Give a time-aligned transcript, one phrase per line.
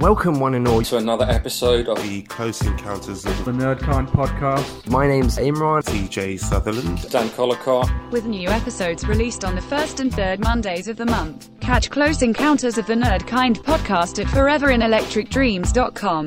[0.00, 0.80] Welcome, one and all.
[0.82, 4.88] to another episode of The Close Encounters of the Nerdkind podcast.
[4.88, 5.82] My name's Imran.
[5.82, 7.06] TJ Sutherland.
[7.10, 7.90] Dan Collicott.
[8.10, 11.50] with new episodes released on the first and third Mondays of the month.
[11.60, 16.26] Catch Close Encounters of the Nerd Kind podcast at foreverinelectricdreams.com.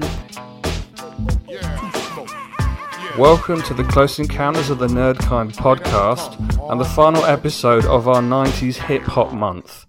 [3.17, 6.37] Welcome to the Close Encounters of the Nerdkind podcast
[6.69, 9.87] and the final episode of our 90s hip hop month.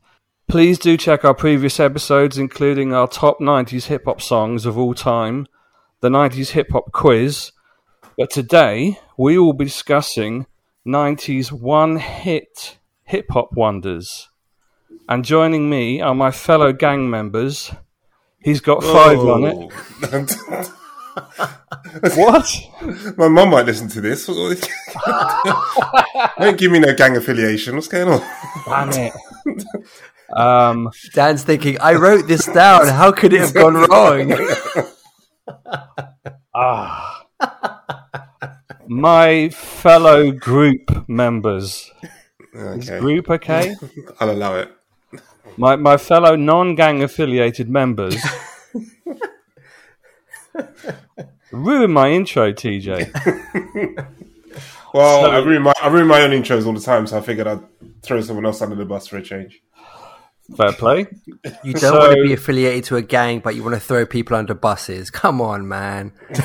[0.55, 4.95] Please do check our previous episodes, including our top 90s hip hop songs of all
[4.95, 5.49] time,
[6.01, 7.51] the 90s hip hop quiz.
[8.17, 10.47] But today we will be discussing
[10.87, 14.29] 90s one hit hip hop wonders.
[15.09, 17.73] And joining me are my fellow gang members.
[18.39, 19.73] He's got five on it.
[20.05, 20.71] it.
[22.17, 22.53] What?
[23.17, 24.27] My mum might listen to this.
[24.31, 24.61] Don't
[26.59, 27.77] give me no gang affiliation.
[27.77, 28.21] What's going on?
[28.67, 29.13] Damn it.
[30.33, 32.89] Um, Dan's thinking, I wrote this down.
[32.89, 34.33] How could it have gone wrong?
[36.55, 37.27] ah.
[38.87, 41.91] My fellow group members.
[42.53, 43.75] Is group okay?
[44.21, 44.71] I'll allow it.
[45.57, 48.17] My my fellow non gang affiliated members.
[51.53, 53.11] Ruin my intro, TJ.
[54.93, 57.21] Well, So- I ruin my I ruin my own intros all the time, so I
[57.21, 57.61] figured I'd
[58.03, 59.61] throw someone else under the bus for a change.
[60.57, 61.07] Fair play.
[61.63, 64.05] You don't So- want to be affiliated to a gang, but you want to throw
[64.07, 65.11] people under buses.
[65.11, 66.13] Come on, man.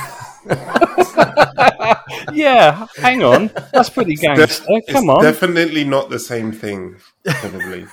[2.31, 3.49] Yeah, hang on.
[3.73, 4.65] That's pretty gangster.
[4.69, 5.23] It's Come on.
[5.23, 6.97] definitely not the same thing.
[7.25, 7.85] Probably,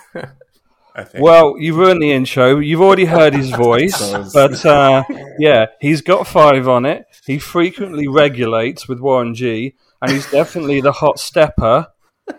[0.95, 1.23] I think.
[1.25, 2.59] Well, you ruined the intro.
[2.59, 3.99] You've already heard his voice,
[4.33, 5.05] but uh,
[5.39, 7.07] yeah, he's got five on it.
[7.27, 11.89] He frequently regulates with Warren G, and he's definitely the hot stepper.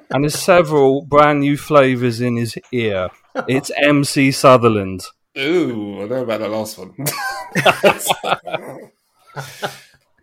[0.10, 3.10] And there's several brand new flavors in his ear.
[3.48, 5.06] It's MC Sutherland.
[5.38, 6.94] Ooh, I know about the last one.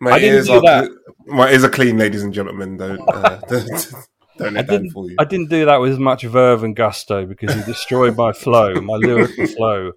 [0.01, 0.89] my I ears are that.
[1.25, 2.77] my ears are clean, ladies and gentlemen.
[2.77, 3.93] Don't uh, don't,
[4.37, 5.15] don't I let that didn't, fool you.
[5.17, 8.73] I didn't do that with as much verve and gusto because he destroyed my flow,
[8.81, 9.91] my lyrical flow.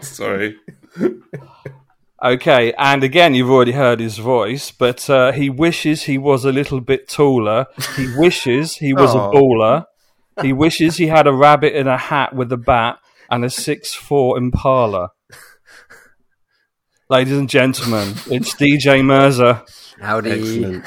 [0.00, 0.56] Sorry.
[2.24, 6.52] Okay, and again, you've already heard his voice, but uh, he wishes he was a
[6.52, 7.66] little bit taller.
[7.96, 9.30] He wishes he was Aw.
[9.30, 9.86] a baller.
[10.40, 13.92] He wishes he had a rabbit in a hat with a bat and a six
[13.92, 15.10] four Impala.
[17.10, 19.62] Ladies and gentlemen, it's DJ Mercer.
[20.00, 20.30] Howdy.
[20.30, 20.84] Excellent.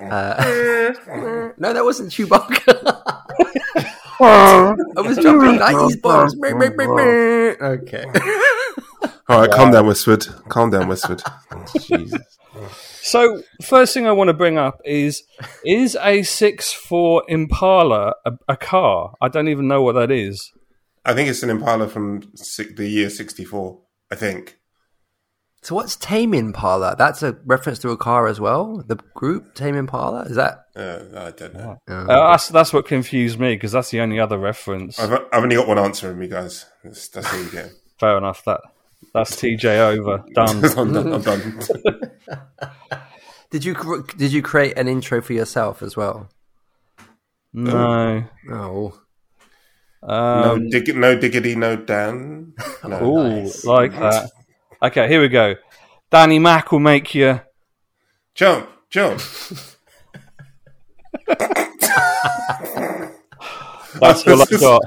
[0.00, 3.02] Uh, no, that wasn't Chewbacca.
[4.96, 6.34] I was dropping 90s bombs.
[7.60, 8.04] okay.
[9.28, 10.26] All right, calm down, Westwood.
[10.48, 11.22] Calm down, Westwood.
[11.80, 12.38] Jesus.
[13.00, 15.22] So, first thing I want to bring up is
[15.64, 19.14] is a six four Impala a, a car?
[19.20, 20.52] I don't even know what that is.
[21.04, 23.80] I think it's an Impala from si- the year '64.
[24.10, 24.58] I think.
[25.62, 26.94] So what's Tame Impala?
[26.98, 28.84] That's a reference to a car as well?
[28.86, 30.24] The group Tame Impala?
[30.24, 30.66] Is that...
[30.76, 31.78] Uh, I don't know.
[31.88, 35.00] Uh, that's that's what confused me because that's the only other reference.
[35.00, 36.66] I've, I've only got one answer in me, guys.
[36.84, 37.70] That's, that's all you get.
[37.98, 38.44] Fair enough.
[38.44, 38.60] That
[39.14, 40.64] that's TJ over done.
[40.78, 41.12] I'm done.
[41.14, 41.60] I'm done.
[43.50, 46.28] Did you did you create an intro for yourself as well?
[47.52, 48.24] No.
[48.50, 48.94] Oh,
[50.02, 52.54] no, Um, dig- no diggity, no Dan.
[52.84, 53.00] No.
[53.04, 54.30] ooh, like that.
[54.82, 55.54] Okay, here we go.
[56.10, 57.40] Danny Mac will make you.
[58.34, 59.20] Jump, jump.
[64.00, 64.82] That's all I've got.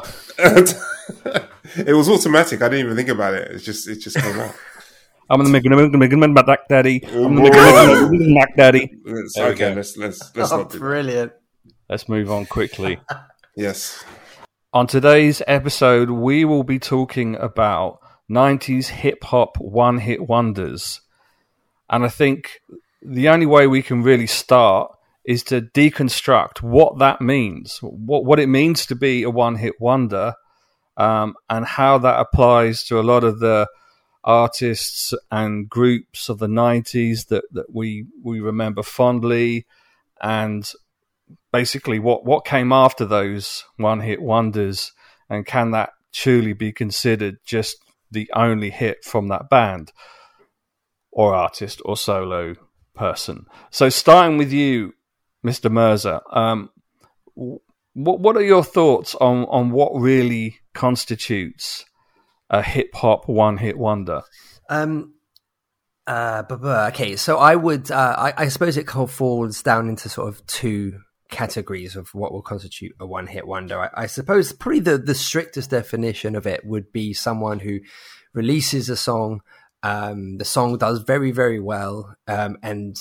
[1.86, 2.62] It was automatic.
[2.62, 3.52] I didn't even think about it.
[3.52, 4.56] It just, it just came out.
[5.30, 7.04] I'm the Megan Megan Megan Mac Daddy.
[7.12, 8.92] Oh, I'm the Megan Megan Megan Mac Daddy.
[9.04, 9.76] Let's, There we okay, go.
[9.76, 10.80] let's let's let's oh not do that.
[10.80, 11.32] brilliant!
[11.90, 13.00] Let's move on quickly.
[13.60, 14.04] Yes.
[14.72, 17.98] On today's episode, we will be talking about
[18.30, 21.02] 90s hip hop one hit wonders.
[21.90, 22.62] And I think
[23.02, 24.92] the only way we can really start
[25.26, 29.74] is to deconstruct what that means, what, what it means to be a one hit
[29.80, 30.36] wonder,
[30.98, 33.68] um, and how that applies to a lot of the
[34.24, 39.66] artists and groups of the 90s that, that we, we remember fondly,
[40.22, 40.72] and
[41.54, 44.92] basically what, what came after those one hit wonders,
[45.30, 47.78] and can that truly be considered just
[48.10, 49.92] the only hit from that band
[51.12, 52.56] or artist or solo
[52.96, 53.46] person?
[53.70, 54.94] So, starting with you,
[55.46, 55.72] Mr.
[55.72, 56.70] Mirza, um,
[57.36, 61.86] what what are your thoughts on on what really constitutes
[62.52, 64.22] a hip hop one hit wonder?
[64.70, 65.16] Um,
[66.06, 66.44] uh,
[66.90, 71.00] okay, so I would, uh, I, I suppose it falls down into sort of two
[71.30, 73.82] categories of what will constitute a one hit wonder.
[73.82, 77.80] I, I suppose probably the, the strictest definition of it would be someone who
[78.34, 79.42] releases a song.
[79.82, 82.96] Um, the song does very, very well, um, and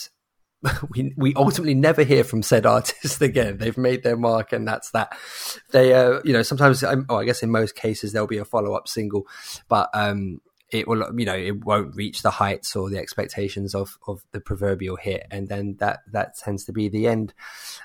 [0.91, 3.59] we we ultimately never hear from said artist again.
[3.59, 5.17] They've made their mark, and that's that.
[5.71, 8.45] They, uh, you know, sometimes, um, oh, I guess in most cases there'll be a
[8.45, 9.27] follow up single,
[9.69, 13.99] but um, it will, you know, it won't reach the heights or the expectations of
[14.07, 17.35] of the proverbial hit, and then that that tends to be the end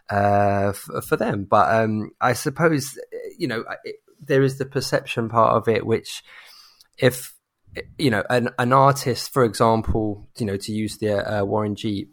[0.09, 1.45] uh, f- for them.
[1.49, 2.97] But um, I suppose,
[3.37, 6.23] you know, it, there is the perception part of it, which
[6.97, 7.33] if
[7.97, 12.07] you know an, an artist, for example, you know, to use the uh, Warren G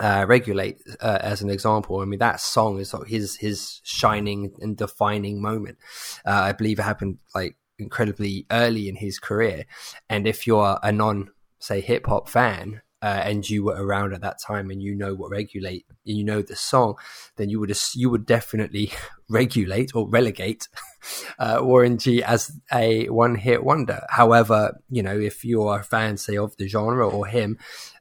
[0.00, 2.00] uh, regulate uh, as an example.
[2.00, 5.78] I mean, that song is of his his shining and defining moment.
[6.24, 9.66] Uh, I believe it happened like incredibly early in his career,
[10.08, 12.82] and if you're a non say hip hop fan.
[13.04, 16.24] Uh, and you were around at that time, and you know what regulate, and you
[16.24, 16.94] know the song,
[17.36, 18.90] then you would you would definitely
[19.28, 20.68] regulate or relegate
[21.38, 24.06] uh, Warren G as a one hit wonder.
[24.08, 27.58] However, you know if you're a fan, say of the genre or him,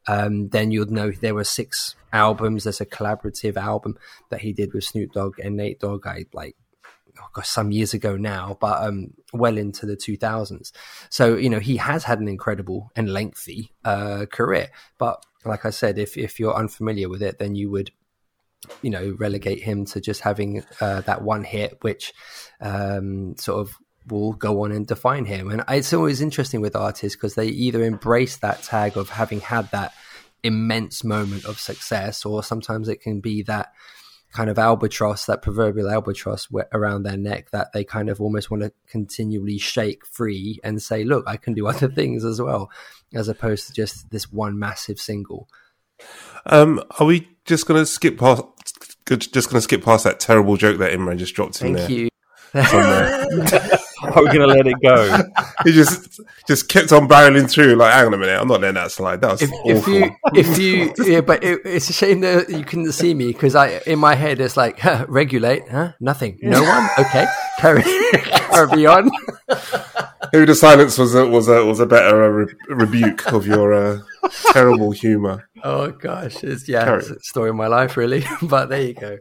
[0.07, 2.63] um, then you'd know there were six albums.
[2.63, 3.97] There's a collaborative album
[4.29, 6.07] that he did with Snoop Dogg and Nate Dogg.
[6.07, 6.55] I like,
[7.23, 10.71] oh gosh, some years ago now, but um, well into the 2000s.
[11.09, 14.69] So you know he has had an incredible and lengthy uh, career.
[14.97, 17.91] But like I said, if if you're unfamiliar with it, then you would
[18.81, 22.13] you know relegate him to just having uh, that one hit, which
[22.61, 23.75] um, sort of
[24.07, 25.49] will go on and define him.
[25.49, 29.71] And it's always interesting with artists because they either embrace that tag of having had
[29.71, 29.93] that
[30.43, 33.71] immense moment of success, or sometimes it can be that
[34.33, 38.63] kind of albatross, that proverbial albatross around their neck that they kind of almost want
[38.63, 42.69] to continually shake free and say, look, I can do other things as well,
[43.13, 45.47] as opposed to just this one massive single.
[46.47, 48.43] Um, are we just going to skip past?
[49.05, 51.89] Just going to skip past that terrible joke that Imran just dropped in Thank there.
[51.89, 52.09] you.
[54.03, 55.23] Are we going to let it go?
[55.63, 57.75] he just just kept on barreling through.
[57.75, 59.21] Like, hang on a minute, I'm not letting that slide.
[59.21, 59.71] That was if, awful.
[59.71, 63.27] if you if you yeah but it, it's a shame that you couldn't see me
[63.27, 67.25] because i in my head it's like huh, regulate huh nothing no one okay
[67.59, 67.83] carry
[68.23, 69.09] carry on
[70.31, 73.73] Maybe the silence was a, was a was a better uh, re- rebuke of your
[73.73, 73.99] uh,
[74.51, 75.47] terrible humour.
[75.63, 79.17] oh gosh it's yeah it's a story of my life really but there you go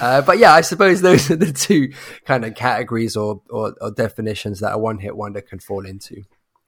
[0.00, 1.92] uh, but yeah i suppose those are the two
[2.24, 6.22] kind of categories or, or, or definitions that a one-hit wonder can fall into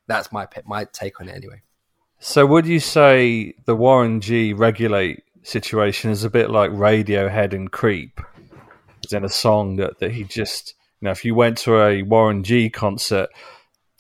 [0.07, 1.63] that's my my take on it anyway
[2.23, 7.73] So, would you say the Warren G regulate situation is a bit like Radiohead and
[7.73, 8.21] Creep?
[9.07, 12.03] As in a song that, that he just, you know, if you went to a
[12.03, 13.31] Warren G concert,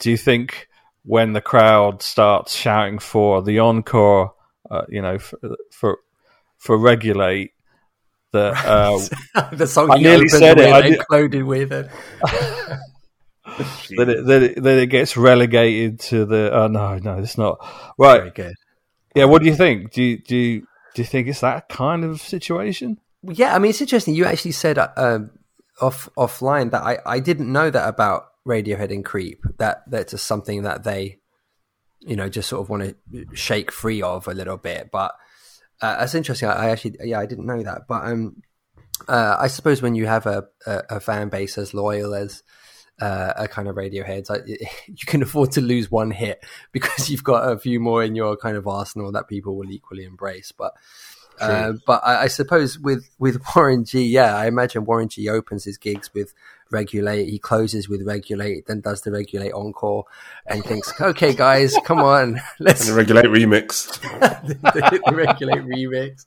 [0.00, 0.68] do you think
[1.02, 4.34] when the crowd starts shouting for the encore,
[4.70, 5.38] uh, you know, for,
[5.70, 5.98] for
[6.58, 7.52] for regulate,
[8.32, 10.66] that uh, the song I you nearly said it.
[10.66, 11.90] with I did- with it.
[13.44, 16.50] that, it, that, it, that it gets relegated to the?
[16.52, 17.58] Oh no, no, it's not
[17.98, 18.18] right.
[18.18, 18.54] very good
[19.14, 19.92] Yeah, what do you think?
[19.92, 20.60] Do you, do you,
[20.94, 22.98] do you think it's that kind of situation?
[23.22, 24.14] Yeah, I mean it's interesting.
[24.14, 25.30] You actually said uh, um,
[25.80, 29.42] off offline that I, I didn't know that about Radiohead and Creep.
[29.58, 31.18] That that's just something that they,
[32.00, 34.90] you know, just sort of want to shake free of a little bit.
[34.90, 35.14] But
[35.80, 36.48] uh, that's interesting.
[36.48, 37.82] I, I actually yeah I didn't know that.
[37.88, 38.42] But um,
[39.08, 42.42] uh, I suppose when you have a, a, a fan base as loyal as
[43.00, 44.44] uh, a kind of Radiohead, I,
[44.86, 48.36] you can afford to lose one hit because you've got a few more in your
[48.36, 50.52] kind of arsenal that people will equally embrace.
[50.52, 50.74] But
[51.40, 55.64] uh, but I, I suppose with with Warren G, yeah, I imagine Warren G opens
[55.64, 56.34] his gigs with
[56.70, 60.04] Regulate, he closes with Regulate, then does the Regulate encore,
[60.46, 64.00] and thinks, "Okay, guys, come on, let's And the regulate remix.
[64.62, 66.26] the, the Regulate remix."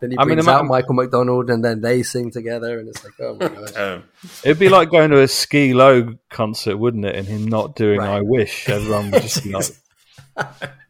[0.00, 2.88] Then he I mean, brings ima- out Michael McDonald, and then they sing together, and
[2.88, 3.76] it's like, oh my gosh.
[3.76, 4.04] Um,
[4.44, 7.14] It'd be like going to a Skee-Lo concert, wouldn't it?
[7.14, 8.16] And him not doing Right.
[8.16, 9.70] "I Wish." Everyone would just be like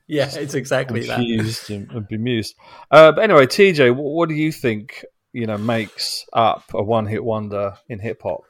[0.06, 1.16] yeah, it's exactly that.
[1.16, 2.54] confused and, and bemused.
[2.90, 5.04] Uh, but anyway, TJ, what, what do you think?
[5.32, 8.44] You know, makes up a one-hit wonder in hip hop.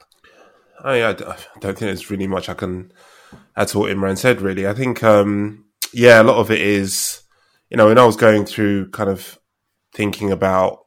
[0.83, 2.91] I don't think there's really much I can
[3.55, 4.41] add to what Imran said.
[4.41, 7.23] Really, I think um, yeah, a lot of it is
[7.69, 9.39] you know when I was going through kind of
[9.93, 10.85] thinking about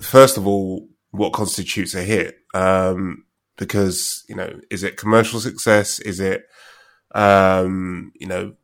[0.00, 3.24] first of all what constitutes a hit um,
[3.56, 5.98] because you know is it commercial success?
[6.00, 6.44] Is it
[7.14, 8.54] um, you know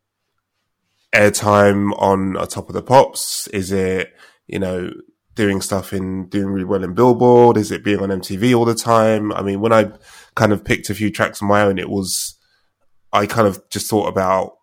[1.15, 3.47] airtime on a top of the pops?
[3.49, 4.13] Is it
[4.47, 4.91] you know
[5.35, 7.57] doing stuff in doing really well in Billboard?
[7.57, 9.33] Is it being on MTV all the time?
[9.33, 9.91] I mean, when I
[10.35, 12.39] kind of picked a few tracks on my own, it was
[13.13, 14.57] I kind of just thought about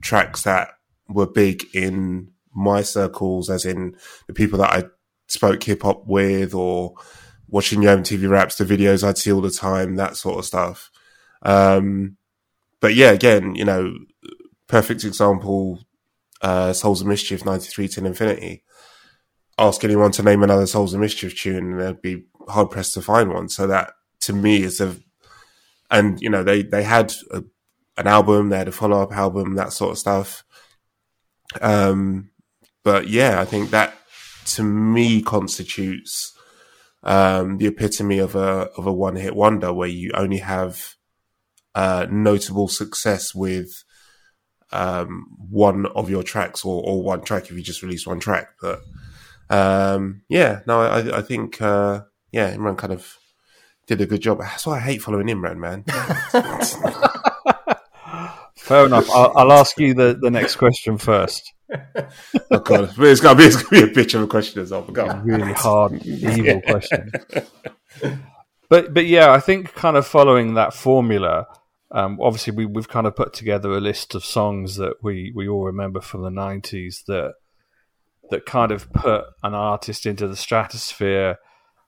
[0.00, 0.68] tracks that
[1.08, 4.84] were big in my circles, as in the people that I
[5.28, 6.94] spoke hip hop with, or
[7.48, 10.90] watching Yo MTV raps, the videos I'd see all the time, that sort of stuff.
[11.42, 12.16] Um,
[12.80, 13.94] but yeah, again, you know,
[14.66, 15.80] perfect example.
[16.42, 18.62] Uh, Souls of Mischief '93 to Infinity.
[19.58, 23.02] Ask anyone to name another Souls of Mischief tune, and they'd be hard pressed to
[23.02, 23.48] find one.
[23.48, 24.96] So that to me is a,
[25.90, 27.42] and you know they they had a,
[27.96, 30.44] an album, they had a follow up album, that sort of stuff.
[31.60, 32.30] Um,
[32.84, 33.94] but yeah, I think that
[34.46, 36.36] to me constitutes
[37.02, 40.94] um, the epitome of a of a one hit wonder, where you only have
[41.74, 43.84] uh, notable success with
[44.72, 48.48] um, one of your tracks or, or one track if you just release one track.
[48.60, 48.82] But
[49.50, 53.16] um, yeah, no, I, I think uh, yeah, Imran kind of
[53.86, 54.40] did a good job.
[54.40, 55.84] That's why I hate following Imran, man.
[58.56, 59.08] Fair enough.
[59.10, 61.52] I'll, I'll ask you the, the next question first.
[62.50, 64.82] oh god, it's gonna be it's gonna be a bitch of a question as well.
[64.82, 65.24] But.
[65.24, 67.10] Really hard, evil question.
[68.68, 71.46] But but yeah, I think kind of following that formula.
[71.92, 75.48] Um, obviously, we, we've kind of put together a list of songs that we, we
[75.48, 77.34] all remember from the '90s that
[78.30, 81.38] that kind of put an artist into the stratosphere,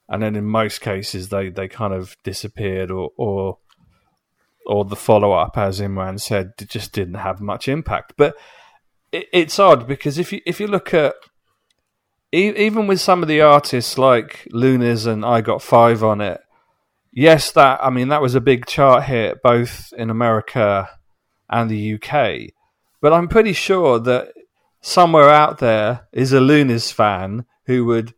[0.08, 3.58] and then in most cases they, they kind of disappeared or or
[4.66, 8.12] or the follow up, as Imran said, just didn't have much impact.
[8.16, 8.36] But
[9.10, 11.14] it, it's odd because if you if you look at
[12.30, 16.40] even with some of the artists like Luniz and I Got Five on it,
[17.12, 20.88] yes, that I mean that was a big chart hit both in America
[21.48, 22.50] and the UK.
[23.00, 24.32] But I'm pretty sure that
[24.80, 28.14] somewhere out there is a Luniz fan who would,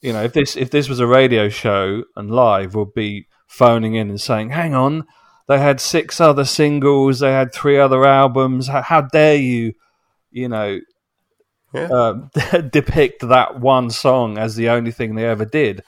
[0.00, 3.94] you know, if this if this was a radio show and live, would be phoning
[3.94, 5.06] in and saying, "Hang on,
[5.46, 8.68] they had six other singles, they had three other albums.
[8.68, 9.74] How, how dare you,
[10.30, 10.80] you know,
[11.72, 11.88] Yeah.
[11.88, 12.30] um,
[12.70, 15.82] depict that one song as the only thing they ever did?"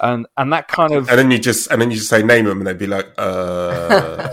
[0.00, 2.46] And and that kind of And then you just and then you just say name
[2.46, 4.28] them, and they'd be like, uh,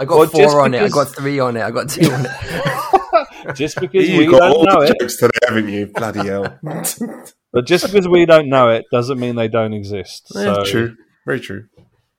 [0.00, 0.78] I got Well, four just on it.
[0.78, 1.62] I because- got three on it.
[1.62, 3.54] I got two on it.
[3.56, 5.86] just because we got don't all know the it, jokes today, haven't you?
[5.86, 6.58] Bloody hell!
[7.52, 10.26] but just because we don't know it doesn't mean they don't exist.
[10.34, 11.66] Yeah, So, true, very true.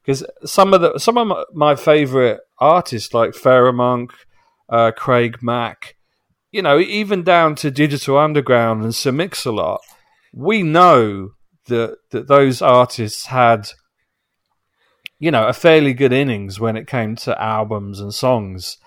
[0.03, 4.11] because some of the some of my, my favorite artists like Pharoahe Monch,
[4.69, 5.95] uh, Craig Mack,
[6.51, 9.81] you know, even down to Digital Underground and Sir Mix-a-Lot,
[10.33, 11.31] we know
[11.69, 13.69] that that those artists had,
[15.17, 18.77] you know, a fairly good innings when it came to albums and songs.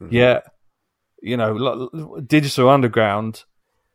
[0.00, 0.14] Mm-hmm.
[0.14, 0.44] Yet,
[1.22, 3.44] you know, Digital Underground.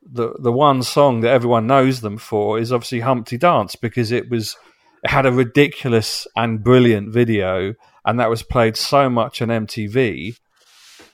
[0.02, 4.30] The the one song that everyone knows them for is obviously Humpty Dance because it
[4.30, 4.56] was
[5.04, 10.38] it had a ridiculous and brilliant video, and that was played so much on MTV.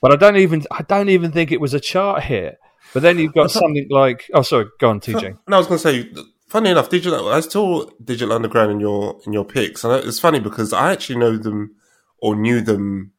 [0.00, 2.58] But I don't even I don't even think it was a chart hit.
[2.94, 5.38] But then you've got something like oh sorry, go on, TJ.
[5.48, 6.22] No, I was going to say.
[6.48, 7.28] Funny enough, digital.
[7.28, 11.18] I saw Digital Underground in your in your picks, and it's funny because I actually
[11.18, 11.74] know them
[12.18, 13.12] or knew them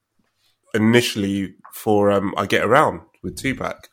[0.74, 3.90] initially for um, I Get Around with Tupac,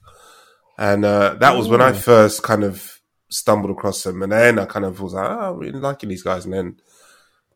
[0.78, 4.66] and uh, that was when I first kind of stumbled across them, and then I
[4.66, 6.80] kind of was like, oh, I'm really liking these guys, and then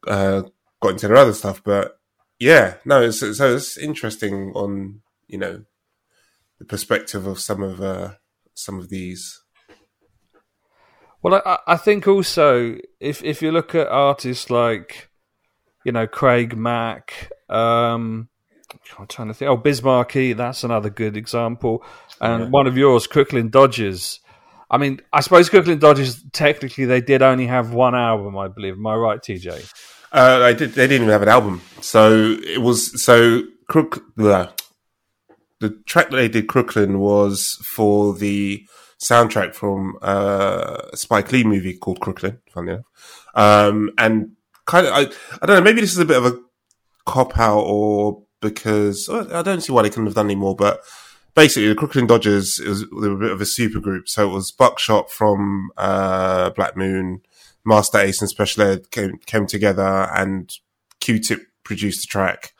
[0.07, 0.43] uh,
[0.81, 1.63] got into their other stuff.
[1.63, 2.01] But
[2.41, 5.65] yeah, no, it's, so it's interesting on you know
[6.59, 8.15] the perspective of some of uh,
[8.55, 9.43] some of these.
[11.23, 15.09] Well, I, I think also if if you look at artists like,
[15.85, 18.29] you know, Craig Mack, um,
[18.99, 19.51] I'm trying to think.
[19.51, 21.83] Oh, Biz Markie, that's another good example,
[22.21, 24.21] and one of yours, Crooklyn Dodgers.
[24.71, 28.75] I mean, I suppose Crooklyn Dodgers technically they did only have one album, I believe.
[28.75, 29.73] Am I right, TJ?
[30.13, 30.73] Uh, they did.
[30.73, 34.05] They didn't even have an album, so it was so Crook.
[34.17, 34.53] The,
[35.61, 38.65] the track that they did, Crooklyn, was for the
[39.00, 42.38] soundtrack from uh, a Spike Lee movie called Crooklyn.
[42.50, 42.85] Funny enough,
[43.35, 44.33] um, and
[44.67, 45.00] kind of, I,
[45.43, 45.62] I don't know.
[45.62, 46.38] Maybe this is a bit of a
[47.07, 50.55] cop out, or because I don't see why they couldn't have done any more.
[50.55, 50.83] But
[51.35, 54.09] basically, the Crooklyn Dodgers is they were a bit of a super group.
[54.09, 57.23] So it was Buckshot from uh, Black Moon.
[57.69, 60.50] Masta Ace and Special Ed came, came together and
[61.00, 62.55] Q-Tip produced the track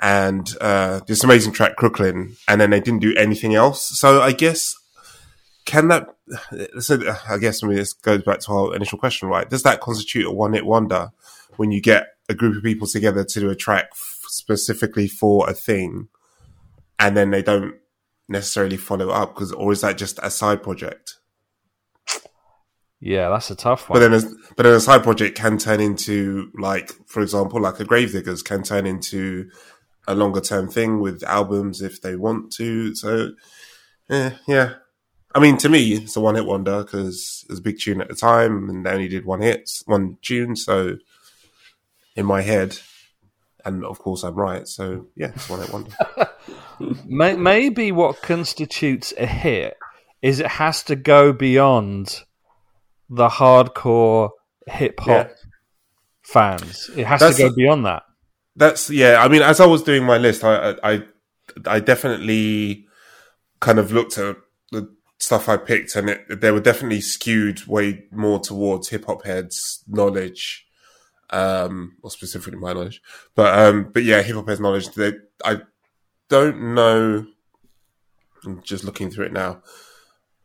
[0.00, 3.96] and uh, this amazing track Crooklyn and then they didn't do anything else.
[3.98, 4.74] So I guess
[5.64, 6.08] can that
[6.80, 9.48] so I guess I mean this goes back to our initial question, right?
[9.48, 11.10] Does that constitute a one hit wonder
[11.56, 15.48] when you get a group of people together to do a track f- specifically for
[15.48, 16.08] a thing
[16.98, 17.74] and then they don't
[18.28, 21.18] necessarily follow up because or is that just a side project?
[23.00, 24.22] Yeah, that's a tough one But then, a,
[24.56, 28.62] but then a side project can turn into, like, for example, like a Gravediggaz can
[28.62, 29.50] turn into
[30.08, 32.94] a longer term thing with albums if they want to.
[32.94, 33.32] So,
[34.08, 34.74] eh, yeah.
[35.34, 38.00] I mean, to me, it's a one hit wonder because it was a big tune
[38.00, 40.54] at the time and they only did one hit, one tune.
[40.56, 40.96] So,
[42.14, 42.78] in my head,
[43.64, 44.68] and of course I'm right.
[44.68, 45.90] So yeah, it's one hit wonder.
[47.06, 49.76] Maybe what constitutes a hit
[50.22, 52.22] is it has to go beyond
[53.08, 54.30] the hardcore
[54.66, 55.34] hip hop Yeah.
[56.22, 56.90] fans.
[56.96, 58.02] It has That's to go beyond that.
[58.56, 59.22] That's yeah.
[59.22, 61.02] I mean, as I was doing my list, I I
[61.66, 62.86] I definitely
[63.60, 64.36] kind of looked at
[64.70, 69.24] the stuff I picked, and it, they were definitely skewed way more towards hip hop
[69.24, 70.66] heads' knowledge,
[71.30, 73.00] um, or specifically my knowledge.
[73.34, 74.90] But um, but yeah, hip hop heads' knowledge.
[74.90, 75.14] They,
[75.44, 75.62] I
[76.28, 77.26] don't know.
[78.44, 79.62] I'm just looking through it now.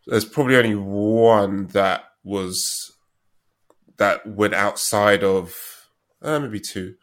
[0.07, 2.93] There's probably only one that was
[3.97, 5.53] that went outside of
[6.21, 6.95] uh, maybe two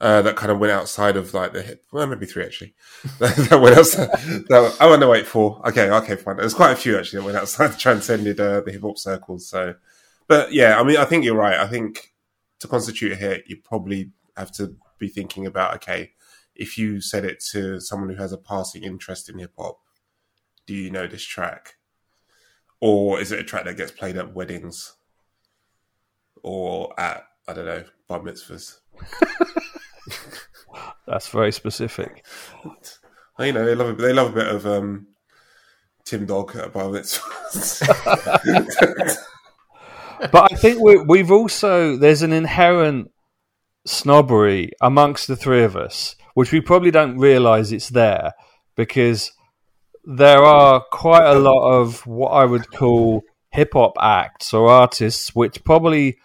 [0.00, 1.84] uh, that kind of went outside of like the hip.
[1.92, 2.74] Well, maybe three actually.
[3.18, 4.08] that went outside.
[4.48, 5.60] That, oh no, wait, four.
[5.68, 6.36] Okay, okay, fine.
[6.36, 9.48] There's quite a few actually that went outside, transcended uh, the hip hop circles.
[9.48, 9.74] So,
[10.26, 11.58] but yeah, I mean, I think you're right.
[11.58, 12.14] I think
[12.60, 16.12] to constitute a hit, you probably have to be thinking about okay,
[16.54, 19.80] if you said it to someone who has a passing interest in hip hop,
[20.66, 21.74] do you know this track,
[22.80, 24.94] or is it a track that gets played at weddings,
[26.42, 28.78] or at I don't know bar mitzvahs?
[31.06, 32.24] That's very specific.
[33.38, 35.06] Oh, you know, they love a, they love a bit of um,
[36.04, 37.82] Tim Dog at bar mitzvahs.
[40.32, 43.10] but I think we, we've also there's an inherent
[43.86, 48.32] snobbery amongst the three of us, which we probably don't realise it's there
[48.76, 49.32] because
[50.04, 55.34] there are quite a lot of what I would call hip hop acts or artists,
[55.34, 56.18] which probably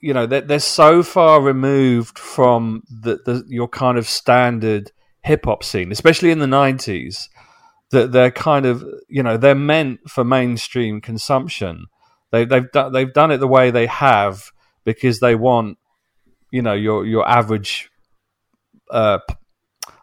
[0.00, 5.44] you know they're, they're so far removed from the, the your kind of standard hip
[5.44, 7.28] hop scene, especially in the nineties,
[7.90, 11.86] that they're kind of you know they're meant for mainstream consumption.
[12.32, 14.50] They, they've done they've done it the way they have
[14.84, 15.78] because they want
[16.50, 17.90] you know your your average
[18.90, 19.18] uh,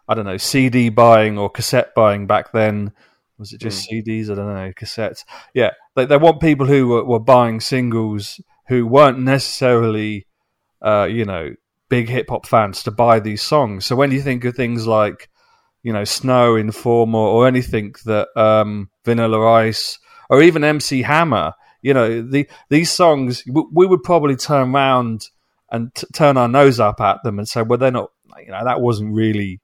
[0.08, 2.92] I don't know CD buying or cassette buying back then.
[3.38, 4.30] Was it just CDs?
[4.30, 5.24] I don't know cassettes.
[5.54, 10.26] Yeah, they they want people who were, were buying singles who weren't necessarily
[10.82, 11.54] uh, you know
[11.88, 13.86] big hip hop fans to buy these songs.
[13.86, 15.28] So when you think of things like
[15.82, 19.98] you know Snow, Informer, or anything that um, Vanilla Ice
[20.30, 25.28] or even MC Hammer, you know the these songs w- we would probably turn around
[25.70, 28.10] and t- turn our nose up at them and say, well, they're not.
[28.38, 29.60] You know that wasn't really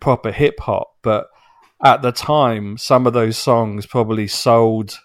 [0.00, 1.26] proper hip hop, but
[1.82, 4.98] at the time, some of those songs probably sold,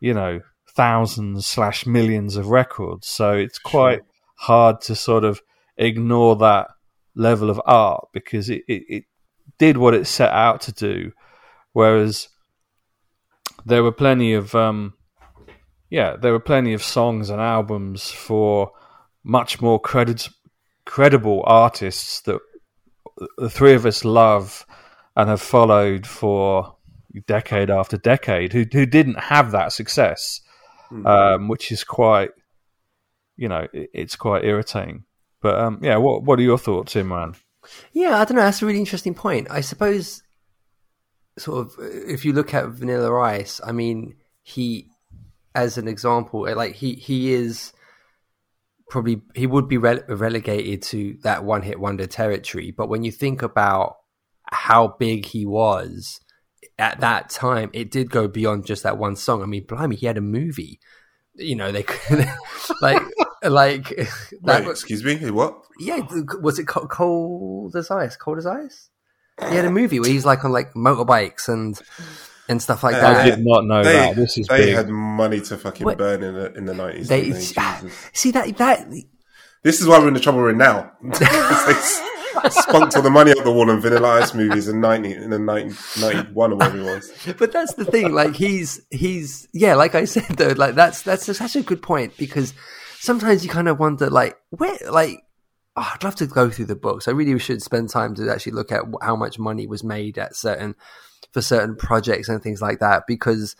[0.00, 0.40] you know,
[0.76, 3.08] thousands slash millions of records.
[3.08, 4.02] So it's quite
[4.36, 5.40] hard to sort of
[5.76, 6.68] ignore that
[7.14, 9.04] level of art because it, it, it
[9.58, 11.12] did what it set out to do.
[11.72, 12.28] Whereas
[13.64, 14.94] there were plenty of, um,
[15.90, 18.70] yeah, there were plenty of songs and albums for
[19.24, 20.28] much more credit,
[20.84, 22.40] credible artists that
[23.38, 24.66] the three of us love
[25.16, 26.76] and have followed for
[27.26, 30.40] decade after decade who who didn't have that success,
[30.90, 32.30] um, which is quite,
[33.36, 35.04] you know, it, it's quite irritating.
[35.40, 37.36] But um, yeah, what what are your thoughts, Imran?
[37.92, 38.42] Yeah, I don't know.
[38.42, 39.48] That's a really interesting point.
[39.50, 40.22] I suppose,
[41.38, 44.88] sort of, if you look at Vanilla Ice, I mean, he,
[45.54, 47.72] as an example, like he he is
[48.88, 52.70] probably he would be rele- relegated to that one hit wonder territory.
[52.70, 53.96] But when you think about
[54.50, 56.20] how big he was
[56.78, 59.42] at that time, it did go beyond just that one song.
[59.42, 60.78] I mean, blimey, he had a movie.
[61.34, 62.26] You know, they could
[62.80, 63.02] like
[63.42, 63.88] like
[64.42, 65.54] that Wait, was, excuse me, what?
[65.78, 66.00] yeah,
[66.40, 68.16] was it cold as ice?
[68.16, 68.88] Cold as ice?
[69.50, 71.78] He had a movie where he's like on like motorbikes and
[72.48, 73.16] and stuff like Uh, that.
[73.26, 74.16] I did not know They, that.
[74.16, 74.74] This is they big.
[74.76, 77.08] had money to fucking What- burn in the in the nineties.
[77.08, 77.32] They
[78.14, 78.88] see that that
[79.62, 80.92] This is why we're in the trouble we're in now.
[82.50, 85.38] Spunked all the money up the wall on Vanilla Ice movies in ninety in the
[85.38, 87.34] 90, 91 or whatever it was.
[87.38, 88.12] but that's the thing.
[88.12, 92.16] Like he's he's yeah, like I said though, like that's that's such a good point
[92.16, 92.54] because
[92.98, 95.22] sometimes you kind of wonder like where like
[95.76, 97.08] oh, I'd love to go through the books.
[97.08, 100.34] I really should spend time to actually look at how much money was made at
[100.34, 100.74] certain
[101.32, 103.56] for certain projects and things like that because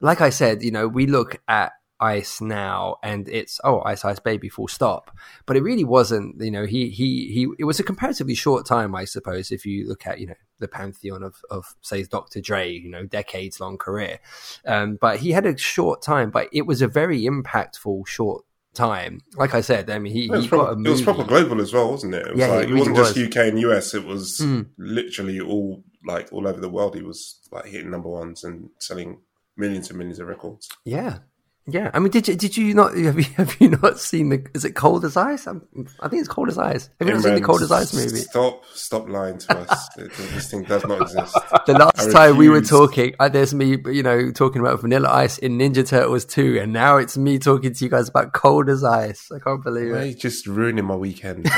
[0.00, 4.18] like I said, you know, we look at Ice now and it's oh Ice Ice
[4.18, 5.10] Baby full stop.
[5.46, 8.94] But it really wasn't, you know, he he he it was a comparatively short time,
[8.94, 12.40] I suppose, if you look at, you know, the pantheon of of say Dr.
[12.40, 14.18] Dre, you know, decades long career.
[14.66, 19.20] Um, but he had a short time, but it was a very impactful short time.
[19.36, 21.24] Like I said, I mean he, It was, he got proper, a it was proper
[21.24, 22.26] global as well, wasn't it?
[22.26, 23.16] It was yeah, like, it, it wasn't just.
[23.18, 23.94] UK and US.
[23.94, 24.66] It was Mm.
[24.76, 26.94] literally all like all over the world.
[26.94, 29.20] He was like hitting number ones and selling
[29.56, 30.68] millions and millions of records.
[30.84, 31.18] Yeah.
[31.68, 34.46] Yeah, I mean, did you did you not have you, have you not seen the?
[34.54, 35.46] Is it Cold as Ice?
[35.46, 35.66] I'm,
[36.00, 36.90] I think it's Cold as Ice.
[37.00, 38.18] Have you not seen the Cold as Ice movie?
[38.18, 39.88] Stop, stop lying to us.
[39.96, 41.34] this thing does not exist.
[41.66, 45.08] The I last time we were talking, uh, there's me, you know, talking about Vanilla
[45.10, 48.68] Ice in Ninja Turtles 2, and now it's me talking to you guys about Cold
[48.68, 49.28] as Ice.
[49.32, 50.06] I can't believe Why it.
[50.08, 51.48] you just ruining my weekend?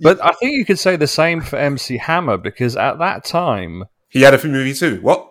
[0.00, 3.84] But I think you could say the same for MC Hammer because at that time,
[4.08, 5.00] he had a few movie too.
[5.00, 5.30] What?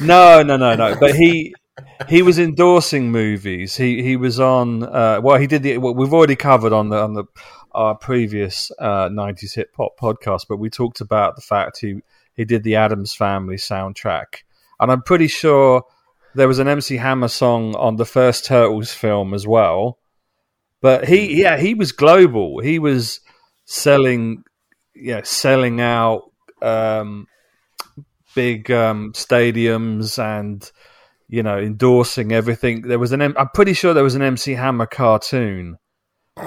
[0.00, 0.96] no, no, no, no.
[0.98, 1.54] But he
[2.08, 3.76] he was endorsing movies.
[3.76, 4.82] He he was on.
[4.82, 5.78] Uh, well, he did the.
[5.78, 7.24] Well, we've already covered on the on the
[7.72, 12.00] our previous uh, '90s hip hop podcast, but we talked about the fact he
[12.34, 14.42] he did the Addams Family soundtrack,
[14.78, 15.84] and I'm pretty sure
[16.34, 19.98] there was an MC Hammer song on the first Turtles film as well.
[20.80, 22.60] But he, yeah, he was global.
[22.60, 23.20] He was
[23.66, 24.44] selling,
[24.94, 26.32] yeah, selling out
[26.62, 27.26] um,
[28.34, 30.70] big um, stadiums and
[31.30, 32.82] you know endorsing everything.
[32.82, 35.78] There was an, M- I'm pretty sure there was an MC Hammer cartoon.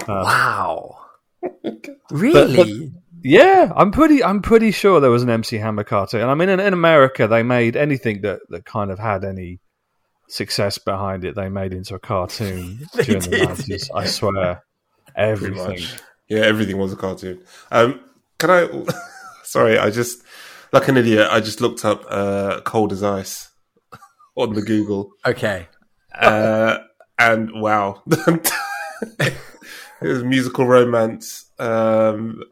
[0.07, 0.97] Wow.
[2.11, 2.91] Really?
[3.23, 4.23] Yeah, I'm pretty.
[4.23, 6.21] I'm pretty sure there was an MC Hammer cartoon.
[6.21, 9.59] And I mean, in, in America, they made anything that, that kind of had any
[10.27, 11.35] success behind it.
[11.35, 13.89] They made into a cartoon during the nineties.
[13.95, 14.63] I swear,
[15.15, 15.79] everything.
[16.27, 17.41] Yeah, everything was a cartoon.
[17.71, 18.01] Um,
[18.37, 18.85] can I?
[19.43, 20.21] Sorry, I just
[20.73, 21.27] like an idiot.
[21.31, 23.49] I just looked up uh, "Cold as Ice"
[24.35, 25.67] on the Google, okay.
[26.13, 26.79] uh,
[27.19, 29.33] and wow, it
[30.01, 31.45] was musical romance.
[31.59, 32.43] Um,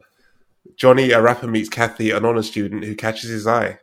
[0.76, 3.78] Johnny, a rapper, meets Kathy, an honor student who catches his eye.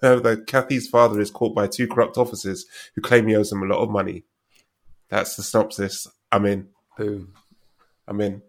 [0.00, 3.66] However, Kathy's father is caught by two corrupt officers who claim he owes them a
[3.66, 4.24] lot of money.
[5.08, 6.06] That's the synopsis.
[6.30, 6.68] I'm in.
[6.96, 7.32] Boom.
[8.06, 8.42] I'm in.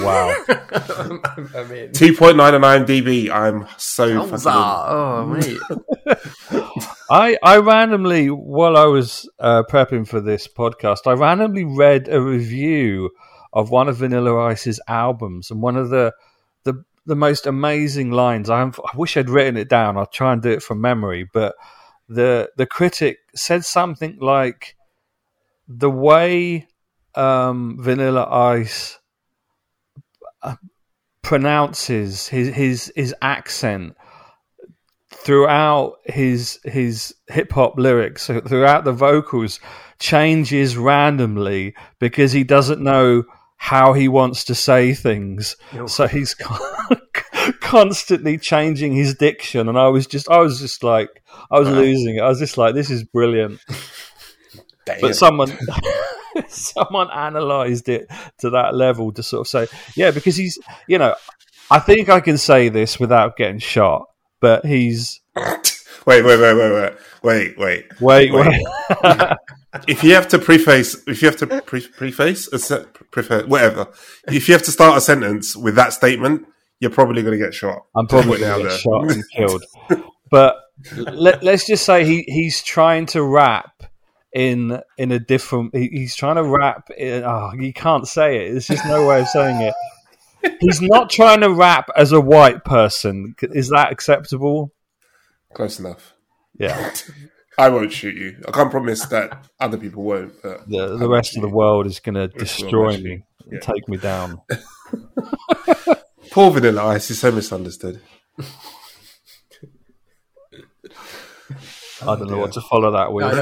[0.00, 0.34] Wow.
[0.48, 3.30] I mean, 2.9 on IMDb.
[3.30, 4.60] I'm so Thumbs fucking.
[4.60, 4.86] up.
[4.88, 6.86] Oh, mate.
[7.10, 12.22] I I randomly while I was uh, prepping for this podcast, I randomly read a
[12.22, 13.10] review
[13.52, 16.14] of one of Vanilla Ice's albums, and one of the
[16.62, 18.48] the the most amazing lines.
[18.48, 19.96] I'm, I wish I'd written it down.
[19.96, 21.56] I'll try and do it from memory, but
[22.08, 24.76] the the critic said something like
[25.66, 26.68] the way
[27.16, 29.00] um, Vanilla Ice
[30.42, 30.54] uh,
[31.22, 33.96] pronounces his his his accent
[35.20, 39.60] throughout his his hip hop lyrics, throughout the vocals,
[39.98, 43.24] changes randomly because he doesn't know
[43.56, 45.56] how he wants to say things.
[45.86, 46.34] So he's
[47.60, 51.78] constantly changing his diction, and I was just I was just like I was uh-huh.
[51.80, 52.22] losing it.
[52.22, 53.60] I was just like, this is brilliant.
[55.00, 55.56] But someone.
[56.48, 61.14] Someone analysed it to that level to sort of say, yeah, because he's, you know,
[61.70, 64.09] I think I can say this without getting shot,
[64.40, 65.60] but he's wait,
[66.06, 68.00] wait, wait, wait, wait, wait, wait.
[68.00, 69.36] wait, Wait.
[69.86, 73.86] If you have to preface, if you have to pre- preface, a se- preface, whatever,
[74.26, 76.44] if you have to start a sentence with that statement,
[76.80, 77.82] you're probably going to get shot.
[77.94, 79.64] I'm probably going to get shot and killed.
[80.28, 80.56] But
[80.96, 83.84] let, let's just say he, he's trying to rap
[84.32, 85.74] in in a different.
[85.76, 86.88] He, he's trying to rap.
[86.96, 88.52] In, oh, you can't say it.
[88.52, 89.74] There's just no way of saying it.
[90.60, 93.34] He's not trying to rap as a white person.
[93.42, 94.72] Is that acceptable?
[95.54, 96.14] Close enough.
[96.58, 96.92] Yeah.
[97.58, 98.36] I won't shoot you.
[98.48, 100.32] I can't promise that other people won't.
[100.42, 103.60] But The, the rest of the world is going to destroy actually, me, and yeah.
[103.60, 104.40] take me down.
[106.30, 108.00] poor Vanilla Ice is so misunderstood.
[112.02, 113.26] I don't know what to follow that with.
[113.26, 113.34] I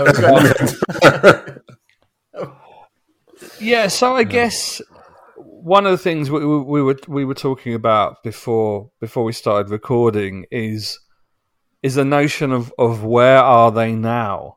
[2.34, 2.50] know
[3.60, 4.82] Yeah, so I guess
[5.68, 9.32] one of the things we, we, we were we were talking about before before we
[9.32, 10.98] started recording is
[11.82, 14.56] is the notion of, of where are they now,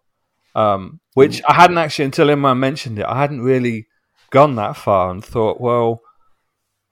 [0.56, 3.06] um, which I hadn't actually until Imran mentioned it.
[3.06, 3.88] I hadn't really
[4.32, 6.02] gone that far and thought, well,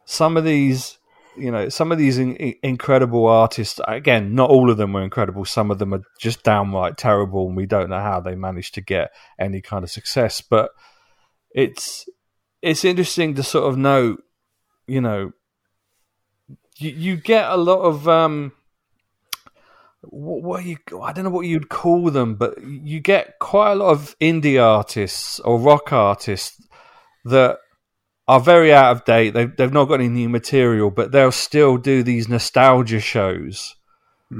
[0.06, 1.00] some of these,
[1.38, 3.80] you know, some of these in- incredible artists.
[3.88, 5.46] Again, not all of them were incredible.
[5.46, 8.82] Some of them are just downright terrible, and we don't know how they managed to
[8.82, 10.42] get any kind of success.
[10.42, 10.72] But
[11.52, 12.06] it's
[12.62, 14.18] it's interesting to sort of know,
[14.88, 15.32] you know,
[16.78, 18.52] you, you get a lot of um,
[20.02, 23.76] what, what you I don't know what you'd call them, but you get quite a
[23.76, 26.62] lot of indie artists or rock artists
[27.26, 27.60] that
[28.28, 29.32] are very out of date.
[29.32, 33.76] They've they've not got any new material, but they'll still do these nostalgia shows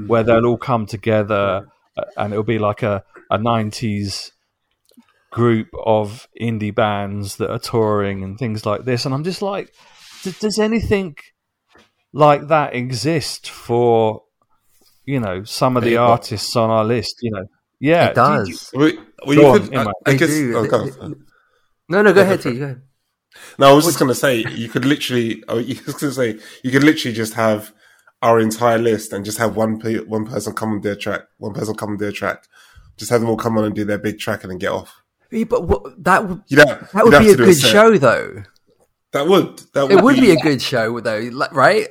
[0.06, 1.66] where they'll all come together
[2.16, 4.32] and it'll be like a a nineties
[5.30, 9.04] group of indie bands that are touring and things like this.
[9.04, 9.72] And I'm just like,
[10.22, 11.16] d- does anything
[12.12, 14.22] like that exist for
[15.06, 16.10] you know some of the Hip-hop.
[16.10, 17.16] artists on our list?
[17.22, 17.44] You know,
[17.78, 18.70] Yeah, it does.
[18.74, 19.92] Do you- Well, well, Go you on, could, I, Imran.
[20.06, 20.28] I They guess.
[20.30, 20.56] do.
[20.56, 21.26] Oh, go on.
[21.88, 22.58] no, no, go Yeah, ahead, T.
[22.58, 22.82] Go ahead.
[23.58, 25.42] No, I was just going to say you could literally.
[25.48, 27.72] Oh, I was going to say you could literally just have
[28.22, 31.54] our entire list and just have one pe- one person come on their track, one
[31.54, 32.44] person come on their track,
[32.98, 34.99] just have them all come on and do their big track and then get off.
[35.30, 37.70] But what, that would that would be a good set.
[37.70, 38.42] show, though.
[39.12, 39.58] That would.
[39.74, 41.88] That would It would be a good show, though, right?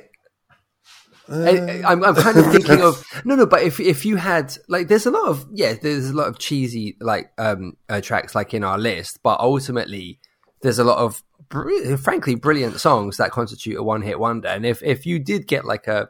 [1.30, 3.46] I, I'm, I'm kind of thinking of no, no.
[3.46, 6.38] But if if you had like, there's a lot of yeah, there's a lot of
[6.38, 10.18] cheesy like um uh, tracks like in our list, but ultimately
[10.62, 14.48] there's a lot of br- frankly brilliant songs that constitute a one hit wonder.
[14.48, 16.08] And if if you did get like a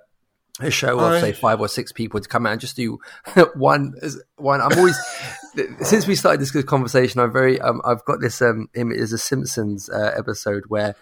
[0.58, 2.98] a show of I- say five or six people to come out and just do
[3.54, 3.94] one
[4.36, 4.96] one, I'm always
[5.82, 8.98] since we started this conversation, I'm very um, I've got this um image.
[8.98, 10.94] There's a Simpsons uh, episode where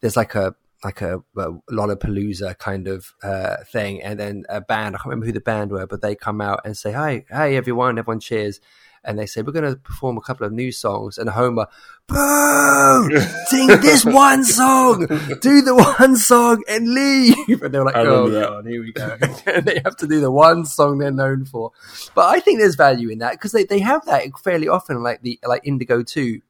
[0.00, 4.94] there's like a like a, a Lollapalooza kind of uh, thing, and then a band.
[4.94, 7.54] I can't remember who the band were, but they come out and say, "Hi, hi,
[7.54, 8.60] everyone!" Everyone cheers,
[9.04, 11.66] and they say, "We're going to perform a couple of new songs." And Homer,
[12.06, 13.20] "Boo!
[13.46, 15.06] Sing this one song,
[15.40, 19.64] do the one song, and leave." And they're like, "Oh god, here we go." and
[19.64, 21.72] they have to do the one song they're known for.
[22.14, 25.22] But I think there's value in that because they, they have that fairly often, like
[25.22, 26.42] the like Indigo Two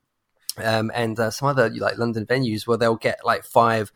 [0.63, 3.93] um, and uh, some other like London venues where they'll get like five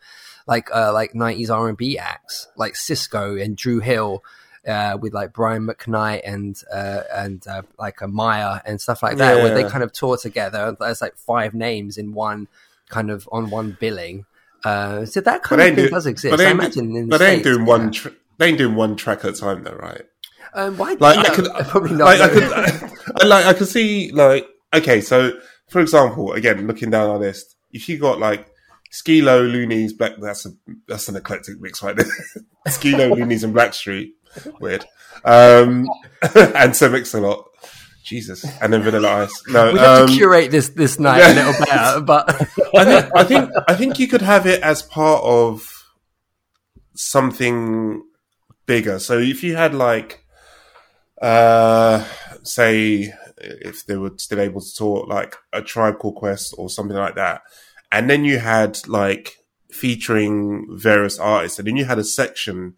[0.47, 4.23] like uh, like 90s R&B acts like Sisqo and Dru Hill
[4.67, 9.17] uh, with like Brian McKnight and uh, and uh, like a Maya and stuff like
[9.17, 12.47] that where they kind of tour together there's like five names in one
[12.89, 14.25] kind of on one billing
[14.63, 17.05] uh, so that kind of thing do- does exist but they I ain't, imagine in
[17.07, 17.65] the but they ain't doing yeah.
[17.65, 17.91] one.
[17.91, 20.01] Tr- they ain't doing one track at a time, though, right?
[20.53, 23.67] um, why Like no, I could, probably not Like I could, I, like I could
[23.67, 25.01] see, like okay.
[25.01, 25.33] So,
[25.69, 28.47] for example, again, looking down our list, if you got like
[28.91, 30.49] Skee-Lo, Luniz, Black, that's a
[30.87, 32.05] that's an eclectic mix right there.
[32.67, 34.11] Skee-Lo, Luniz, and Blackstreet,
[34.59, 34.85] weird,
[35.23, 35.87] um,
[36.35, 37.49] and Sir Mix a lot.
[38.03, 39.43] Jesus, and then Vanilla Ice.
[39.47, 41.33] No, we have um, to curate this this night yeah.
[41.33, 42.29] a little better but
[42.75, 45.67] I think I think I think you could have it as part of
[46.93, 48.03] something
[48.65, 48.99] bigger.
[48.99, 50.23] So if you had like,
[51.21, 52.03] uh,
[52.43, 56.97] say, if they were still able to talk, like a Tribe Called Quest or something
[56.97, 57.41] like that,
[57.91, 59.37] and then you had like
[59.71, 62.75] featuring various artists, and then you had a section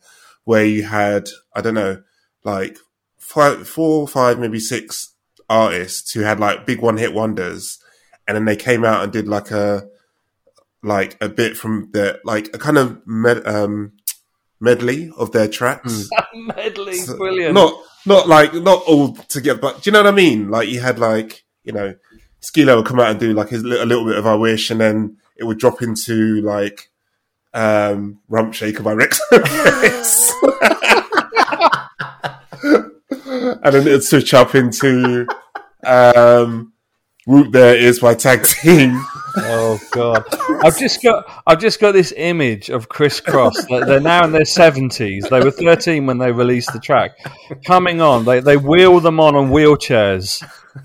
[0.48, 2.02] where you had I don't know,
[2.46, 2.78] like
[3.18, 5.14] five, four, five, maybe six
[5.50, 7.80] artists who had like big one hit wonders,
[8.26, 9.90] and then they came out and did like a
[10.82, 13.92] like a bit from the like a kind of med, um,
[14.62, 16.08] medley of their tracks.
[16.34, 17.54] medley, So- brilliant.
[17.54, 17.74] Not
[18.06, 20.50] not like not all together, but do you know what I mean?
[20.50, 21.94] Like you had like you know,
[22.40, 24.80] Skee-Lo would come out and do like his, a little bit of I Wish, and
[24.80, 26.90] then it would drop into like
[27.58, 29.20] um, Rump Shaker by Rex.
[32.64, 35.28] and then it'd switch up into
[35.86, 36.74] um,
[37.26, 38.92] Root There Is by Tag Team.
[39.40, 40.24] Oh god!
[40.64, 43.68] I've just got I've just got this image of Kris Kross.
[43.70, 45.28] They're they're now in their seventies.
[45.30, 47.12] They were thirteen when they released the track.
[47.66, 50.44] Coming on, they they wheel them on on wheelchairs.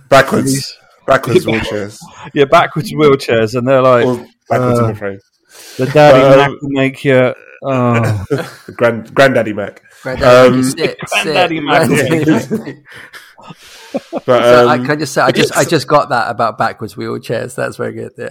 [0.08, 0.76] Backwards.
[1.06, 1.98] Backwards wheelchairs.
[2.34, 4.16] Yeah, backwards wheelchairs, and they're like, Or
[4.50, 5.20] backwards, Uh, I'm afraid.
[5.76, 7.34] The daddy um, Mac will make you.
[7.64, 8.24] Oh,
[8.76, 9.82] grand, granddaddy Mac.
[10.02, 10.98] Granddaddy, Um, sit, sit.
[11.08, 12.82] Granddaddy Mac, Granddaddy-
[14.24, 16.94] But So I um, can just say, I just, I just got that about backwards
[16.94, 17.54] wheelchairs.
[17.54, 18.12] That's very good.
[18.16, 18.28] Yeah.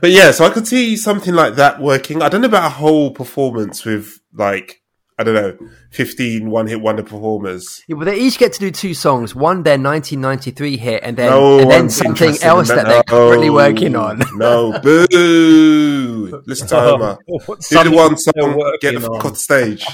[0.00, 2.20] but yeah, so I could see something like that working.
[2.22, 4.81] I don't know about a whole performance with like
[5.18, 7.82] I don't know, 15 one hit wonder performers.
[7.86, 9.34] Yeah, well, they each get to do two songs.
[9.34, 13.28] One their 1993 hit, and then No and then something else in that they're No,
[13.28, 14.22] currently working on.
[14.34, 16.42] No, boo!
[16.46, 17.18] Listen oh, to Homer.
[17.46, 19.34] Do the one song, get the fuck on.
[19.34, 19.84] stage.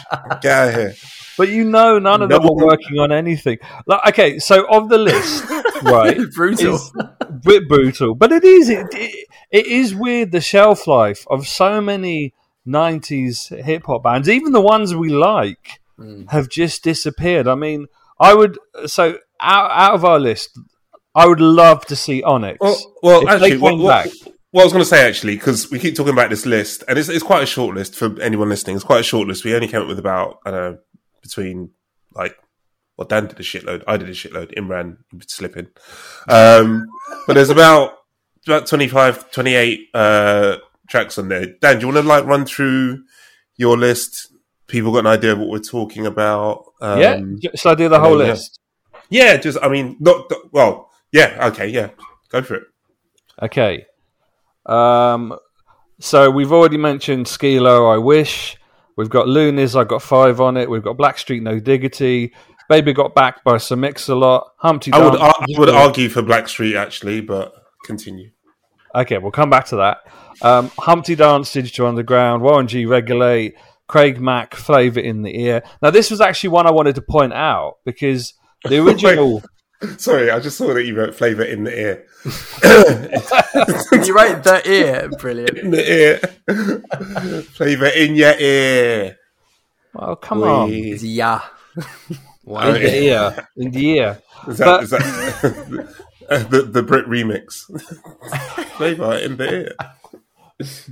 [0.41, 0.95] Get out of here.
[1.37, 3.59] But you know, none of No them are working on anything.
[3.87, 5.45] Like, okay, so of the list,
[5.83, 6.19] right?
[6.35, 6.81] Brutal.
[7.43, 8.69] bit brutal, but it is.
[8.69, 12.35] It, it, it is weird the shelf life of so many
[12.69, 15.81] '90s hip hop bands, even the ones we like,
[16.29, 17.49] have just disappeared.
[17.49, 17.87] I mean,
[18.21, 20.59] I would so out, out of our list,
[21.15, 22.59] I would love to see Onyx.
[22.61, 24.13] Well, well actually, what, what,
[24.51, 26.99] what I was going to say, actually, because we keep talking about this list, and
[26.99, 28.77] it's, it's quite a short list for anyone listening.
[28.77, 29.45] It's quite a short list.
[29.45, 30.79] We only came up with about, I don't know,
[31.23, 31.71] between
[32.15, 32.37] like,
[32.97, 33.85] well, Dan did a shitload.
[33.87, 34.55] I did a shitload.
[34.57, 35.69] Imran slipping.
[36.29, 36.87] Um,
[37.27, 37.93] but there's about,
[38.47, 40.57] about 25, 28 uh,
[40.89, 41.47] tracks on there.
[41.61, 43.05] Dan, do you want to like run through
[43.57, 44.33] your list?
[44.67, 46.65] People got an idea of what we're talking about.
[46.81, 48.29] Um, yeah, should I do the whole yeah.
[48.29, 48.61] list?
[49.11, 51.91] Yeah, just, I mean, not, well, yeah, okay, yeah,
[52.29, 52.65] go for it.
[53.43, 53.87] Okay.
[54.67, 55.39] Um,
[55.99, 58.59] so we've already mentioned Skee-Lo, I Wish.
[58.97, 60.69] We've got Luniz, I've got five on it.
[60.69, 62.35] We've got Blackstreet, No Diggity.
[62.69, 64.53] Baby got backed by Sir Mix-a-Lot.
[64.59, 67.55] Humpty I would, ar- I would argue for Blackstreet actually, but
[67.87, 68.31] continue.
[68.95, 69.99] Okay, we'll come back to that.
[70.43, 73.55] Um, Humpty Dance, Digital Underground, Warren G, Regulate,
[73.89, 75.63] Craig Mack, Flavor in the Ear.
[75.83, 79.43] Now, this was actually one I wanted to point out because the original.
[79.97, 82.05] Sorry, I just saw that you wrote flavour in the ear.
[83.93, 85.57] you wrote right, the ear, brilliant.
[85.59, 87.43] In the ear.
[87.43, 89.17] flavour in your ear.
[89.95, 90.71] Oh, come on.
[90.73, 91.43] It's yeah.
[91.77, 93.49] In the ear.
[93.57, 94.23] In the ear.
[94.49, 95.95] Is that, But- is that
[96.51, 97.63] the, the Brit remix?
[98.77, 99.73] flavour in the ear.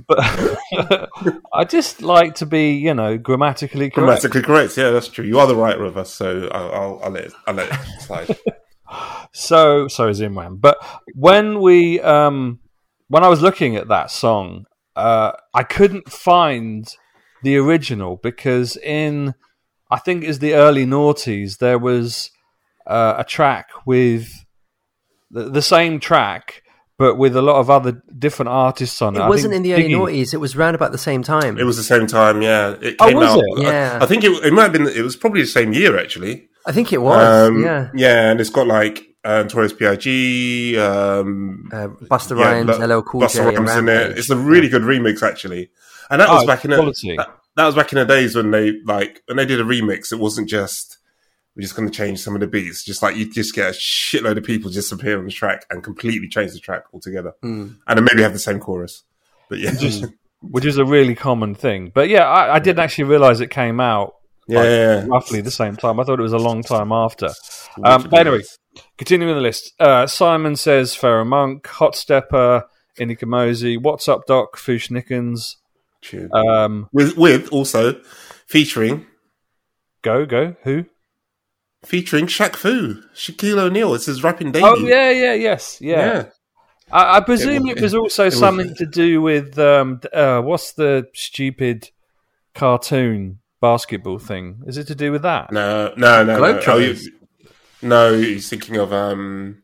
[0.07, 0.19] But
[1.53, 4.21] I just like to be, you know, grammatically correct.
[4.21, 4.77] Grammatically correct.
[4.77, 5.25] Yeah, that's true.
[5.25, 8.01] You are the writer of us, so I'll, I'll, I'll let it, I'll let it
[8.01, 8.37] slide.
[9.33, 10.61] So so is Imran.
[10.61, 10.77] But
[11.13, 12.59] when we um
[13.09, 16.87] when I was looking at that song, uh I couldn't find
[17.43, 19.35] the original because in
[19.91, 22.31] I think it's the early noughties there was
[22.85, 24.29] uh, a track with
[25.29, 26.63] the, the same track
[26.97, 29.19] but with a lot of other different artists on it.
[29.19, 30.33] It wasn't in the early Diggy- noughties.
[30.33, 31.57] It was round about the same time.
[31.57, 32.75] It was the same time, yeah.
[32.81, 33.39] It Oh, came was out.
[33.39, 33.59] it?
[33.59, 33.99] I- Yeah.
[34.01, 34.87] I, think it, it might have been.
[34.87, 36.49] It was probably the same year actually.
[36.65, 37.47] I think it was.
[37.49, 37.89] Um, yeah.
[37.93, 43.01] yeah, and it's got like uh, Notorious B.I.G., um, Uh, Busta yeah, Rhymes, lo- LL
[43.03, 44.17] Cool Busta J, Rhymes in it.
[44.17, 45.69] It's a really good remix actually,
[46.09, 46.77] and that Oh, was back in the,
[47.17, 50.11] that, that was back in the days when they like when they did a remix.
[50.11, 50.96] It wasn't just
[51.57, 52.83] we're just going to change some of the beats.
[52.85, 55.83] Just like you just get a shitload of people just appear on the track and
[55.83, 57.77] completely change the track altogether, Mm.
[57.87, 59.03] and then maybe have the same chorus.
[59.49, 60.05] But yeah, Just-
[60.41, 61.91] which is a really common thing.
[61.93, 64.13] But yeah, I, I didn't actually realize it came out
[64.47, 65.05] yeah, yeah, yeah.
[65.07, 65.99] roughly the same time.
[65.99, 67.29] I thought it was a long time after.
[67.83, 68.43] Um, but anyway,
[68.99, 69.73] continuing the list.
[69.79, 72.65] Uh, Simon says Pharoahe Monch, Hot Stepper,
[72.99, 75.55] Ini Kamoze, What's Up Doc, Fu-Schnickens.
[76.31, 77.99] Um, with with also
[78.45, 79.07] featuring
[80.03, 80.85] go, go, who?
[81.87, 83.93] Featuring Shaq Fu, Shaquille O'Neal.
[83.95, 84.67] It's his rapping debut.
[84.69, 85.95] Oh, yeah, yeah, yes, yeah.
[86.05, 86.25] yeah.
[86.91, 90.41] I, I presume It it was- was, also was- something to do with, um, uh,
[90.41, 91.89] what's the stupid
[92.53, 94.61] cartoon basketball thing?
[94.67, 95.51] Is it to do with that?
[95.51, 96.61] No, no, no, no.
[96.67, 96.97] Oh, you-
[97.81, 99.61] no, he's thinking of um,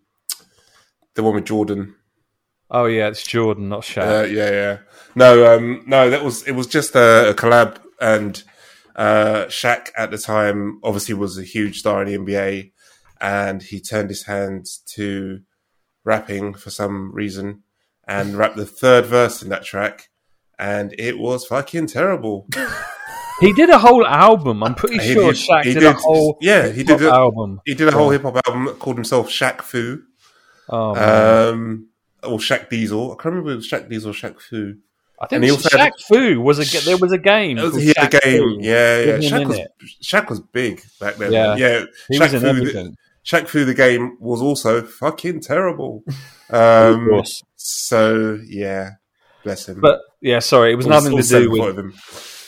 [1.16, 1.96] the one with Jordan.
[2.70, 4.24] Oh, yeah, it's Jordan, not Shaq.
[4.24, 4.78] Uh, yeah, yeah.
[5.16, 6.54] No, um, no, that was it.
[6.54, 8.42] Was just a, a collab, and
[8.96, 12.72] uh, Shaq at the time obviously was a huge star in the NBA,
[13.22, 15.40] and he turned his hand to
[16.04, 17.64] rapping for some reason,
[18.08, 20.10] and rapped the third verse in that track,
[20.60, 22.48] and it was fucking terrible.
[23.40, 24.64] he did a whole album.
[24.64, 27.62] I'm pretty He sure did- Shaq he did, a whole yeah, he did a- album.
[27.66, 30.02] He did a whole hip hop album called himself Shaq Fu.
[30.70, 31.90] Oh, um,
[32.24, 33.12] or Shaq Diesel.
[33.12, 34.76] I can't remember if it was Shaq Diesel or Shaq Fu.
[35.32, 37.58] I and think he also had- Shaq Fu was a there was a game.
[37.58, 39.18] Was, he had a game, Fu yeah, yeah.
[39.18, 39.60] Shaq was.
[40.04, 41.32] Shaq was big back then.
[41.32, 41.56] Yeah.
[41.56, 42.96] Yeah, He Shaq was Fu, the.
[43.26, 46.04] Shaq Fu the game was also fucking terrible.
[46.50, 47.42] Of Um, course.
[47.56, 48.92] so yeah,
[49.44, 49.80] bless him.
[49.82, 51.96] But yeah, sorry, it was All- nothing to do with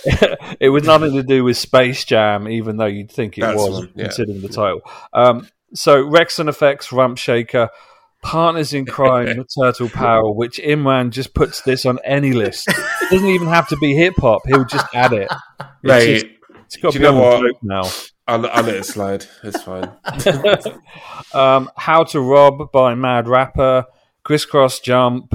[0.59, 3.87] it was nothing to do with Space Jam, even though you'd think it That's was,
[3.95, 4.03] yeah.
[4.03, 4.81] considering the title.
[5.13, 7.69] Um, so Wreckx-N-Effect, Rump Shaker,
[8.25, 12.67] Partners in Crime, with Turtle Power, which Imran just puts this on any list.
[12.67, 15.31] It doesn't even have to be hip hop; he'll just add it.
[15.31, 16.25] It's, Mate, just,
[16.65, 17.41] it's got to you be on the what?
[17.41, 17.83] joke now.
[18.27, 19.25] I'll, I'll let it slide.
[19.43, 19.91] It's fine.
[21.33, 23.85] Um, How to Rob by Mad Rapper,
[24.23, 25.33] Kris Kross Jump,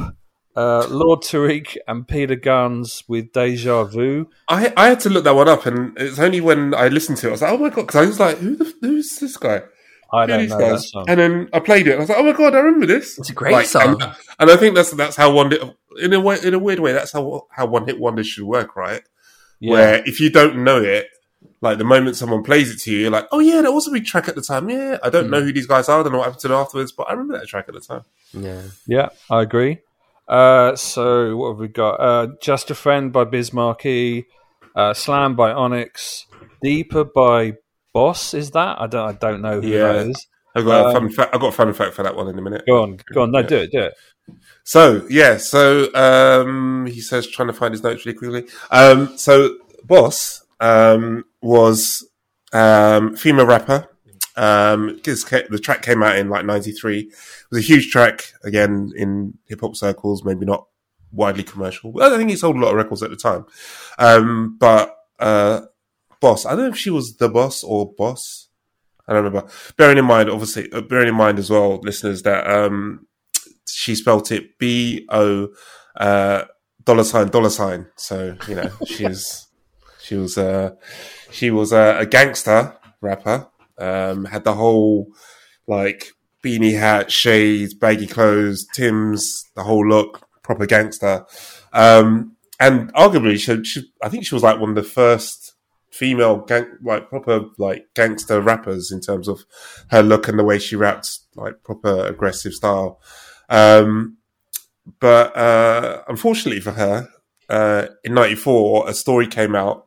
[0.57, 4.29] uh, Lord Tariq and Peter Gunz with Deja Vu.
[4.49, 7.27] I I had to look that one up, and it's only when I listened to
[7.27, 9.37] it, I was like, oh my god, because I was like, who the, who's this
[9.37, 9.63] guy?
[10.13, 11.05] I don't know that song.
[11.09, 11.93] And then I played it.
[11.93, 14.01] and I was like, "Oh my god, I remember this." It's a great song.
[14.03, 15.53] And, and I think that's that's how one
[16.01, 18.77] in a way, in a weird way, that's how how one hit wonders should work,
[18.77, 19.03] right?
[19.61, 19.73] Yeah.
[19.73, 21.07] Where if you don't know it,
[21.61, 23.91] like the moment someone plays it to you, you're like, "Oh yeah, that was a
[23.91, 25.31] big track at the time." Yeah, I don't Hmm.
[25.31, 26.01] know who these guys are.
[26.01, 27.81] I don't know what happened to them afterwards, but I remember that track at the
[27.81, 28.03] time.
[28.33, 28.63] Yeah.
[28.87, 29.79] Yeah, I agree.
[30.27, 31.95] Uh, so what have we got?
[32.01, 34.27] Uh, Just a Friend by Biz Markie,
[34.77, 36.27] uh, Slam by Onyx,
[36.63, 37.55] Deeper by
[37.93, 38.35] Boss.
[38.35, 38.81] Is that?
[38.81, 39.09] I don't.
[39.09, 39.93] I don't know who Yeah.
[39.93, 40.27] that is.
[40.55, 41.35] I've got a Um, fun fact.
[41.35, 42.65] I've got a fun fact for that one in a minute.
[42.67, 43.31] Go on, go on.
[43.31, 43.95] No, do it, do it.
[44.65, 48.47] So yeah, so um, he says trying to find his notes really quickly.
[48.71, 52.09] Um, so Boss um, was
[52.53, 53.87] um, female rapper.
[54.37, 56.99] Um, the track came out in like '93.
[57.01, 57.09] It
[57.51, 60.67] was a huge track again in hip hop circles, maybe not
[61.13, 61.93] widely commercial.
[62.03, 63.45] I think he sold a lot of records at the time.
[63.99, 65.63] Um, but uh,
[66.21, 68.49] Boss, I don't know if she was the boss or Boss.
[69.09, 69.51] I don't remember.
[69.77, 73.07] Bearing in mind, obviously, uh, bearing in mind as well, listeners, that um,
[73.67, 75.49] she spelt it B O
[75.97, 76.45] uh,
[76.85, 77.87] dollar sign dollar sign.
[77.97, 79.49] So you know she was
[80.01, 80.73] she was uh,
[81.31, 83.49] she was uh, a gangster rapper.
[83.79, 85.09] Um, had the whole
[85.67, 86.13] like
[86.45, 91.25] beanie hat, shades, baggy clothes, Tim's, the whole look, proper gangster.
[91.73, 95.50] Um, and arguably, she, she, I think she was like one of the first
[95.91, 99.45] female gang, like proper like gangster rappers in terms of
[99.91, 103.01] her look and the way she raps, like proper aggressive style.
[103.49, 104.19] Um,
[105.01, 107.09] but uh, unfortunately for her,
[107.49, 109.87] uh, in '94, a story came out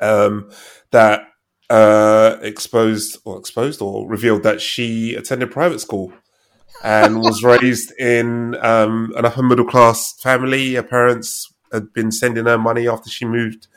[0.00, 0.50] um,
[0.90, 1.22] that
[1.68, 6.12] uh, exposed or exposed or revealed that she attended private school
[6.82, 10.74] and was raised in um, an upper middle class family.
[10.74, 13.68] Her parents had been sending her money after she moved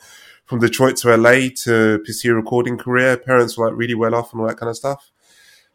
[0.46, 3.16] from Detroit to LA to pursue a recording career.
[3.16, 5.10] Parents were like really well off and all that kind of stuff.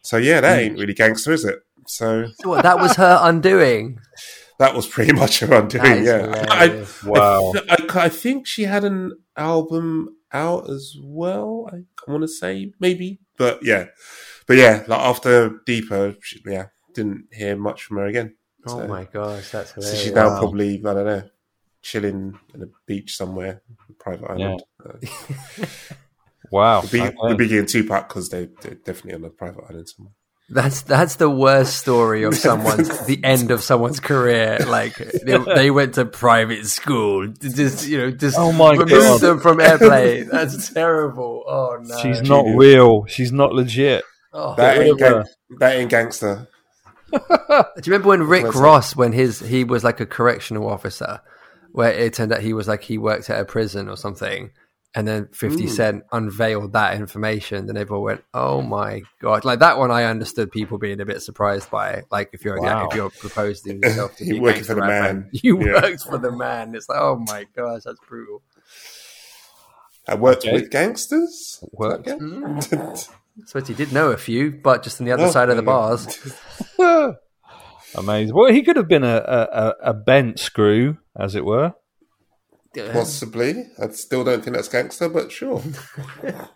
[0.01, 0.79] So yeah, that ain't mm.
[0.79, 1.59] really gangster, is it?
[1.87, 3.99] So So what, that was her undoing.
[4.59, 6.05] that was pretty much her undoing.
[6.05, 6.85] Yeah, I.
[7.03, 7.53] Wow.
[7.69, 11.69] I, I, I think she had an album out as well.
[11.71, 13.87] I, I want to say maybe, but yeah,
[14.47, 18.35] but yeah, like after Deeper, she, yeah, didn't hear much from her again.
[18.67, 21.23] Oh So- my gosh, that's So she's now probably I don't know,
[21.81, 24.63] chilling in a beach somewhere, a private island.
[24.85, 25.65] Uh,
[26.51, 26.81] Wow.
[26.81, 27.33] the big, Okay.
[27.33, 30.13] the Biggie and Tupac because they they're definitely on a private island somewhere.
[30.51, 34.57] That's that's the worst story of someone's the end of someone's career.
[34.65, 39.21] Like they, they went to private school, just you know, just Oh my remove God.
[39.21, 40.27] them from airplay.
[40.27, 41.43] That's terrible.
[41.47, 43.05] Oh no, She's not real.
[43.05, 44.03] She's not legit.
[44.33, 44.55] Oh.
[44.55, 45.23] That ain't, of gang-
[45.59, 46.47] that ain't gangster.
[47.11, 51.19] Do you remember when Rick Ross, when his he was like a correctional officer,
[51.71, 54.51] where it turned out he was like he worked at a prison or something,
[54.95, 55.69] and then Fifty hmm.
[55.69, 60.51] Cent unveiled that information, then everyone went, "Oh my god!" Like that one, I understood
[60.51, 62.03] people being a bit surprised by.
[62.11, 62.87] Like if you're Wow.
[62.89, 65.29] if you're proposing yourself to be a working for the rapper, man.
[65.33, 65.81] you Yeah.
[65.81, 66.73] worked for the man.
[66.75, 68.41] It's like, oh my gosh, that's brutal.
[70.07, 70.53] I worked Okay.
[70.53, 71.63] with gangsters.
[71.71, 72.07] Worked.
[72.07, 72.17] Okay.
[72.17, 72.59] Hmm.
[73.41, 75.55] I suppose he did know a few, but just on the other Oh, side of
[75.55, 76.07] the there bars.
[77.95, 78.35] Amazing.
[78.35, 81.73] Well, he could have been a, a, a- a bent screw, as it were.
[82.93, 83.65] Possibly.
[83.81, 85.61] I still don't think that's gangster, but sure.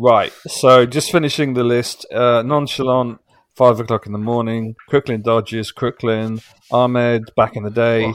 [0.00, 0.32] Right.
[0.46, 2.06] So, just finishing the list.
[2.12, 3.18] Uh, nonchalant,
[3.56, 4.76] five o'clock in the morning.
[4.88, 6.40] Crooklyn Dodgers, Crooklyn.
[6.70, 8.12] Ahmad, back in the day.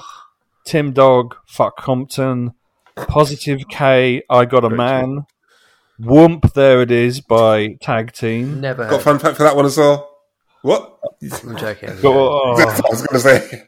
[0.65, 2.53] Tim Dog, fuck Compton.
[2.95, 5.25] Positive K, I got a man.
[5.99, 8.61] Whoomp, there it is by Tag Team.
[8.61, 10.09] Never Got a fun fact for that one as well.
[10.63, 10.97] What?
[11.21, 11.89] I'm joking.
[12.03, 13.63] Oh, That's what I was going to say.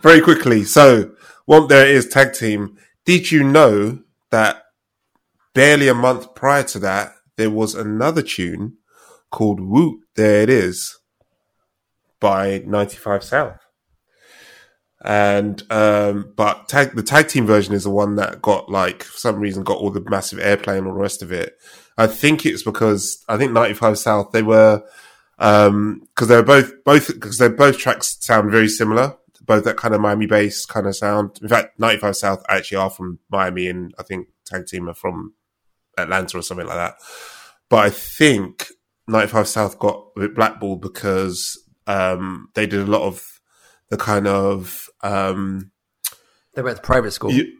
[0.00, 0.64] Very quickly.
[0.64, 1.12] So,
[1.46, 2.78] well, there it is, tag team.
[3.04, 4.62] Did you know that
[5.54, 8.78] barely a month prior to that, there was another tune
[9.30, 10.98] called Whoot, There It Is
[12.20, 13.58] by 95 South.
[15.04, 19.18] And, um, but tag, the tag team version is the one that got like, for
[19.18, 21.54] some reason, got all the massive airplay and all the rest of it.
[21.98, 24.82] I think it's because I think 95 South, they were,
[25.40, 29.16] um, cause they're both, both, because they're both tracks sound very similar.
[29.42, 31.38] Both that kind of Miami bass kind of sound.
[31.42, 35.32] In fact, 95 South actually are from Miami and I think Tag Team are from
[35.98, 36.94] Atlanta or something like that.
[37.68, 38.68] But I think
[39.08, 43.40] 95 South got a bit blackballed because, um, they did a lot of
[43.88, 45.72] the kind of, um,
[46.54, 47.32] They went to private school.
[47.32, 47.56] you-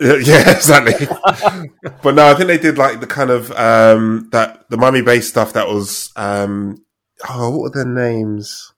[0.00, 1.06] yeah, exactly.
[2.02, 5.28] but no, I think they did like the kind of um that the Miami based
[5.28, 6.76] stuff that was um
[7.28, 8.72] oh what were their names?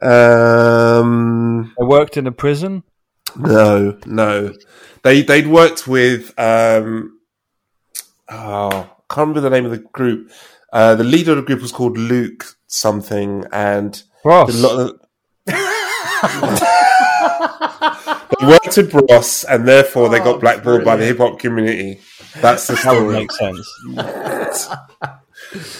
[0.00, 2.82] Um I worked in a prison.
[3.36, 4.52] no, no.
[5.02, 7.18] They they'd worked with um
[8.28, 10.30] oh I can't remember the name of the group.
[10.72, 14.54] Uh the leader of the group was called Luke something and Ross.
[14.54, 14.98] a lot
[18.40, 22.00] they worked with Bros and therefore they got blackballed by the hip hop community.
[22.40, 23.14] That's the that would story.
[23.14, 24.68] make sense.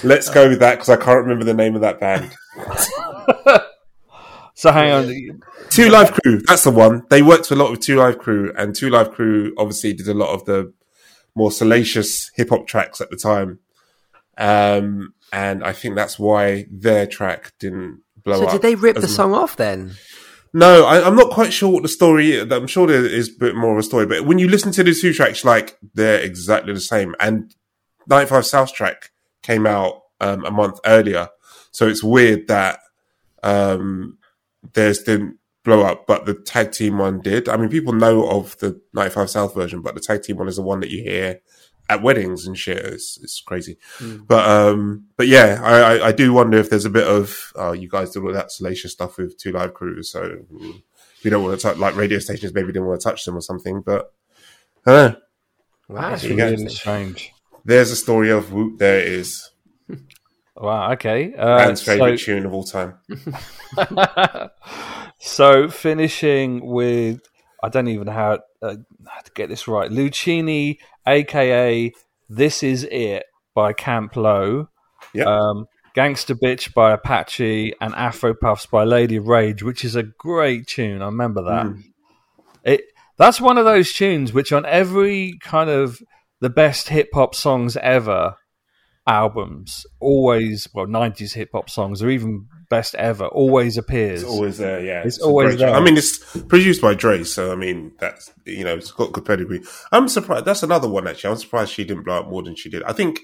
[0.05, 2.31] Let's go with that because I can't remember the name of that band.
[4.55, 5.43] So hang on.
[5.71, 7.05] Two Live Crew, that's the one.
[7.09, 10.15] They worked a lot with Two Live Crew, and Two Live Crew obviously did a
[10.15, 10.73] lot of the
[11.35, 13.61] more salacious hip hop tracks at the time.
[14.37, 18.51] Um, and I think that's why their track didn't blow so up.
[18.51, 19.17] So did they rip as the much.
[19.17, 19.95] song off then?
[20.53, 22.53] No, I, I'm not quite sure what the story is.
[22.53, 24.85] I'm sure there is a bit more of a story, but when you listen to
[24.85, 27.15] the two tracks, like they're exactly the same.
[27.19, 27.55] And
[28.07, 29.12] 95 South track
[29.43, 31.29] came out um, a month earlier.
[31.71, 32.81] So it's weird that
[33.43, 34.19] um,
[34.75, 37.49] theirs didn't blow up, but the tag team one did.
[37.49, 40.57] I mean, people know of the 95 South version, but the tag team one is
[40.57, 41.41] the one that you hear
[41.89, 42.79] at weddings and shit.
[42.79, 43.79] It's, it's crazy.
[44.27, 47.73] But um, but yeah, I, I, I do wonder if there's a bit of oh,
[47.73, 50.83] you guys did all that salacious stuff with Two Live Crews, so mm,
[51.25, 53.41] we don't want to touch like radio stations maybe didn't want to touch them or
[53.41, 53.83] something.
[53.83, 54.13] But
[54.87, 55.21] I don't know.
[55.89, 56.51] Wow, go.
[56.51, 57.33] Really strange.
[57.65, 58.79] There's a story of Whoop.
[58.79, 59.51] There it is.
[60.55, 60.93] Wow.
[60.93, 61.35] Okay.
[61.35, 62.95] Uh, Man's favorite so, tune of all time.
[65.19, 67.21] so finishing with
[67.63, 69.91] I don't even know how, uh, how to get this right.
[69.91, 71.91] Luchini, aka
[72.29, 74.69] "This Is It" by Camp Lo.
[75.15, 75.27] Yep.
[75.27, 80.67] Um, Gangster Bitch by Apache and Afro Puffs by Lady Rage, which is a great
[80.67, 81.03] tune.
[81.03, 81.67] I remember that.
[81.67, 81.83] Mm.
[82.65, 82.83] It
[83.19, 86.01] that's one of those tunes which on every kind of
[86.43, 88.35] the best hip hop songs ever
[89.07, 94.23] albums always well 90s hip hop songs or even best ever always appears.
[94.23, 95.03] It's always there, yeah.
[95.05, 95.75] It's a always there.
[95.75, 99.25] I mean, it's produced by Dre, so I mean, that's you know, it's got good
[99.25, 99.63] pedigree.
[99.91, 100.45] I'm surprised.
[100.45, 101.31] That's another one actually.
[101.31, 102.83] I'm surprised she didn't blow up more than she did.
[102.85, 103.21] I think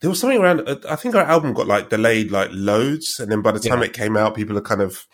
[0.00, 0.66] there was something around.
[0.68, 3.80] uh, I think her album got like delayed like loads, and then by the time
[3.80, 3.86] Yeah.
[3.86, 5.06] it came out, people had kind of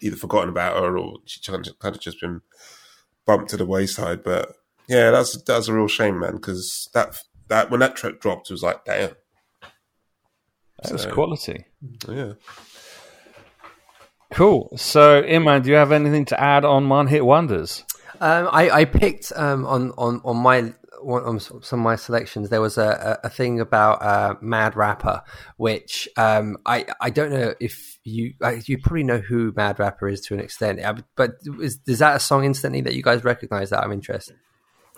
[0.00, 2.42] either forgotten about her or she kind of just been
[3.26, 4.22] bumped to the wayside.
[4.22, 4.52] But
[4.92, 7.18] yeah, that's that's a real shame, man, because that
[7.48, 9.12] that when that track dropped, it was like, damn,
[10.82, 11.64] That was quality.
[12.08, 12.34] yeah.
[14.32, 14.72] Cool.
[14.76, 17.84] So, Imran, do you have anything to add on One Hit Wonders?
[18.20, 22.48] Um, I, I picked um, on on on my on some of my selections.
[22.48, 25.22] There was a, a, a thing about uh, Mad Rapper,
[25.56, 30.08] which um, I I don't know if you I, you probably know who Mad Rapper
[30.08, 30.80] is to an extent,
[31.16, 33.70] but is, is that a song instantly that you guys recognize?
[33.70, 34.36] That I'm interested.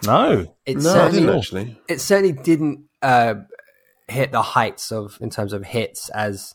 [0.02, 0.54] No.
[0.66, 1.80] It No, I certainly didn't actually.
[1.88, 3.34] it certainly didn't uh,
[4.08, 6.54] hit the heights of in terms of hits as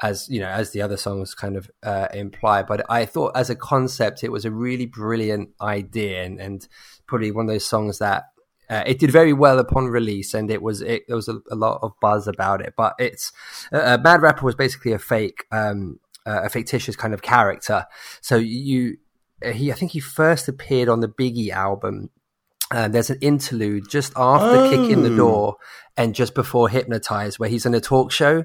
[0.00, 3.50] as you know as the other songs kind of uh, imply but i thought as
[3.50, 6.68] a concept it was a really brilliant idea and, and
[7.06, 8.24] probably one of those songs that
[8.70, 11.56] uh, it did very well upon release and it was it, there was a, a
[11.56, 13.32] lot of buzz about it but it's
[13.72, 17.86] uh, mad rapper was basically a fake um, uh, a fictitious kind of character
[18.20, 18.96] so you
[19.44, 22.10] uh, he i think he first appeared on the biggie album
[22.70, 25.16] uh, there's an interlude just after Kick in the Oh.
[25.16, 25.56] Door
[25.96, 28.44] and just before Hypnotize, where he's in a talk show.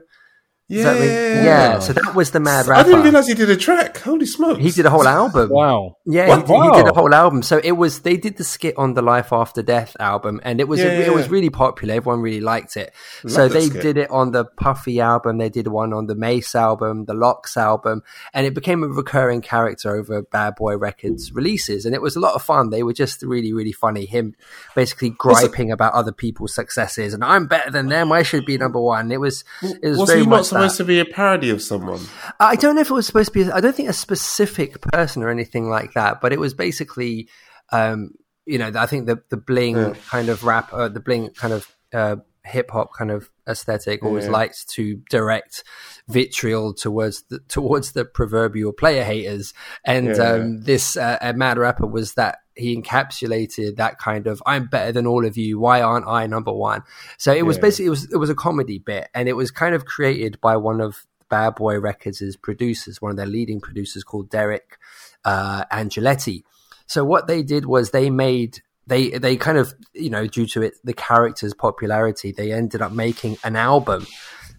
[0.70, 1.80] Does Yeah, that ring- yeah.
[1.80, 2.80] So that was the Mad rap.
[2.80, 3.98] I didn't realize he did a track.
[3.98, 4.60] Holy smokes!
[4.62, 5.50] he did a whole album.
[5.50, 5.98] Wow.
[6.06, 6.48] Yeah, What?
[6.48, 7.44] he, he did a whole album.
[7.44, 10.68] So it was they did the skit on the Life After Death album, and it
[10.70, 11.96] was Yeah, it yeah, was really popular.
[11.96, 12.94] Everyone really liked it.
[13.26, 13.82] Love so they skit.
[13.82, 15.38] did it on the Puffy album.
[15.38, 18.02] They did one on the Mase album, the Lox album,
[18.34, 21.86] and it became a recurring character over Bad Boy Records releases.
[21.86, 22.70] And it was a lot of fun.
[22.70, 24.06] They were just really really funny.
[24.06, 24.34] Him
[24.76, 28.12] basically griping about other people's successes, and I'm better than them.
[28.14, 29.12] I should be number one.
[29.12, 32.02] It was it was, Was very much not supposed to be a parody of someone?
[32.40, 33.52] I don't know if it was supposed to be.
[33.52, 37.28] I don't think a specific person or anything like that, but it was basically,
[37.72, 38.12] um,
[38.46, 39.94] you know, I think the the bling Yeah.
[40.10, 44.26] kind of rap, uh, the bling kind of uh, hip hop kind of aesthetic always
[44.26, 44.32] Yeah.
[44.32, 45.64] likes to direct
[46.08, 49.54] vitriol towards the towards the proverbial player haters,
[49.86, 50.32] and Yeah.
[50.32, 55.08] um, this uh, mad rapper was that he encapsulated that kind of I'm better than
[55.08, 55.60] all of you.
[55.60, 56.84] Why aren't I number one?
[57.18, 57.62] So it was Yeah.
[57.62, 60.58] basically it was it was a comedy bit, and it was kind of created by
[60.58, 64.78] one of Bad Boy Records' producers, one of their leading producers called Deric
[65.26, 66.44] uh, Angelettie.
[66.86, 70.62] So what they did was they made they they kind of you know due to
[70.62, 74.06] it the character's popularity they ended up making an album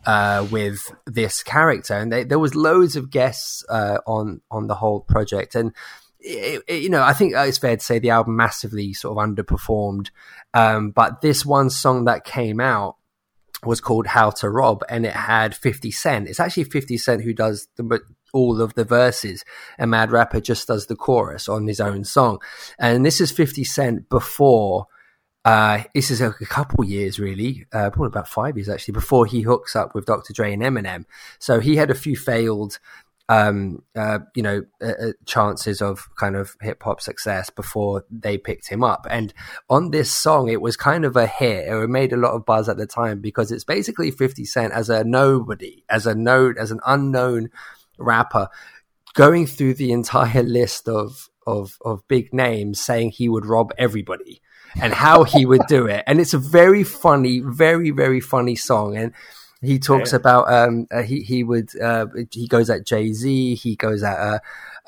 [0.06, 4.74] uh, with this character and they, there was loads of guests uh, on on the
[4.74, 5.72] whole project and
[6.20, 9.24] it, it- you know I think it's fair to say the album massively sort of
[9.28, 10.08] underperformed
[10.54, 12.96] um, but this one song that came out
[13.64, 16.28] was called How to Rob, and it had 50 Cent.
[16.28, 18.00] It's actually 50 Cent who does the,
[18.34, 19.42] all of the verses,
[19.78, 22.40] and Mad Rapper just does the chorus on his own song.
[22.78, 24.86] And this is 50 Cent before.
[25.44, 29.42] Uh, this is a, couple years, really, uh, probably about five years actually, before he
[29.42, 30.32] hooks up with Dr.
[30.32, 31.04] Dre and Eminem.
[31.38, 32.78] So he had a few failed,
[33.28, 38.38] um, uh, you know, uh, uh, chances of kind of hip hop success before they
[38.38, 39.06] picked him up.
[39.10, 39.34] And
[39.68, 41.68] on this song, it was kind of a hit.
[41.68, 44.88] It made a lot of buzz at the time because it's basically 50 Cent as
[44.88, 47.50] a nobody, as a node, as an unknown
[47.98, 48.48] rapper,
[49.12, 54.40] going through the entire list of, of, of big names saying he would rob everybody
[54.80, 56.04] and how he would do it.
[56.06, 58.96] And it's a very funny, very, very funny song.
[58.96, 59.12] And
[59.64, 63.76] he talks about um uh, he he would uh he goes at Jay Z he
[63.76, 64.38] goes at uh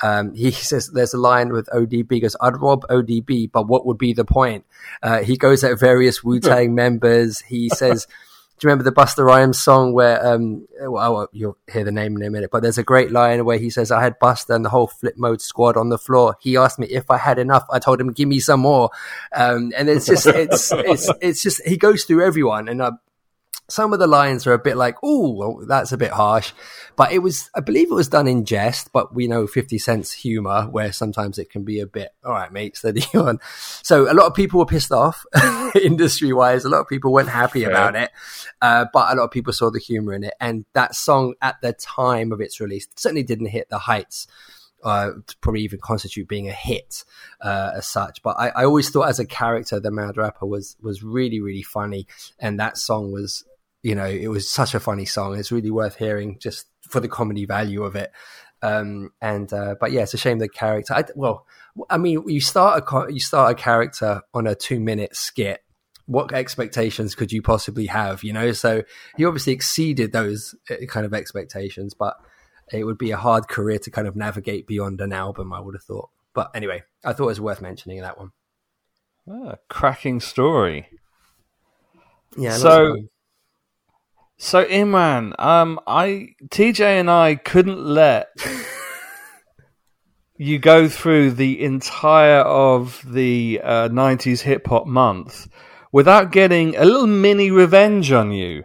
[0.02, 3.98] um he says there's a line with ODB goes I'd rob ODB but what would
[3.98, 4.64] be the point
[5.02, 8.06] uh he goes at various Wu Tang members he says
[8.58, 12.22] do you remember the Busta Rhymes song where um well you'll hear the name in
[12.22, 14.70] a minute but there's a great line where he says I had Busta and the
[14.70, 16.36] whole flip mode squad on the floor.
[16.40, 17.66] He asked me if I had enough.
[17.70, 18.90] I told him give me some more.
[19.34, 22.92] Um and it's just it's it's it's just he goes through everyone and uh,
[23.68, 26.52] some of the lines are a bit like, oh, well, that's a bit harsh.
[26.96, 30.12] But it was, I believe it was done in jest, but we know 50 Cent's
[30.12, 33.40] humor where sometimes it can be a bit, all right, mate, steady on.
[33.82, 35.24] So a lot of people were pissed off
[35.74, 36.64] industry wise.
[36.64, 37.70] A lot of people weren't happy Fair.
[37.70, 38.10] about it.
[38.62, 40.34] Uh, but a lot of people saw the humor in it.
[40.40, 44.26] And that song at the time of its release certainly didn't hit the heights
[44.86, 47.04] uh, to probably even constitute being a hit
[47.40, 48.22] uh, as such.
[48.22, 51.62] But I, I always thought, as a character, the Mad Rapper was was really really
[51.62, 52.06] funny,
[52.38, 53.44] and that song was,
[53.86, 55.38] you know, it was such a funny song.
[55.38, 58.10] It's really worth hearing just for the comedy value of it.
[58.60, 60.92] Um, and uh, but yeah, it's a shame the character.
[60.92, 61.46] I, well,
[61.88, 65.62] I mean, you start a you start a character on a two minute skit.
[66.06, 68.24] What expectations could you possibly have?
[68.24, 68.82] You know, so
[69.16, 72.16] he obviously exceeded those uh, kind of expectations, but
[72.72, 75.76] it would be a hard career to kind of navigate beyond an album, I would
[75.76, 76.10] have thought.
[76.34, 78.32] But anyway, I thought it was worth mentioning that one.
[79.30, 80.88] Ah, cracking story.
[82.36, 82.56] Yeah.
[82.56, 82.96] So-.
[84.38, 88.28] So Imran, um, I TJ and I couldn't let
[90.36, 95.48] you go through the entire of the uh, '90s hip hop month
[95.90, 98.64] without getting a little mini revenge on you.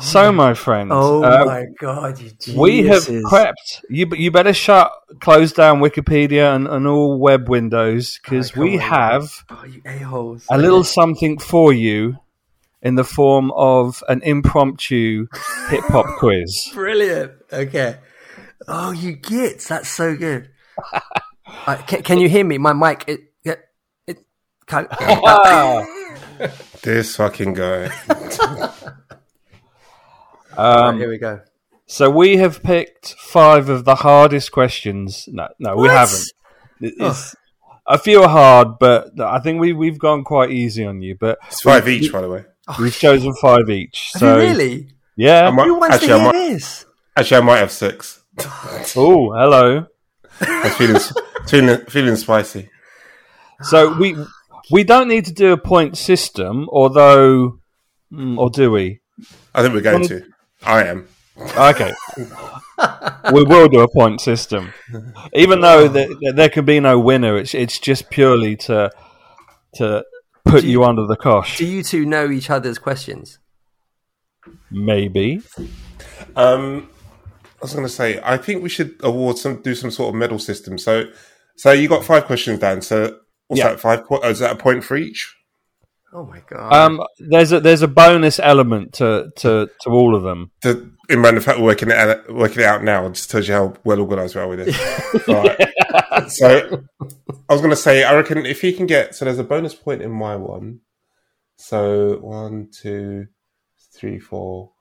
[0.00, 3.84] so, my friend, oh uh, my god, you we have prepped.
[3.90, 4.90] You you better shut,
[5.20, 11.38] close down Wikipedia and, and all web windows because we have Oh, a little something
[11.38, 12.16] for you
[12.84, 15.26] in the form of an impromptu
[15.70, 16.70] hip hop quiz.
[16.72, 17.32] Brilliant.
[17.52, 17.96] Okay.
[18.68, 20.50] Oh, you get That's so good.
[21.66, 22.58] uh, can, can you hear me?
[22.58, 23.04] My mic.
[23.08, 23.20] It.
[23.44, 23.60] It.
[24.06, 24.18] it
[24.66, 24.86] can,
[26.82, 27.88] This fucking guy.
[28.08, 28.90] Right,
[30.56, 31.40] Um, here we go.
[31.86, 35.28] so we have picked five of the hardest questions.
[35.30, 36.24] No, no, we haven't.
[36.80, 37.34] It- It's,
[37.86, 41.16] A few are hard, but I think we we've gone quite easy on you.
[41.18, 42.44] But It's five each, by the way.
[42.78, 44.10] We've chosen five each.
[44.14, 44.88] Have So you really?
[45.16, 45.46] yeah.
[45.48, 46.86] I might- Who wants actually, to I hear might, this?
[47.16, 48.22] actually, I might have six.
[48.96, 49.86] Oh, hello.
[50.40, 51.00] I'm feeling,
[51.46, 52.68] feeling, feeling spicy.
[53.62, 54.16] So we
[54.72, 57.60] we don't need to do a point system, although,
[58.12, 59.00] mm, or do we?
[59.54, 60.24] I think we're going to.
[60.64, 61.06] I am.
[61.38, 61.92] Okay.
[63.32, 64.72] we will do a point system,
[65.32, 67.36] even though there, there can be no winner.
[67.36, 68.90] It's it's just purely to
[69.74, 70.04] to
[70.54, 71.58] put you, you- under the cosh.
[71.58, 73.38] Do you two know each other's questions?
[74.70, 75.40] Maybe.
[76.36, 76.88] Um,
[77.38, 80.18] I was going to say, I think we should award some, do some sort of
[80.18, 80.78] medal system.
[80.78, 81.04] So,
[81.56, 82.82] so you got five questions, Dan.
[82.82, 83.70] So, what's Yeah.
[83.70, 83.80] that?
[83.80, 84.06] Five?
[84.06, 85.34] Po- oh, is that a point for each?
[86.12, 86.72] Oh my god.
[86.72, 90.52] Um, there's a there's a bonus element to to, to all of them.
[90.62, 93.06] The, in random fact, we're working it out, working it out now.
[93.06, 95.26] It just tells you how well organised we are with it.
[95.28, 96.03] right.
[96.28, 96.84] So,
[97.48, 99.74] I was going to say, I reckon if you can get so there's a bonus
[99.74, 100.80] point in my one.
[101.56, 103.28] So one, two,
[103.92, 104.72] three, four,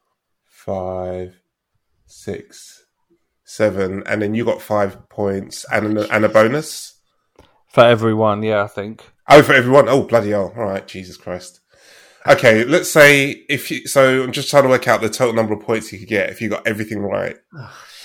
[0.46, 1.42] five,
[2.06, 2.86] six,
[3.44, 7.00] seven, and then you got five points and a, and a bonus.
[7.68, 9.04] For everyone, yeah, I think.
[9.30, 9.90] Oh, for everyone.
[9.90, 10.54] Oh, bloody hell!
[10.56, 11.60] All right, Jesus Christ.
[12.28, 13.88] Okay, let's say if you.
[13.88, 16.30] So I'm just trying to work out the total number of points you could get
[16.30, 17.38] if you got everything right.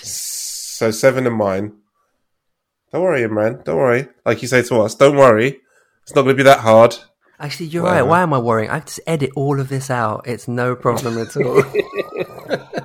[0.02, 1.72] So seven in mine.
[2.92, 3.60] Don't worry, man.
[3.64, 4.08] Don't worry.
[4.24, 5.60] Like you say to us, don't worry.
[6.02, 6.96] It's not going to be that hard.
[7.40, 8.00] Actually, you're Whatever.
[8.04, 8.08] right.
[8.10, 8.70] Why am I worrying?
[8.70, 10.26] I just edit all of this out.
[10.26, 11.62] It's no problem at all.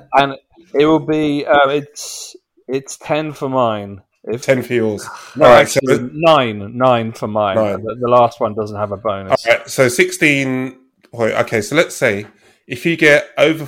[0.16, 0.36] And
[0.74, 2.36] it will be uh, it's
[2.68, 4.02] it's ten for mine.
[4.22, 5.04] If Ten for yours.
[5.36, 7.56] no, all right, so actually, nine nine for mine.
[7.56, 7.82] Nine.
[7.82, 9.44] The, the last one doesn't have a bonus.
[9.46, 10.78] All right, so 16.
[11.12, 12.26] Okay, so let's say
[12.66, 13.66] if you get over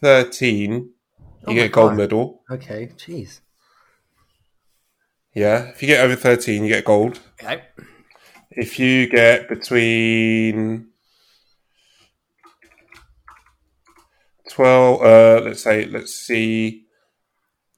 [0.00, 0.90] 13, you
[1.46, 1.96] Oh get a gold God.
[1.98, 2.42] medal.
[2.50, 2.90] okay.
[2.96, 3.40] Jeez.
[5.34, 5.68] Yeah.
[5.68, 7.20] If you get over 13, you get gold.
[7.42, 7.62] Okay.
[8.50, 10.88] If you get between
[14.50, 16.86] 12, uh, let's say, let's see,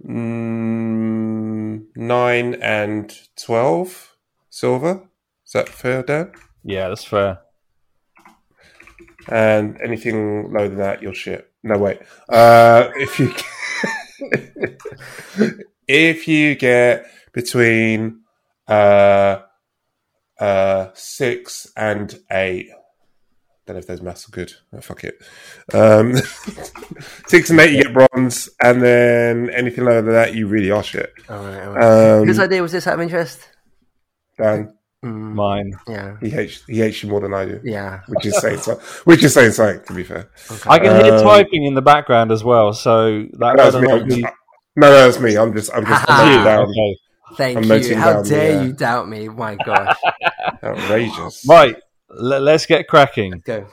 [0.02, 4.16] mm, 9 and 12
[4.48, 5.08] silver.
[5.44, 6.32] Is that fair, Dan?
[6.64, 7.40] Yeah, that's fair.
[9.28, 11.50] and anything lower than that, you're shit.
[11.62, 12.00] No wait.
[12.28, 13.34] Uh, if you
[15.88, 18.20] if you get between
[18.68, 19.40] uh,
[20.38, 22.74] uh, six and eight, I
[23.66, 24.52] don't know if those maths are good.
[24.72, 25.22] Oh, fuck it.
[25.72, 26.16] Um,
[27.26, 30.82] six and eight, you get bronze, and then anything lower than that, you really are
[30.82, 31.12] shit.
[31.28, 31.62] All right.
[31.66, 32.18] All right.
[32.20, 33.48] Um, Whose idea was this out of interest?
[34.38, 35.72] Dan, Mm, Mine.
[35.88, 36.16] yeah.
[36.20, 38.00] he hates he hates you more than I do, Yeah.
[38.08, 38.74] which is saying so,
[39.04, 39.82] which is saying something.
[39.86, 40.28] To be fair.
[40.66, 43.80] I can hear Um, typing in the background as well, so that, That was that
[43.80, 43.88] me.
[43.88, 44.34] might I'm be- just,
[44.76, 45.36] no, no, that's me.
[45.38, 46.22] I'm just, I'm just Ah.
[46.26, 46.64] noting down.
[46.64, 46.96] Okay.
[47.36, 47.96] Thank you.
[47.96, 48.62] How down, dare yeah.
[48.62, 49.28] you doubt me?
[49.28, 49.96] My gosh.
[50.62, 51.46] Outrageous.
[51.48, 51.76] Right,
[52.08, 53.42] let, us get cracking.
[53.44, 53.66] Go.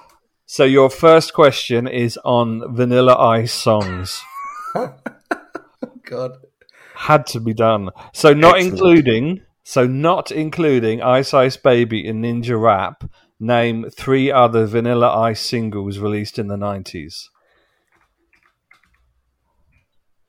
[0.45, 4.21] So your first question is on Vanilla Ice songs.
[6.03, 6.31] God.
[6.95, 7.89] Had to be done.
[8.13, 8.73] So not Excellent.
[8.73, 13.03] including so not including Ice Ice Baby and Ninja Rap,
[13.37, 17.29] name three other Vanilla Ice singles released in the nineties.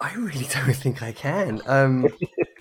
[0.01, 1.61] I really don't think I can.
[1.67, 2.09] Um,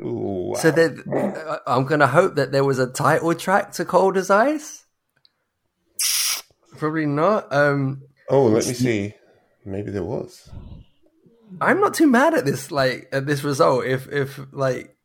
[0.00, 3.84] Ooh, So that I- I'm going to hope that there was a title track to
[3.84, 4.84] Cold as Ice.
[6.78, 7.52] Probably not.
[7.52, 9.14] Um, oh, let me see.
[9.64, 10.50] Maybe there was.
[11.60, 12.70] I'm not too mad at this.
[12.70, 13.84] Like at this result.
[13.84, 14.96] If if like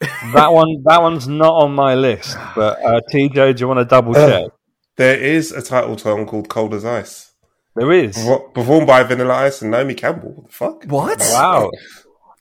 [0.00, 2.36] That one that one's not on my list.
[2.56, 4.50] But uh, TJ, do you want to double check?
[4.96, 7.32] There is a title song called "Cold as Ice,"
[7.76, 8.16] There is.
[8.52, 10.32] Performed by Vanilla Ice and Naomi Campbell.
[10.34, 10.84] What the fuck?
[10.84, 11.18] what?
[11.32, 11.70] Wow.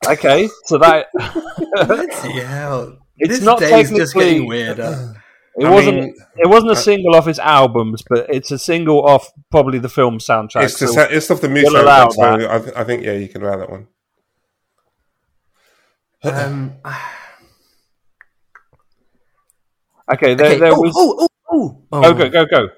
[0.10, 2.97] Okay, so that Bloody hell!
[3.18, 5.14] It's this not day's just getting weirder.
[5.58, 9.06] it I wasn't mean- it wasn't a single off his albums, but it's a single
[9.06, 10.64] off probably the film soundtrack.
[10.64, 11.72] It's, the, so- sa- it's off the music.
[11.72, 13.88] we'll allow so I, th- I think yeah, you can allow that one.
[16.24, 16.74] Um,
[20.14, 20.58] okay, there, okay.
[20.60, 20.93] there oh, was.
[20.95, 22.02] oh, oh, oh, oh.
[22.02, 22.70] Go go go go.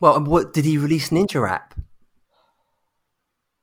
[0.00, 1.10] Well, what did he release?
[1.10, 1.74] Ninja Rap.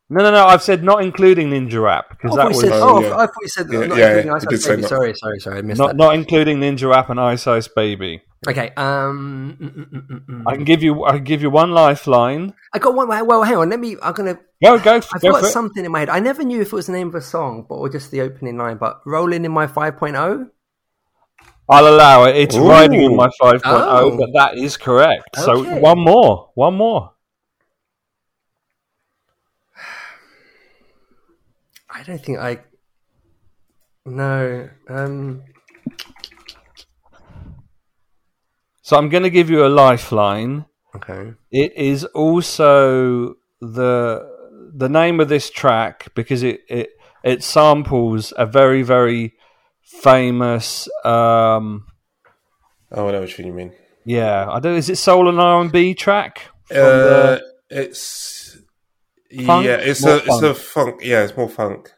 [0.09, 0.45] No, no, no.
[0.45, 3.15] I've said not including Ninja Rap because I that was said, Oh, oh, yeah.
[3.15, 4.81] I thought you said Yeah, not yeah, including yeah, Ice you Ice Baby.
[4.81, 4.89] not.
[4.89, 5.57] Sorry, sorry, sorry.
[5.57, 5.97] I missed not that.
[5.97, 8.21] not including Ninja Rap and Ice Ice Baby.
[8.47, 8.71] Okay.
[8.77, 10.43] Um, mm, mm, mm.
[10.45, 12.53] I can give you I can give you one lifeline.
[12.73, 13.07] I got one.
[13.07, 13.69] Well, hang on.
[13.71, 13.97] Let me.
[14.03, 14.35] I'm gonna.
[14.63, 15.51] Go go I've go got for it.
[15.51, 16.09] something in my head.
[16.09, 18.21] I never knew if it was the name of a song, but or just the
[18.21, 18.77] opening line.
[18.77, 19.67] But rolling in my oh?
[19.69, 20.49] 5.0.
[21.67, 22.35] I'll allow it.
[22.35, 22.69] It's Ooh.
[22.69, 24.15] riding on my 5.0, Oh.
[24.17, 25.35] but that is correct.
[25.35, 27.14] So one more, one more.
[31.95, 32.59] I don't think I.
[34.05, 34.69] No.
[34.89, 35.43] Um.
[38.81, 40.65] So I'm going to give you a lifeline.
[40.95, 41.33] Okay.
[41.51, 44.29] It is also the
[44.75, 46.89] the name of this track because it it
[47.23, 49.33] it samples a very very
[49.81, 51.85] famous um
[52.91, 53.71] Oh, I know which one you mean.
[54.05, 58.34] yeah I don't is it soul and R and B track from Uh, the, it's
[59.45, 59.65] Funk?
[59.65, 61.01] yeah, it's More a it's a funk.
[61.03, 61.91] Yeah, it's more funk.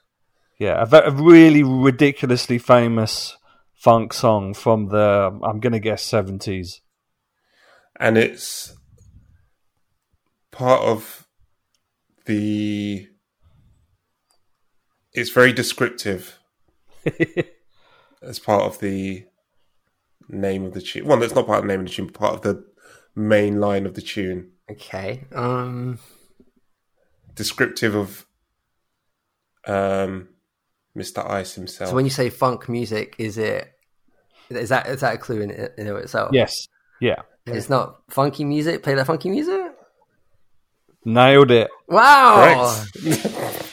[0.59, 3.37] yeah a, a really ridiculously famous
[3.75, 6.81] funk song from the I'm gonna guess seventies
[7.99, 8.75] and it's
[10.51, 11.27] part of
[12.25, 13.07] the
[15.13, 16.39] it's very descriptive
[18.21, 19.25] as part of the
[20.29, 22.15] name of the tune well that's not part of the name of the tune but
[22.15, 22.65] part of the
[23.15, 25.23] main line of the tune Okay.
[25.33, 25.97] Um.
[27.37, 28.25] Descriptive of
[29.65, 30.27] um
[30.97, 33.71] mr ice himself So when you say funk music, is it
[34.49, 36.31] is that is that a clue in in of itself?
[36.33, 36.53] yes
[36.99, 38.83] yeah It's not funky music.
[38.83, 39.61] Play that funky music.
[41.05, 42.83] nailed it Wow.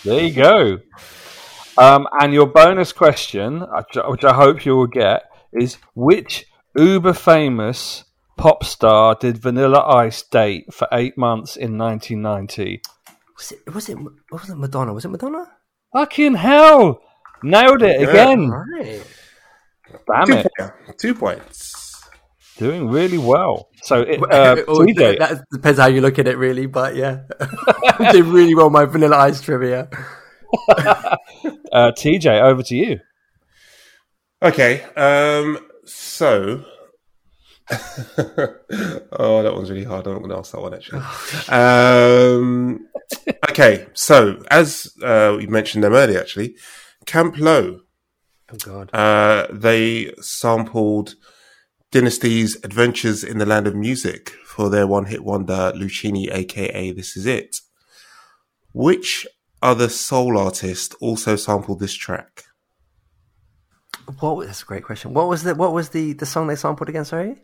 [0.05, 0.79] There you go.
[1.79, 3.65] Um, and your bonus question,
[4.09, 6.45] which I hope you will get, is which
[6.77, 8.05] uber famous
[8.37, 12.83] pop star did Vanilla Ice date for eight months in 1990?
[13.37, 13.75] Was it?
[13.75, 13.99] Was it?
[14.31, 14.93] Was it Madonna?
[14.93, 15.51] Was it Madonna?
[15.93, 17.01] Fucking hell!
[17.43, 18.09] Nailed it Yeah.
[18.11, 18.51] again.
[18.51, 19.03] Right.
[20.07, 20.53] Damn two, it.
[20.59, 22.03] yeah, two points
[22.57, 23.69] Doing really well.
[23.83, 26.67] So, it, uh, Or TJ, that depends how you look at it, really.
[26.67, 27.23] But yeah,
[27.99, 29.89] I did really well my Vanilla Ice trivia.
[30.69, 31.17] uh,
[31.73, 33.01] TJ, over to you.
[34.43, 36.65] okay um so
[37.71, 40.07] oh, that one's really hard.
[40.07, 41.01] I'm not going to ask that one actually.
[41.49, 42.87] um,
[43.51, 46.57] okay, so as uh, we mentioned them earlier, actually,
[47.07, 47.81] Camp Lo,
[48.53, 48.91] Oh God.
[48.95, 51.15] uh, they sampled
[51.91, 57.25] Dynasty's Adventures in the Land of Music for their one-hit wonder Luchini, aka This Is
[57.27, 57.57] It.
[58.73, 59.27] Which
[59.63, 62.45] other soul artist also sampled this track?
[64.21, 64.47] What?
[64.47, 65.15] That's a great question.
[65.15, 67.05] What was the What was the the song they sampled again?
[67.07, 67.37] Sorry.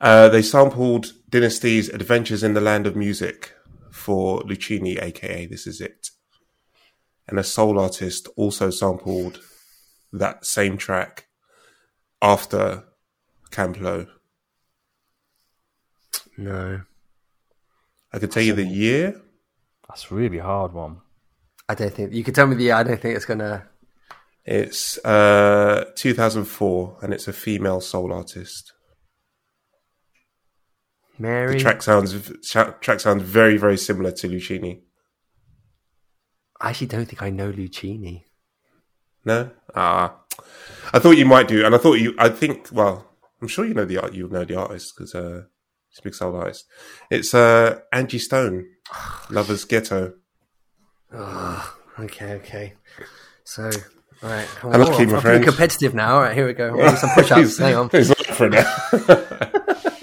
[0.00, 3.52] Uh, they sampled Dynasty's Adventures in the Land of Music
[3.90, 6.10] for Luchini, aka This Is It.
[7.28, 9.40] And a soul artist also sampled
[10.12, 11.26] that same track
[12.22, 12.84] after
[13.50, 14.06] Camp Lo.
[16.36, 16.82] No,
[18.12, 19.20] I could tell you the year.
[19.88, 21.00] That's a really hard one.
[21.68, 22.64] I don't think you could tell me the.
[22.64, 22.74] Year.
[22.74, 23.66] I don't think it's gonna.
[24.44, 28.72] It's uh, 2004, and it's a female soul artist.
[31.18, 31.54] Mary.
[31.54, 32.14] The track sounds
[32.80, 34.82] track sounds very very similar to Luchini.
[36.60, 38.24] I actually don't think I know Luchini.
[39.24, 40.16] No, ah,
[40.92, 42.14] I thought you might do, and I thought you.
[42.18, 42.68] I think.
[42.72, 43.06] Well,
[43.42, 44.14] I'm sure you know the art.
[44.14, 45.42] You know the artist because uh,
[45.96, 46.66] She's a big soul artist.
[47.10, 48.66] It's uh, Angie Stone,
[49.30, 50.12] Lovers Ghetto.
[51.98, 52.74] Okay, okay.
[53.44, 53.70] So,
[54.22, 54.46] all right.
[54.46, 54.80] Come on.
[54.80, 55.42] my I'm feeling friend.
[55.42, 56.16] competitive now.
[56.16, 56.94] All right, here we go.
[56.96, 57.56] Some push-ups.
[57.56, 57.88] Hang on.
[57.88, 58.70] he's for now.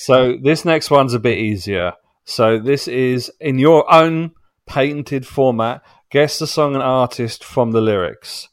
[0.00, 1.92] So this next one's a bit easier.
[2.24, 4.30] So this is in your own
[4.64, 5.82] patented format.
[6.10, 8.48] Guess the song and artist from the lyrics.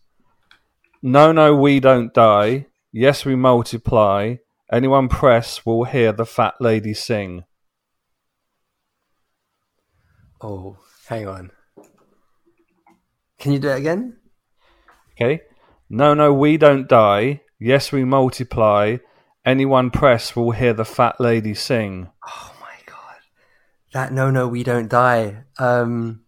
[1.02, 2.66] No, no, we don't die.
[2.92, 4.36] Yes, we multiply.
[4.70, 7.46] Anyone press will hear the fat lady sing.
[10.42, 10.76] Oh,
[11.08, 11.52] hang on.
[13.40, 14.18] Can you do it again?
[15.14, 15.44] Okay.
[15.90, 17.40] No, no, we don't die.
[17.58, 18.98] Yes, we multiply.
[19.48, 22.10] Anyone press will hear the fat lady sing.
[22.28, 23.16] Oh my god.
[23.94, 25.46] That no no we don't die.
[25.58, 26.26] Um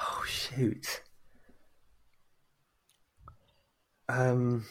[0.00, 1.02] Oh shoot.
[4.08, 4.64] Um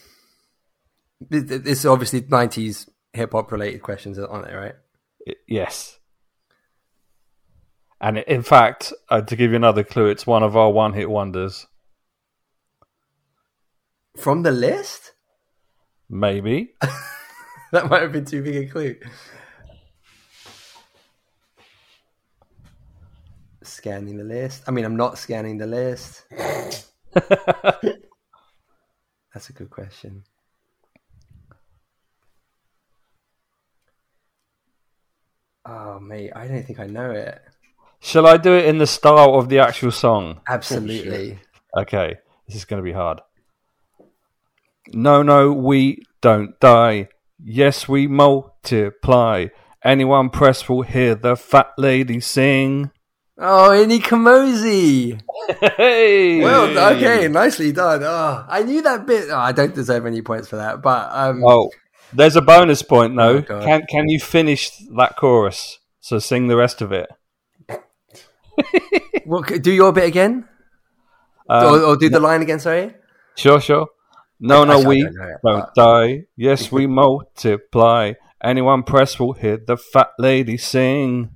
[1.30, 4.76] th- th- this is obviously 90s hip hop related questions aren't they, right?
[5.50, 6.00] Yes.
[8.00, 11.10] And in fact, uh, to give you another clue, it's one of our one hit
[11.10, 11.68] wonders.
[14.16, 15.12] From the list?
[16.10, 16.74] Maybe.
[17.72, 18.96] That might have been too big a clue.
[23.62, 24.64] Scanning the list.
[24.68, 26.26] I mean, I'm not scanning the list.
[27.14, 27.70] That's
[29.50, 30.24] a good question.
[35.66, 37.40] Oh, mate, I don't think I know it.
[38.00, 40.42] Shall I do it in the style of the actual song?
[40.48, 41.38] Absolutely.
[41.78, 42.16] Okay,
[42.48, 43.22] this is going to be hard.
[44.94, 47.10] No, no, we don't die.
[47.44, 49.48] Yes, we multiply.
[49.84, 52.92] Anyone press will hear the fat lady sing.
[53.38, 55.22] Oh, Ini Kamoze.
[55.78, 56.42] Hey!
[56.44, 58.04] Well, okay, nicely done.
[58.04, 59.30] Oh, I knew that bit.
[59.32, 61.72] Oh, I don't deserve any points for that, but um, Oh,
[62.12, 63.38] there's a bonus point though.
[63.38, 65.80] Oh, can can you finish that chorus?
[66.02, 67.10] So sing the rest of it.
[69.26, 70.48] well, do your bit again,
[71.50, 72.60] Um, or, or do the line again.
[72.60, 72.94] Sorry.
[73.36, 73.88] Sure, sure.
[74.40, 76.26] No, no, we don't know it, don't die.
[76.36, 78.14] Yes, we multiply.
[78.42, 81.32] Anyone press will hear the fat lady sing.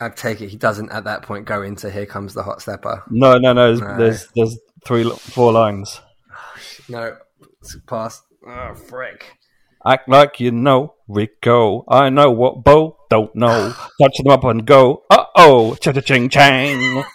[0.00, 3.02] I take it he doesn't at that point go into "Here Comes the Hot Stepper."
[3.10, 3.74] No, no, no.
[3.74, 3.96] There's No.
[3.96, 6.00] there's, there's three, four lines.
[6.88, 7.16] No,
[7.60, 8.22] it's past.
[8.46, 9.38] Oh, frick.
[9.86, 11.84] Act like you know, Rico.
[11.88, 13.72] I know what Bo don't know.
[14.02, 15.02] Touch them up and go.
[15.08, 16.78] Uh oh, cha cha ching chang.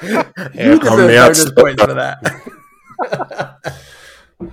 [0.00, 2.52] Here You deserve the bonus points for that.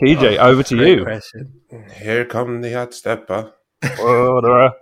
[0.00, 1.04] TJ, over to you.
[1.04, 1.52] question.
[1.96, 3.52] Here come the hot stepper.
[3.98, 4.72] Murderer,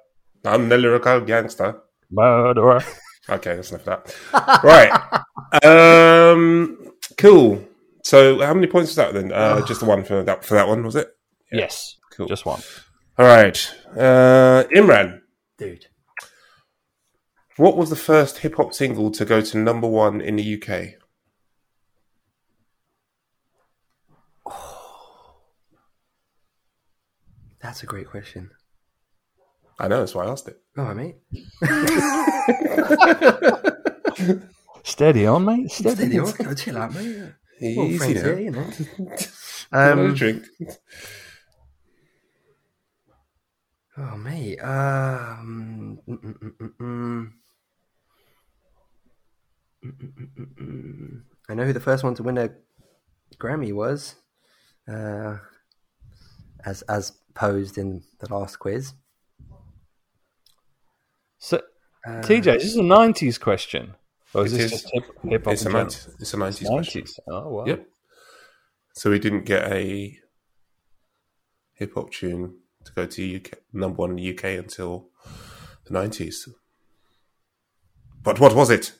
[0.45, 1.81] I'm the lyrical gangster.
[2.11, 2.83] murderer.
[3.29, 4.63] Okay, that's enough of that.
[4.63, 5.63] right.
[5.65, 7.65] Um, cool.
[8.05, 9.33] So, how many points was that then?
[9.33, 11.09] Uh, just the one for that for that one, was it?
[11.51, 12.27] Yes, Cool.
[12.27, 12.61] just one.
[13.19, 13.75] All right.
[13.97, 15.21] Uh, Imran,
[15.59, 15.87] Dude.
[17.57, 21.01] what was the first hip hop single to go to number one in the UK?
[27.67, 28.51] That's a great question.
[29.79, 30.59] I know, that's why I asked it.
[30.79, 31.17] All right, mate.
[34.85, 35.71] Steady on, mate.
[35.73, 35.97] Steady.
[35.97, 36.33] Steady on.
[36.33, 37.33] Go chill out, mate.
[37.61, 38.23] Well, Easy friends now.
[38.23, 38.62] here, you know.
[39.73, 40.45] Have a Um, drink.
[43.99, 44.59] oh, mate.
[44.61, 47.33] Um, mm.
[49.85, 51.23] Mm, mm, mm, mm, mm.
[51.49, 52.51] I know who the first one to win a
[53.39, 54.14] Grammy was,
[54.89, 55.39] uh,
[56.67, 58.93] as as posed in the last quiz.
[61.39, 61.62] So,
[62.07, 63.95] TJ, this is a '90s question,
[64.35, 64.71] or is this is.
[64.73, 65.53] just hip hip hop?
[65.55, 67.03] It's a 90s, it's a 90s question.
[67.03, 67.19] '90s.
[67.29, 67.64] Oh wow.
[67.67, 67.87] Yep.
[68.95, 70.19] So we didn't get a
[71.75, 75.09] hip hop tune to go to UK number one in the UK until
[75.87, 76.49] the nineties.
[78.23, 78.93] But what was it?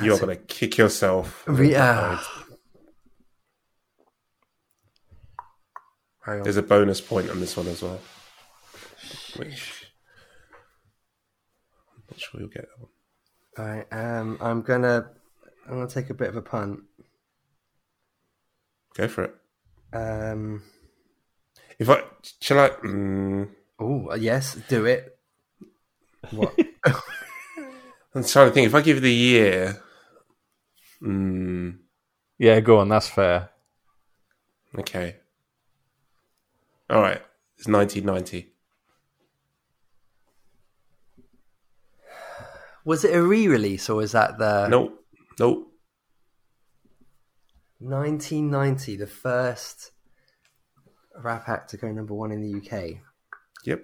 [0.00, 1.44] You're gonna kick yourself.
[1.46, 2.18] Re- uh, hang on.
[6.26, 8.00] There's a bonus point on this one as well.
[9.36, 9.86] Which
[11.94, 12.90] I'm not sure you'll get that one.
[13.58, 15.10] All right, um, I'm gonna
[15.66, 16.80] I'm gonna take a bit of a punt.
[18.94, 19.34] Go for it.
[19.92, 20.62] Um,
[21.78, 22.02] If I
[22.40, 23.48] shall I mm,
[23.80, 25.18] oh yes, do it.
[26.30, 26.56] What?
[28.14, 29.82] I'm trying to think if I give the year
[31.02, 31.78] mm,
[32.38, 32.88] Yeah, go on.
[32.88, 33.50] That's fair.
[34.78, 35.16] Okay.
[36.92, 37.20] All right.
[37.58, 38.48] It's 1990.
[42.84, 44.68] was it a re-release or was that the?
[44.68, 44.98] Nope.
[45.38, 45.68] Nope.
[47.78, 49.92] 1990, the first
[51.16, 52.98] rap act to go number one in the UK.
[53.64, 53.82] Yep.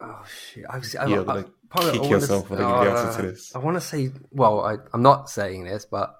[0.00, 0.64] Oh shit!
[0.70, 2.92] I was, I, You're I, gonna probably- kick I wanna yourself s- when I give
[2.92, 3.54] the answer uh, to this.
[3.54, 6.14] I want to say, well, I, I'm not saying this, but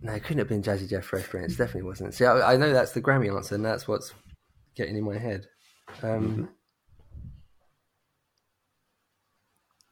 [0.00, 1.54] no, it couldn't have been Jazzy Jeff Fresh Prince.
[1.54, 2.14] It definitely wasn't.
[2.14, 4.12] See, I, I know that's the Grammy answer, and that's what's
[4.76, 5.46] getting in my head.
[6.02, 6.48] Um,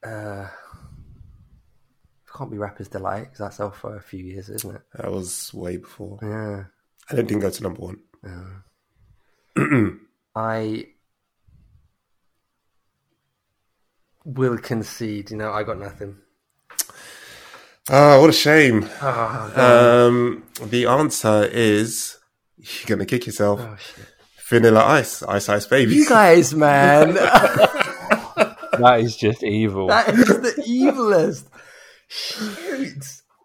[0.05, 0.47] uh,
[2.37, 4.83] can't be Rapper's Delight because that's off for a few years, isn't it?
[4.95, 6.19] That was way before.
[6.23, 6.65] Yeah.
[7.09, 7.99] And it didn't go to number one.
[10.37, 10.87] I
[14.25, 15.31] will concede.
[15.31, 16.17] You know, I got nothing.
[17.89, 18.89] Ah, what a shame.
[19.01, 22.17] Oh, Um, the answer is
[22.57, 23.61] you're gonna kick yourself.
[23.63, 24.07] oh shit!
[24.49, 25.95] Vanilla Ice, Ice Ice Baby.
[25.95, 27.15] You guys, man,
[28.79, 29.87] That is just evil.
[29.89, 31.45] that is the evilest.
[32.09, 33.05] Shoot.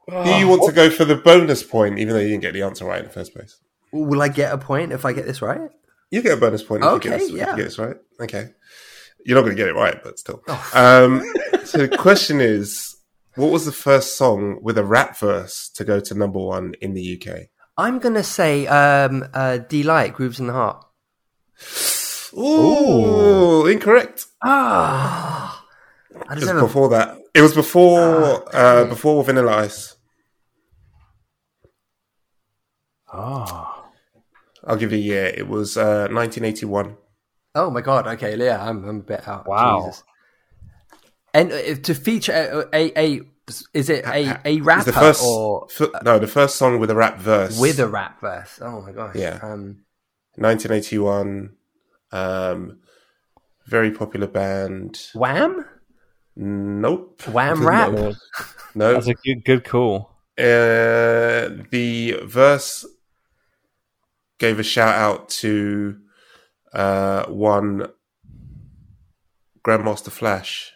[0.10, 2.64] Do you want to go for the bonus point, even though you didn't get the
[2.64, 3.58] answer right in the first place?
[3.94, 5.70] Will I get a point if I get this right?
[6.10, 7.56] You get a bonus point if you Okay, get this, if you yeah.
[7.56, 7.96] get this right.
[8.20, 8.50] Okay.
[9.26, 10.44] You're not going to get it right, but still.
[10.74, 11.24] Um,
[11.64, 12.98] so the question is,
[13.36, 16.94] what was the first song with a rap verse to go to number one in
[16.94, 17.48] the UK?
[17.78, 20.86] I'm gonna say um, uh, Deee-Lite, Grooves in the Heart.
[22.38, 24.26] Ooh, incorrect.
[24.44, 25.66] Ah,
[26.28, 26.62] I It just was never.
[26.62, 27.18] before that.
[27.34, 29.96] It was before uh, before Vanilla Ice.
[33.12, 33.86] Ah.
[34.66, 35.26] I'll give you a year.
[35.26, 36.96] It was uh, 1981.
[37.56, 38.08] Oh my god!
[38.08, 39.48] Okay, yeah, I'm, I'm a bit out.
[39.48, 39.88] Wow.
[39.88, 40.04] Jesus.
[41.34, 43.22] And uh, to feature a, a, a
[43.74, 46.96] is it a, a rapper the first, or f- no, the first song with a
[46.96, 48.60] rap verse with a rap verse?
[48.62, 49.16] Oh my gosh!
[49.16, 49.40] Yeah.
[49.42, 49.84] Um,
[50.36, 51.54] 1981.
[52.12, 52.80] Um,
[53.68, 55.00] very popular band.
[55.14, 55.66] Wham,
[56.36, 57.22] Nope.
[57.28, 57.92] Wham rap.
[57.92, 58.14] No.
[58.76, 58.94] no.
[58.94, 60.12] That's a good, good call.
[60.38, 62.86] Uh, the verse
[64.40, 66.00] gave a shout out to
[66.74, 67.88] uh, one
[69.64, 70.74] Grandmaster Flash.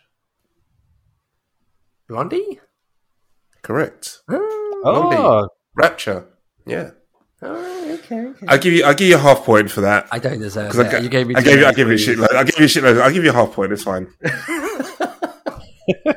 [2.07, 2.59] Blondie.
[3.61, 4.21] Correct.
[4.29, 6.27] Oh, Oh, Rapture.
[6.65, 6.91] Yeah.
[7.41, 8.45] oh, okay, okay.
[8.47, 8.83] I'll give you.
[8.85, 10.07] I'll give you a half point for that.
[10.11, 10.91] I don't deserve 'Cause I, it.
[10.91, 11.35] ga- you gave me.
[11.35, 12.33] I gave you, I'll give you a shitload.
[12.35, 13.01] I'll give you a shitload.
[13.01, 13.71] I'll give you a half point.
[13.71, 14.07] It's fine.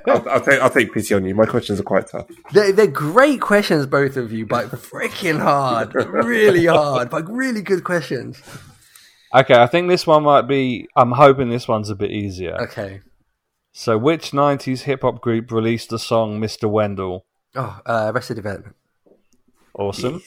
[0.07, 0.61] I'll, I'll take.
[0.61, 1.35] I'll take pity on you.
[1.35, 2.27] My questions are quite tough.
[2.53, 7.85] They're, they're great questions, both of you, but freaking hard, really hard, but really good
[7.85, 8.41] questions.
[9.35, 9.55] okay.
[9.55, 10.89] I think this one might be.
[10.97, 12.57] I'm hoping this one's a bit easier.
[12.63, 13.01] Okay.
[13.79, 16.69] So, which '90s hip hop group released the song "Mr.
[16.69, 17.25] Wendell"?
[17.55, 18.75] Oh, uh, Arrested Development.
[19.73, 20.21] Awesome.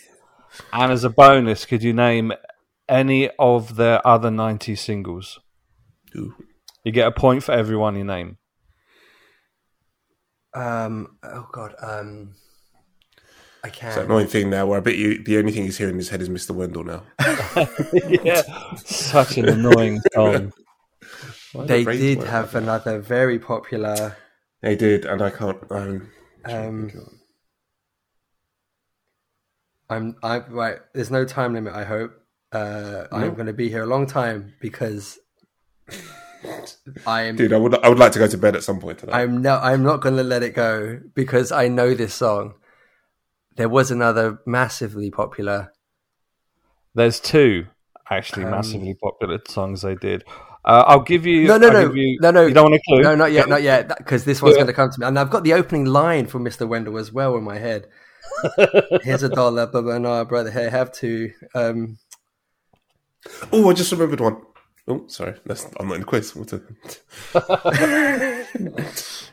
[0.72, 2.32] And as a bonus, could you name
[2.88, 5.42] any of their other '90s singles?
[6.16, 6.34] Ooh.
[6.86, 8.38] You get a point for everyone you name.
[10.54, 11.18] Um.
[11.22, 11.76] Oh God.
[11.82, 12.36] Um.
[13.66, 15.96] I It's that annoying thing now where I bet you the only thing he's hearing
[15.96, 16.52] in his head is Mr.
[16.52, 17.04] Wendell now.
[18.24, 18.44] yeah,
[18.78, 20.54] such an annoying song.
[21.54, 24.18] Why They the did have like another very popular.
[24.62, 25.58] They did, and I can't.
[25.70, 26.10] Um,
[26.46, 26.92] Um.
[29.90, 30.16] I'm.
[30.24, 30.78] I right.
[30.94, 31.74] There's no time limit.
[31.74, 32.12] I hope.
[32.52, 35.20] Uh, I'm going to be here a long time because
[37.06, 37.36] I'm.
[37.36, 37.76] dude, I would.
[37.76, 39.22] I would like to go to bed at some point tonight.
[39.22, 39.58] I'm no.
[39.58, 42.56] I'm not going to let it go because I know this song.
[43.58, 45.74] There was another massively popular.
[46.96, 47.68] There's two
[48.10, 50.24] actually Um, massively popular songs they did.
[50.64, 51.48] Uh, I'll give you.
[51.48, 52.46] No, no, I'll no, you, no, no.
[52.46, 53.02] You don't want a clue?
[53.02, 53.88] No, not yet, not yet.
[53.98, 54.60] Because this one's Yeah.
[54.60, 56.68] going to come to me, and I've got the opening line from Mr.
[56.68, 57.88] Wendell as well in my head.
[59.04, 59.98] Here's a dollar, blah blah.
[59.98, 61.32] No, brother, here have to.
[61.56, 61.98] Um,
[63.52, 64.38] oh, I just remembered one.
[64.88, 66.36] Oh, sorry, that's, I'm not in the quiz.
[66.36, 66.64] What's it?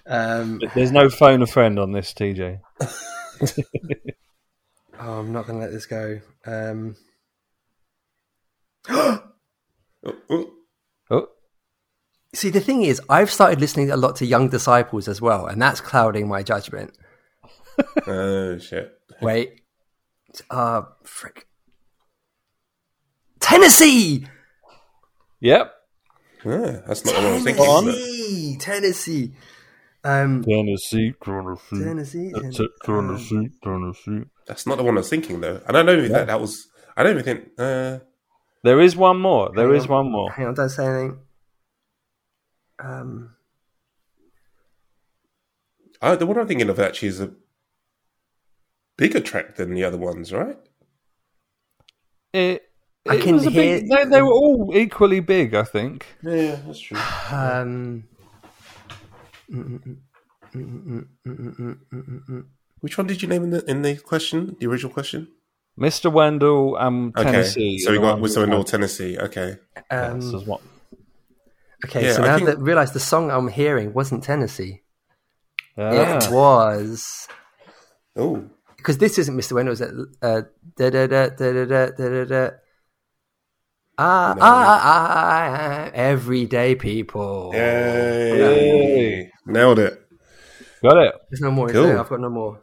[0.07, 2.61] um, There's no phone a friend on this, TJ.
[5.01, 6.21] oh, I'm not going to let this go.
[6.47, 6.97] Um,
[8.91, 9.23] oh.
[10.31, 10.51] Oh,
[12.35, 15.61] see, the thing is, I've started listening a lot to Young Disciples as well, and
[15.61, 16.93] that's clouding my judgment.
[18.09, 18.93] Oh shit!
[19.23, 19.61] Wait,
[20.51, 21.47] uh, frick,
[23.41, 24.27] Tennessee.
[25.41, 25.73] yep.
[26.45, 27.65] Yeah, that's not what I was thinking.
[27.65, 27.81] is it?
[27.83, 29.33] Tennessee, Tennessee.
[30.05, 34.23] Um, Tennessee, Tennessee, Tennessee, That's it, Tennessee, Tennessee.
[34.47, 36.67] That's not the one I was thinking though, and I don't even think that was.
[36.97, 37.49] I don't even think.
[37.59, 37.99] Uh,
[38.65, 39.51] There is one more.
[39.55, 39.91] There Hang is on.
[39.91, 40.31] one more.
[40.33, 41.19] Hang on, don't say anything.
[42.79, 43.35] Um,
[46.01, 47.33] I, the one I'm thinking of actually is a
[48.97, 50.57] bigger track than the other ones, right?
[52.33, 52.63] It,
[53.09, 56.07] I can was a hear- big, they, they were all equally big, I think.
[56.23, 56.99] Yeah, that's true.
[57.33, 58.05] um,
[62.81, 64.57] Which one did you name in the in the question?
[64.61, 65.29] The original question.
[65.79, 66.13] Mr.
[66.13, 67.79] Wendell and Okay, Tennessee.
[67.79, 68.41] so we got ones Mr.
[68.41, 69.17] Wendell, that Tennessee.
[69.19, 69.57] Okay,
[69.91, 70.61] have- Um, Yes, there's one.
[71.85, 74.83] Okay, Yeah, so I now think- that realize the song I'm hearing wasn't Tennessee.
[75.77, 75.91] Ah.
[76.19, 77.29] It was
[78.17, 78.45] oh,
[78.77, 79.53] because this isn't Mr.
[79.53, 79.75] Wendell.
[79.75, 79.83] It was
[80.23, 80.43] uh,
[80.77, 82.51] da da da da da da da da da.
[84.01, 84.43] Ah, No.
[84.43, 87.51] ah, ah, ah, everyday people.
[87.53, 88.39] yay.
[88.39, 89.33] Yay.
[89.47, 90.01] nailed it.
[90.83, 91.15] Got it.
[91.31, 91.67] There's no more.
[91.67, 91.87] is Cool.
[91.87, 91.99] there?
[92.01, 92.61] I've got no more.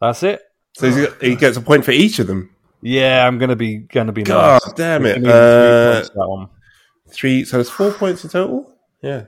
[0.00, 0.40] That's it.
[0.76, 2.50] So he's got- he gets a point for each of them.
[2.82, 4.72] Yeah, I'm gonna be gonna be God nice.
[4.74, 5.22] damn Give it!
[5.22, 6.48] me the three Uh, points for that one.
[7.10, 7.44] Three.
[7.44, 8.72] So there's four points in total.
[9.02, 9.24] Yeah,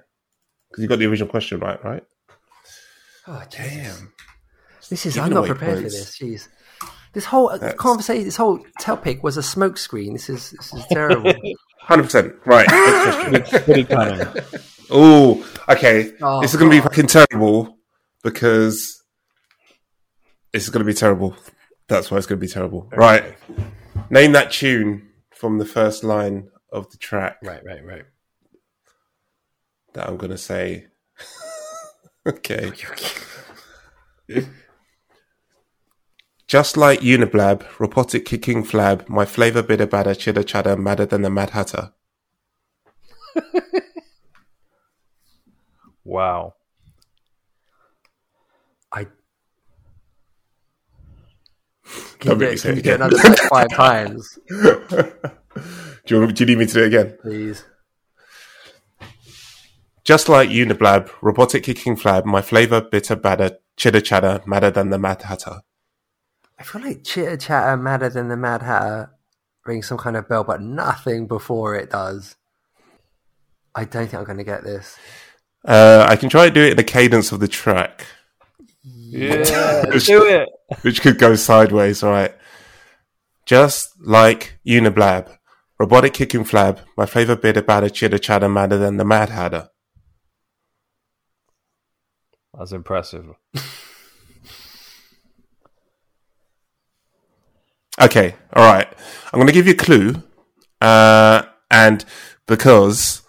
[0.71, 2.03] because you got the original question right, right?
[3.27, 4.13] Oh, Damn.
[4.89, 5.15] This is.
[5.15, 5.95] Giving I'm not prepared points.
[6.19, 6.47] for this.
[6.47, 6.49] Jeez.
[7.13, 10.13] This whole uh, That's- conversation, this whole topic was a smokescreen.
[10.13, 11.33] This is this is terrible.
[11.81, 12.35] Hundred percent.
[12.45, 12.67] Right.
[13.31, 13.63] Next question.
[13.65, 14.27] Pretty cunning.
[14.91, 16.13] Oh, okay.
[16.23, 17.77] Oh, this is going to be fucking terrible
[18.23, 19.03] because
[20.53, 21.35] this is going to be terrible.
[21.89, 22.89] That's why it's going to be terrible.
[22.95, 23.35] Right.
[24.11, 28.05] Name that tune from the first line of the track right, right, right.
[29.95, 30.87] that I'm going to say.
[32.27, 32.73] okay.
[36.47, 41.31] Just like Uniblab, robotic kicking flab, my flavor bitter badder, chitter chatter, madder than the
[41.31, 41.93] Mad Hatter.
[46.09, 46.55] Wow.
[48.91, 49.07] I.
[52.19, 53.03] Can you, do, say can it you again.
[53.03, 54.39] another like five times,
[56.09, 57.19] Do you, do you need me to do it again?
[57.21, 57.65] please?
[60.05, 64.99] Just like Uniblab, robotic kicking flab, my flavor bitter badder, chitter chatter, madder than the
[64.99, 65.61] Mad Hatter.
[66.59, 69.11] I feel like chitter chatter madder than the Mad Hatter
[69.67, 72.37] rings some kind of bell, but nothing before it does.
[73.75, 74.97] I don't think I'm going to get this.
[75.63, 78.07] Uh, I can try to do it in the cadence of the track,
[78.83, 79.43] Yeah,
[79.83, 80.49] do it.
[80.81, 82.35] which could go sideways, alright.
[83.45, 85.37] Just like Uniblab,
[85.79, 89.69] robotic kicking flab, my favorite bit about a chitter chatter, madder than the Mad Hatter.
[92.57, 93.27] That's impressive.
[98.01, 98.87] Okay, all right.
[99.33, 100.23] I'm going to give you a clue,
[100.81, 102.05] uh, and
[102.47, 103.23] because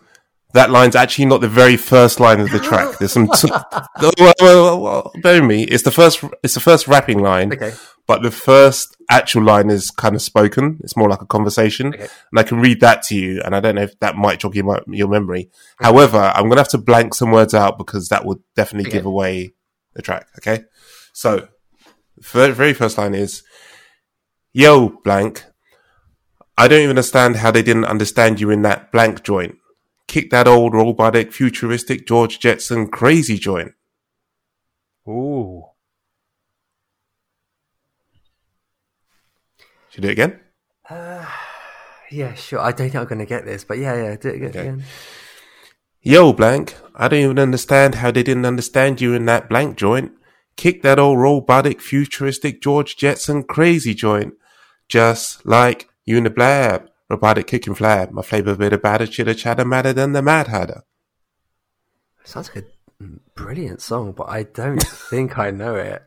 [0.53, 2.97] that line's actually not the very first line of the track.
[2.99, 3.27] There's some.
[3.29, 3.49] T-
[4.01, 5.63] well, well, well, well, bear me.
[5.63, 6.23] It's the first.
[6.43, 7.53] It's the first rapping line.
[7.53, 7.73] Okay.
[8.07, 10.79] But the first actual line is kind of spoken.
[10.83, 12.07] It's more like a conversation, Okay.
[12.31, 13.39] and I can read that to you.
[13.45, 15.51] And I don't know if that might jog your, your memory.
[15.79, 18.97] However, I'm going to have to blank some words out because that would definitely Okay.
[18.97, 19.53] give away
[19.93, 20.25] the track.
[20.39, 20.63] Okay.
[21.13, 21.49] So,
[22.15, 23.43] the very first line is,
[24.53, 25.45] "Yo, blank.
[26.57, 29.55] I don't even understand how they didn't understand you in that blank joint.
[30.09, 33.73] Kick that old robotic, futuristic George Jetson crazy joint."
[35.07, 35.63] Ooh.
[39.91, 40.39] Should I do it again?
[40.89, 41.25] Uh,
[42.11, 42.59] yeah, sure.
[42.59, 44.49] I don't think I'm going to get this, but yeah, yeah, do it again.
[44.49, 44.59] Okay.
[44.59, 44.83] again.
[46.01, 46.75] Yo, blank.
[46.95, 50.11] I don't even understand how they didn't understand you in that blank joint.
[50.55, 54.33] Kick that old robotic, futuristic George Jetson crazy joint.
[54.87, 56.87] Just like Uniblab.
[57.09, 58.11] Robotic kicking flab.
[58.11, 60.83] My flavor bit of batter, chitter chatter, madder than the Mad Hatter.
[62.23, 63.03] Sounds like a
[63.35, 66.03] brilliant song, but I don't think I know it.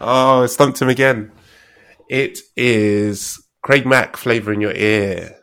[0.00, 1.32] Oh, I stumped him again.
[2.08, 5.36] It is Craig Mack, flavor in your ear.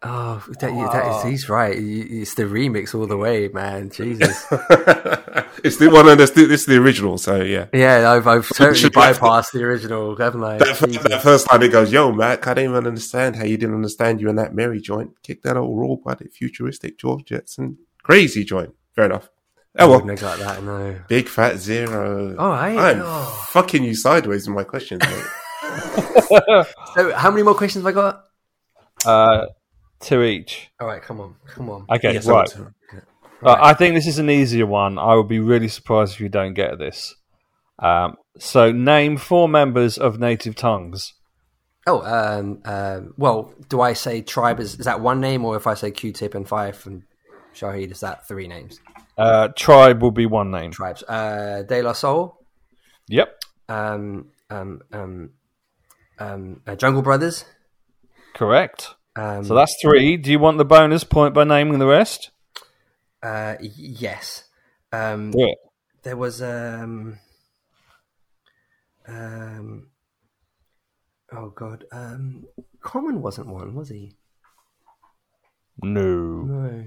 [0.00, 1.74] Oh, that, that is, he's right.
[1.76, 3.90] It's the remix all the way, man.
[3.90, 4.46] Jesus.
[5.64, 7.66] it's the one, and this, this is the original, so yeah.
[7.72, 10.58] Yeah, I've, I've totally bypassed the original, haven't I?
[10.58, 13.56] That, fir- that first line, it goes, "Yo, Mac, I didn't even understand how you
[13.56, 15.20] didn't understand you in that Mary joint.
[15.24, 19.30] Kick that old raw body, futuristic George Jetson, crazy joint." Fair enough.
[19.80, 21.00] Oh wouldn't well, have got that, no.
[21.08, 22.36] big fat zero.
[22.38, 23.46] Oh, I- I'm oh.
[23.50, 25.02] fucking you sideways in my questions.
[25.02, 25.24] Mate.
[26.94, 28.24] So, how many more questions have I got?
[29.04, 29.46] Uh,
[30.00, 30.70] two each.
[30.80, 31.86] All right, come on, come on.
[31.90, 32.56] Okay, Yes, right.
[32.56, 32.74] I'm-
[33.40, 34.98] Uh, I think this is an easier one.
[34.98, 37.14] I would be really surprised if you don't get this.
[37.78, 41.14] Um, so, name four members of native tongues.
[41.86, 44.58] Oh, um, um, well, do I say tribe?
[44.58, 47.04] Is, is that one name, or if I say Q-Tip and Phife and
[47.54, 48.80] Shaheed, is that three names?
[49.16, 50.72] Uh, tribe will be one name.
[50.72, 51.04] Tribes.
[51.04, 52.36] Uh, De La Soul,
[53.08, 55.30] Yep, um, um, um,
[56.18, 57.44] um, uh, Jungle Brothers.
[58.34, 58.94] correct.
[59.18, 60.16] Um, So that's three.
[60.16, 62.30] Do you want the bonus point by naming the rest?
[63.22, 64.44] uh, yes.
[64.92, 65.58] Um, Do it.
[66.04, 67.18] there was um,
[69.06, 69.88] um,
[71.32, 72.44] oh god, um,
[72.80, 74.12] Common wasn't one, was he?
[75.82, 76.42] No.
[76.42, 76.84] No.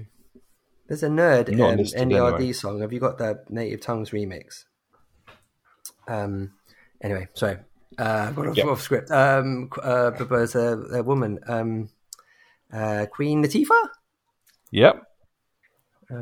[0.88, 2.52] There's a nerd um, NERD anyway.
[2.52, 2.80] song.
[2.80, 4.64] Have you got the Native Tongues remix?
[6.08, 6.52] Um,
[7.00, 7.58] anyway, sorry,
[7.98, 8.64] uh, I've got off, Yeah.
[8.66, 9.10] off script.
[9.10, 11.88] Um, uh, but there's a, a woman, um,
[12.72, 13.88] uh, Queen Latifah.
[14.70, 15.02] Yep.
[16.10, 16.16] Uh,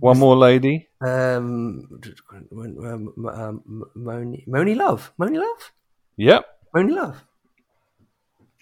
[0.00, 0.88] One more lady.
[1.00, 5.72] um, um, Monie, Monie Love, Monie Love,
[6.16, 6.44] Yep.
[6.74, 7.24] Monie Love.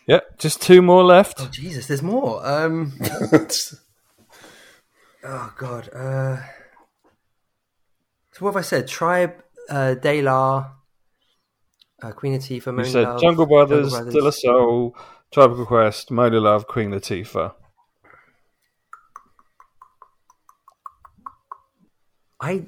[0.09, 0.39] Yep.
[0.39, 1.41] Just two more left.
[1.41, 2.45] Oh Jesus, there's more.
[2.47, 2.93] Um,
[5.25, 5.89] oh God.
[5.95, 6.37] Uh,
[8.33, 8.89] so what have I said?
[8.89, 10.71] Tribe, uh, De La,
[12.03, 14.15] uh, Queen Latifah, You Monie said Love, Jungle Brothers, Brothers.
[14.15, 14.97] De La Soul,
[15.33, 17.55] Tribe Called Quest, Motor Love, Queen Latifah.
[22.41, 22.67] I,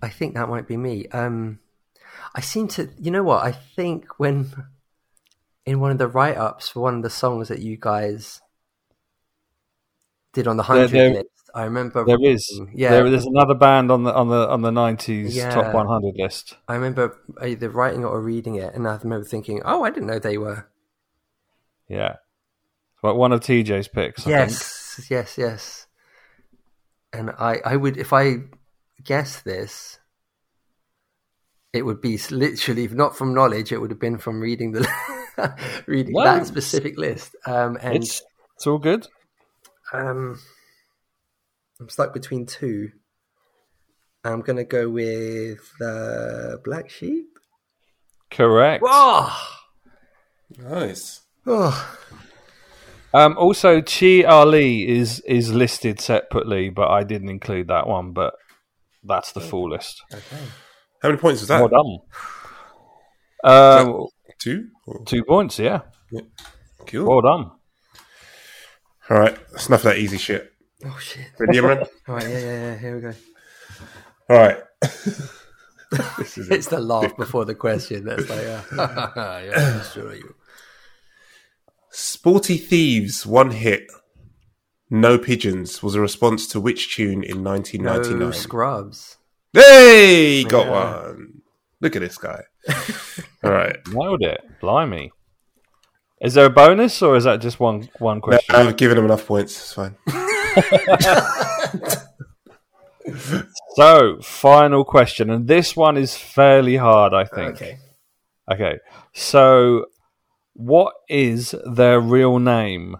[0.00, 1.06] I think that might be me.
[1.08, 1.58] Um,
[2.34, 3.44] I seem to, you know what?
[3.44, 4.50] I think when
[5.66, 8.40] in one of the write-ups for one of the songs that you guys
[10.32, 12.60] did on the hundred list, I remember There is.
[12.72, 15.50] yeah, There, there's another band on the on the on the nineties Yeah.
[15.50, 16.56] top one hundred list.
[16.66, 20.06] I remember either writing it or reading it, and I remember thinking, "Oh, I didn't
[20.06, 20.68] know they were."
[21.92, 22.16] Yeah.
[23.02, 24.50] Like one of TJ's picks, I think.
[24.50, 25.86] yes, yes, yes.
[27.12, 28.36] And I, I would, if I
[29.04, 29.98] guess this,
[31.72, 33.72] it would be literally if not from knowledge.
[33.72, 34.88] It would have been from reading the
[35.86, 37.34] reading No, that specific list.
[37.46, 38.22] Um, and It's
[38.56, 39.06] it's all good.
[39.92, 40.38] um,
[41.80, 42.90] I'm stuck between two.
[44.24, 47.38] I'm gonna go with uh, Black Sheep.
[48.30, 48.82] Correct.
[48.86, 49.28] Whoa!
[50.58, 51.21] nice.
[51.46, 51.96] Oh,
[53.14, 58.12] Um, also, Chi Ali is is listed separately, but I didn't include that one.
[58.12, 58.34] But
[59.04, 60.02] that's the full list.
[60.12, 60.42] okay.
[61.02, 61.60] How many points was that?
[61.60, 61.98] Well done.
[63.44, 64.06] Um,
[64.38, 64.68] Two.
[64.86, 65.80] Or- two points, yeah.
[66.86, 67.06] Cool.
[67.06, 67.50] Well done.
[69.10, 70.52] All right, that's enough of that easy shit.
[70.84, 71.26] Oh shit!
[71.38, 71.80] Ready, Imran?
[72.08, 72.78] All right, yeah, yeah, yeah.
[72.78, 73.12] Here we go.
[74.30, 74.58] All right.
[76.18, 78.04] It's the laugh before the question.
[78.04, 78.46] That's like,
[78.78, 80.34] uh, yeah, sure you.
[81.92, 83.86] Sporty Thieves, one hit.
[84.90, 88.32] No Pigeons was a response to which tune in No 1999?
[88.32, 89.16] scrubs.
[89.52, 91.06] hey, got Yeah.
[91.06, 91.42] one.
[91.80, 92.42] Look at this guy.
[93.44, 93.76] All right.
[93.88, 94.40] Nailed it.
[94.60, 95.10] Blimey.
[96.20, 98.54] Is there a bonus or is that just one one question?
[98.54, 99.52] I've given him enough points.
[99.56, 99.96] It's fine.
[103.74, 107.56] So, final question, and this one is fairly hard, I think.
[107.56, 107.78] Okay.
[108.52, 108.78] Okay.
[109.14, 109.86] So,
[110.54, 112.96] what is their real name?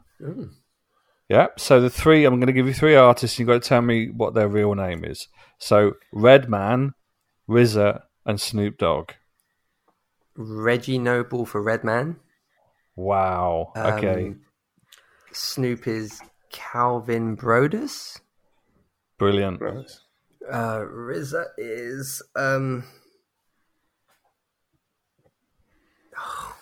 [1.29, 1.49] Yeah.
[1.57, 3.39] So the three, I'm going to give you three artists.
[3.39, 5.29] You've got to tell me what their real name is.
[5.59, 6.95] So Redman,
[7.49, 9.13] RZA, and Snoop Dogg.
[10.37, 12.17] Reggie Noble for Redman.
[12.97, 13.73] Wow.
[13.77, 14.35] Um, Okay.
[15.33, 16.21] Snoop is
[16.51, 18.21] Calvin Broadus.
[19.19, 19.63] Brilliant.
[19.63, 20.01] Nice.
[20.51, 22.85] Uh, RZA is um.
[26.17, 26.53] I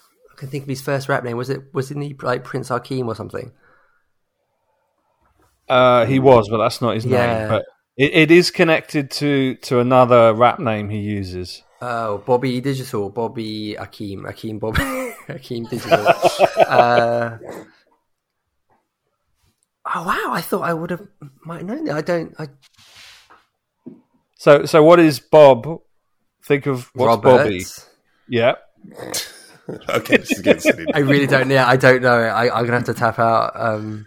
[0.41, 1.37] can think of his first rap name.
[1.37, 3.53] Was it was it like Prince Hakeem or something?
[5.69, 7.27] Uh, he was, but that's not his Yeah.
[7.27, 7.49] name.
[7.49, 7.65] But
[7.97, 11.63] it, it is connected to to another rap name he uses.
[11.83, 14.79] Oh, Bobby Digital, Bobby Akeem, Akeem Bobby,
[15.29, 16.07] Akeem Digital.
[16.67, 17.39] uh,
[19.95, 20.33] oh wow!
[20.33, 21.07] I thought I would have
[21.45, 21.97] might known that.
[21.97, 22.35] I don't.
[22.39, 22.49] I,
[24.37, 25.81] So, so what is Bob?
[26.45, 27.65] Think of what's Bobby?
[28.27, 28.55] Yeah.
[29.89, 30.87] Okay, this is getting silly.
[30.95, 31.51] I really don't.
[31.51, 32.19] Yeah, I don't know.
[32.21, 34.07] I, I'm gonna have to tap out um,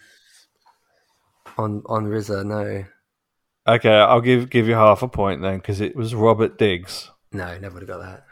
[1.57, 2.45] on on RZA.
[2.45, 2.85] No,
[3.65, 7.09] Okay, I'll give give you half a point then because it was Robert Diggs.
[7.31, 8.25] no, never would have got that.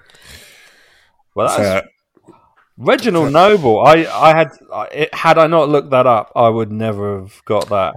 [1.36, 2.32] Well, that's So,
[2.78, 3.80] Reginald Noble.
[3.82, 7.42] I I had I- it, had I not looked that up, I would never have
[7.46, 7.94] got that.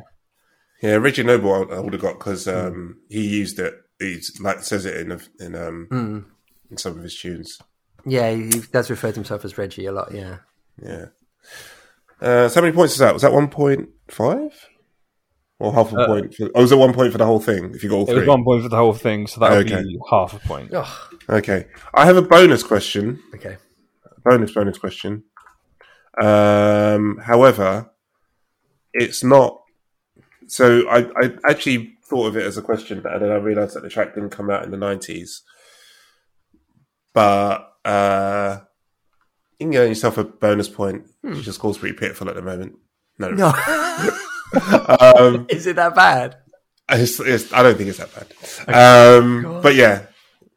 [0.82, 3.74] yeah, Richard Noble I, I would have got because um, he used it.
[3.98, 6.24] He's like says it in a, in um Mm.
[6.70, 7.58] in some of his tunes.
[8.06, 10.12] Yeah, he he does refer to himself as Reggie a lot.
[10.12, 10.38] Yeah,
[10.82, 11.06] Yeah.
[12.20, 13.12] Uh, so how many points is that?
[13.12, 14.52] Was that one point five?
[15.58, 16.34] Or half a point?
[16.34, 17.72] For, oh, was it one point for the whole thing?
[17.74, 19.70] If you got all It was one point for the whole thing, so that would
[19.72, 19.82] Okay.
[19.84, 20.70] be half a point.
[20.74, 21.66] oh, Okay.
[21.94, 23.20] I have a bonus question.
[23.34, 23.56] okay.
[24.24, 25.22] bonus bonus question.
[26.20, 27.90] Um, however,
[28.92, 29.60] it's not.
[30.46, 33.82] So I, I actually thought of it as a question, and then I realised that
[33.82, 35.42] the track didn't come out in the nineties.
[37.14, 38.58] But uh,
[39.58, 41.06] you can get yourself a bonus point.
[41.24, 42.76] She just calls pretty pitiful at the moment.
[43.18, 43.48] No, No,
[45.00, 46.36] um, is it that bad?
[46.90, 48.10] it's, it's, I don't think it's that
[48.66, 49.18] bad.
[49.18, 50.06] Um, but yeah,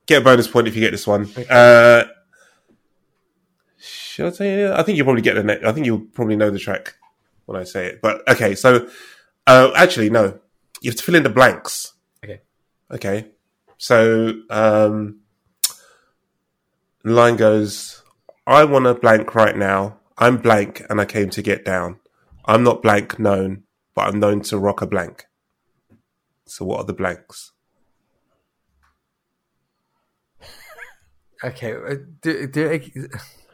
[0.08, 1.30] get a bonus point if you get this one.
[1.50, 2.04] Uh,
[3.78, 4.72] should I say it?
[4.72, 5.64] I think you'll probably get the next.
[5.64, 6.96] I think you'll probably know the track
[7.46, 8.02] when I say it.
[8.02, 8.90] But okay, so
[9.46, 10.40] uh, actually, no,
[10.82, 11.94] you have to fill in the blanks.
[12.24, 12.42] Okay.
[12.92, 13.28] Okay,
[13.78, 15.20] so um,
[17.08, 18.04] The line goes,
[18.46, 19.98] I want to blank right now.
[20.18, 22.02] I'm blank and I came to get down.
[22.44, 23.64] I'm not blank known,
[23.96, 25.24] but I'm known to rock a blank.
[26.48, 27.54] So what are the blanks?
[31.42, 32.82] Okay, uh, do, do,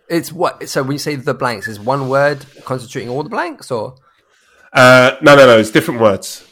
[0.10, 0.68] it's what?
[0.68, 3.98] So when you say the blanks, is one word constituting all the blanks, or
[4.74, 5.60] Uh, no, no, no.
[5.60, 6.44] It's different words.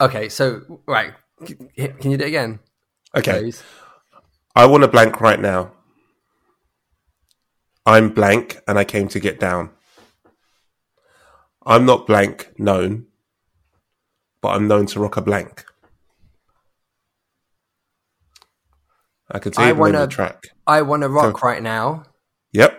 [0.00, 0.28] okay?
[0.28, 1.12] So right,
[1.44, 2.60] can can you do it again,
[3.16, 3.40] Okay.
[3.40, 3.64] please?
[4.54, 5.72] I want a blank right now.
[7.90, 9.70] I'm blank and I came to get down.
[11.66, 13.06] I'm not blank known,
[14.40, 15.64] but I'm known to rock a blank.
[19.28, 20.38] I can tell I you the wanna- the track.
[20.68, 21.46] I want to rock Go.
[21.48, 22.04] right now.
[22.52, 22.72] Yep,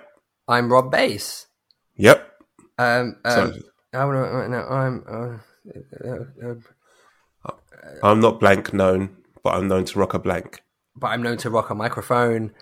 [0.48, 1.48] I'm Rob Base.
[1.96, 2.20] yep.
[2.78, 3.60] Um, um So
[3.94, 4.68] I want to right now.
[4.68, 4.96] I'm.
[5.08, 5.38] Uh,
[6.08, 6.56] uh,
[7.46, 7.52] uh,
[8.02, 10.62] I'm not blank known, but I'm known to rock a blank.
[10.96, 12.54] but I'm known to rock a microphone.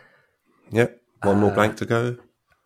[0.72, 1.00] Yep.
[1.24, 2.18] One more blank to go.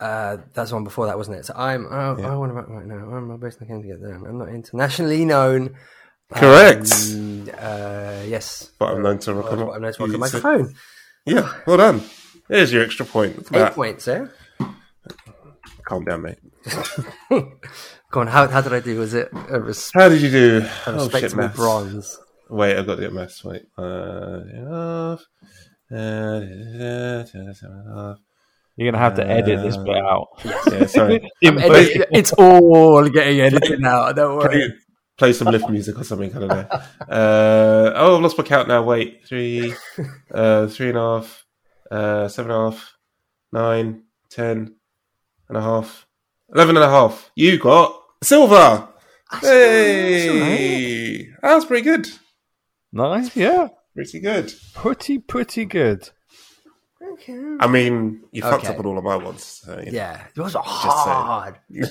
[0.04, 1.46] Uh, that's the one before that, wasn't it?
[1.46, 1.86] So I'm.
[1.90, 2.96] Oh, I want to rock right now.
[2.96, 3.56] I'm Rob Base.
[3.58, 4.16] and I came to get there.
[4.16, 5.76] I'm not internationally known.
[6.34, 6.92] Correct.
[7.14, 10.76] Um, uh, yes, but I'm known to rock I'm known to rock a said- microphone.
[11.26, 12.02] Yeah, well done.
[12.50, 13.38] There's your extra point.
[13.38, 13.76] Eight that.
[13.76, 14.26] points, eh?
[15.86, 16.40] Calm down, mate.
[18.12, 18.28] Go on.
[18.28, 19.00] How, how did I do?
[19.00, 20.62] Was it a, res- How did you do?
[20.88, 22.20] a Oh, shit, bronze?
[22.50, 23.44] Wait, I've got to get maths.
[23.44, 23.64] Wait.
[23.78, 25.24] Uh, enough.
[25.90, 28.16] Uh.
[28.76, 30.28] You're gonna have to edit this bit out.
[30.72, 31.30] Yeah, sorry.
[31.42, 34.12] It's all getting edited now.
[34.12, 34.50] Don't worry.
[34.70, 34.74] play,
[35.18, 36.36] play some lift music or something.
[36.36, 36.68] I don't know.
[37.08, 38.82] Uh, oh, I've lost my count now.
[38.84, 39.74] Wait, three,
[40.34, 41.46] uh, three and a half,
[41.92, 42.94] uh, seven and a half,
[43.52, 44.76] nine, ten
[45.50, 46.08] and a half,
[46.54, 47.30] eleven and a half.
[47.36, 48.88] You got silver.
[49.42, 52.08] Hey, that was pretty good.
[52.92, 54.54] Nice, yeah, Pretty good.
[54.76, 56.10] pretty pretty good.
[57.60, 58.74] I mean, you fucked Okay.
[58.74, 59.44] up on all of my ones.
[59.64, 59.92] So, you know.
[59.92, 61.56] Yeah, it was hard.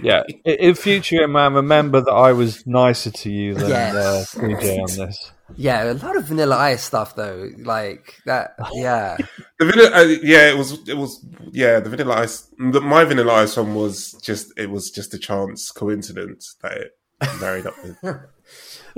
[0.00, 4.34] Yeah, in, in future, man, remember that I was nicer to you than Yes.
[4.34, 5.32] uh, TJ on this.
[5.54, 7.50] Yeah, a lot of Vanilla Ice stuff though.
[7.58, 8.54] Like that.
[8.72, 9.18] Yeah.
[9.58, 11.22] The vanilla, uh, yeah, it was, it was,
[11.52, 11.80] yeah.
[11.80, 15.70] The vanilla ice, the, my vanilla ice one was just, it was just a chance
[15.70, 16.92] coincidence that it
[17.38, 17.96] married up with.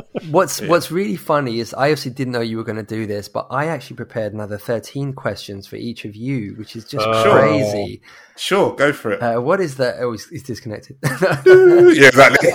[0.31, 3.29] What's What's really funny is I obviously didn't know you were going to do this,
[3.29, 7.33] but I actually prepared another thirteen questions for each of you, which is just Oh.
[7.33, 8.03] crazy.
[8.37, 9.23] Sure, go for it.
[9.23, 9.97] Uh, what is that?
[10.01, 10.97] Oh, it's, he's disconnected.
[11.05, 12.51] yeah, exactly.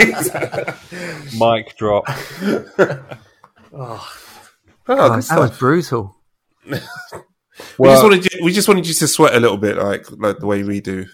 [1.40, 2.06] Mic drop.
[3.74, 4.14] oh,
[4.86, 5.60] God, good that was stuff.
[7.58, 7.76] Brutal.
[7.78, 10.06] we Well- just wanted you, we just wanted you to sweat a little bit, like
[10.12, 11.06] like the way we do,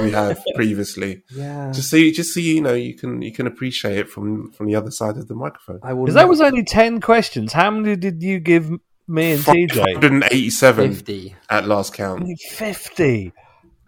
[0.00, 1.22] we have previously.
[1.30, 1.72] Yeah.
[1.72, 4.66] Just so you, just so you know, you can you can appreciate it from from
[4.66, 5.80] the other side of the microphone.
[5.82, 6.04] I will.
[6.04, 7.52] Because that was only ten questions.
[7.52, 8.70] How many did you give
[9.06, 9.76] me and TJ?
[9.94, 11.36] 187 fifty.
[11.48, 12.26] at last count.
[12.50, 13.32] Fifty.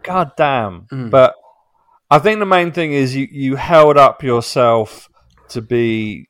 [0.03, 0.87] God damn.
[0.91, 1.11] Mm.
[1.11, 1.35] But
[2.09, 5.07] I think the main thing is you, you held up yourself
[5.49, 6.27] to be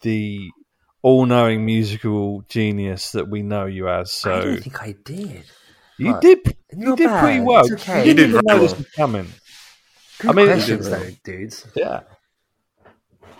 [0.00, 0.50] the
[1.02, 4.10] all knowing musical genius that we know you as.
[4.12, 5.44] So I So don't think I did.
[5.98, 6.20] you Right.
[6.22, 6.38] did
[6.76, 7.20] you did bad.
[7.22, 7.60] pretty well.
[7.64, 8.02] It's okay.
[8.02, 9.26] You You didn't even know this was coming.
[10.20, 11.66] Good I mean- questions, though, dudes.
[11.74, 12.00] Yeah.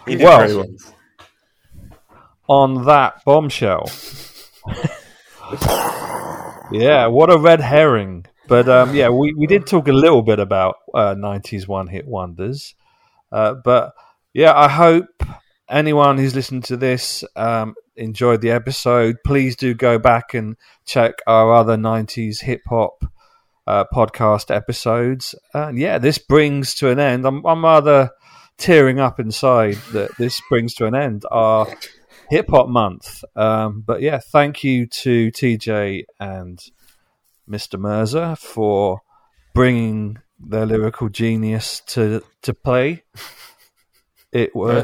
[0.06, 0.64] You did Well- very well.
[0.66, 0.92] Questions.
[2.48, 3.86] On that bombshell.
[6.72, 8.26] yeah, what a red herring.
[8.48, 12.06] But um, yeah, we, we did talk a little bit about uh, 90s one hit
[12.06, 12.74] wonders.
[13.30, 13.94] Uh, but
[14.34, 15.06] yeah, I hope
[15.72, 19.16] anyone who's listened to this um, enjoyed the episode.
[19.24, 23.04] Please do go back and check our other 90s hip hop
[23.66, 25.34] uh, podcast episodes.
[25.54, 27.26] And yeah, this brings to an end.
[27.26, 28.10] I'm, I'm rather
[28.58, 31.66] tearing up inside that this brings to an end our
[32.30, 33.24] hip hop month.
[33.34, 36.62] Um, but yeah, thank you to TJ and
[37.48, 37.78] Mr.
[37.78, 39.00] Mirza for
[39.54, 43.04] bringing their lyrical genius to to play.
[44.32, 44.82] It was.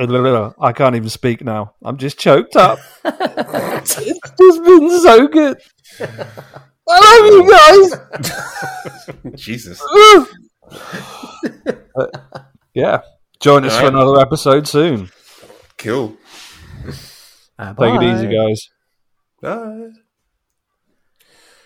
[0.00, 1.74] I can't even speak now.
[1.82, 2.78] I'm just choked up.
[3.04, 5.58] it's just been so good.
[6.88, 9.34] I love you guys.
[9.40, 9.82] Jesus.
[12.72, 13.00] Yeah.
[13.40, 15.10] Join us for another episode soon.
[15.76, 16.16] Cool.
[17.58, 18.68] Uh, Take it easy, guys.
[19.42, 19.90] Bye.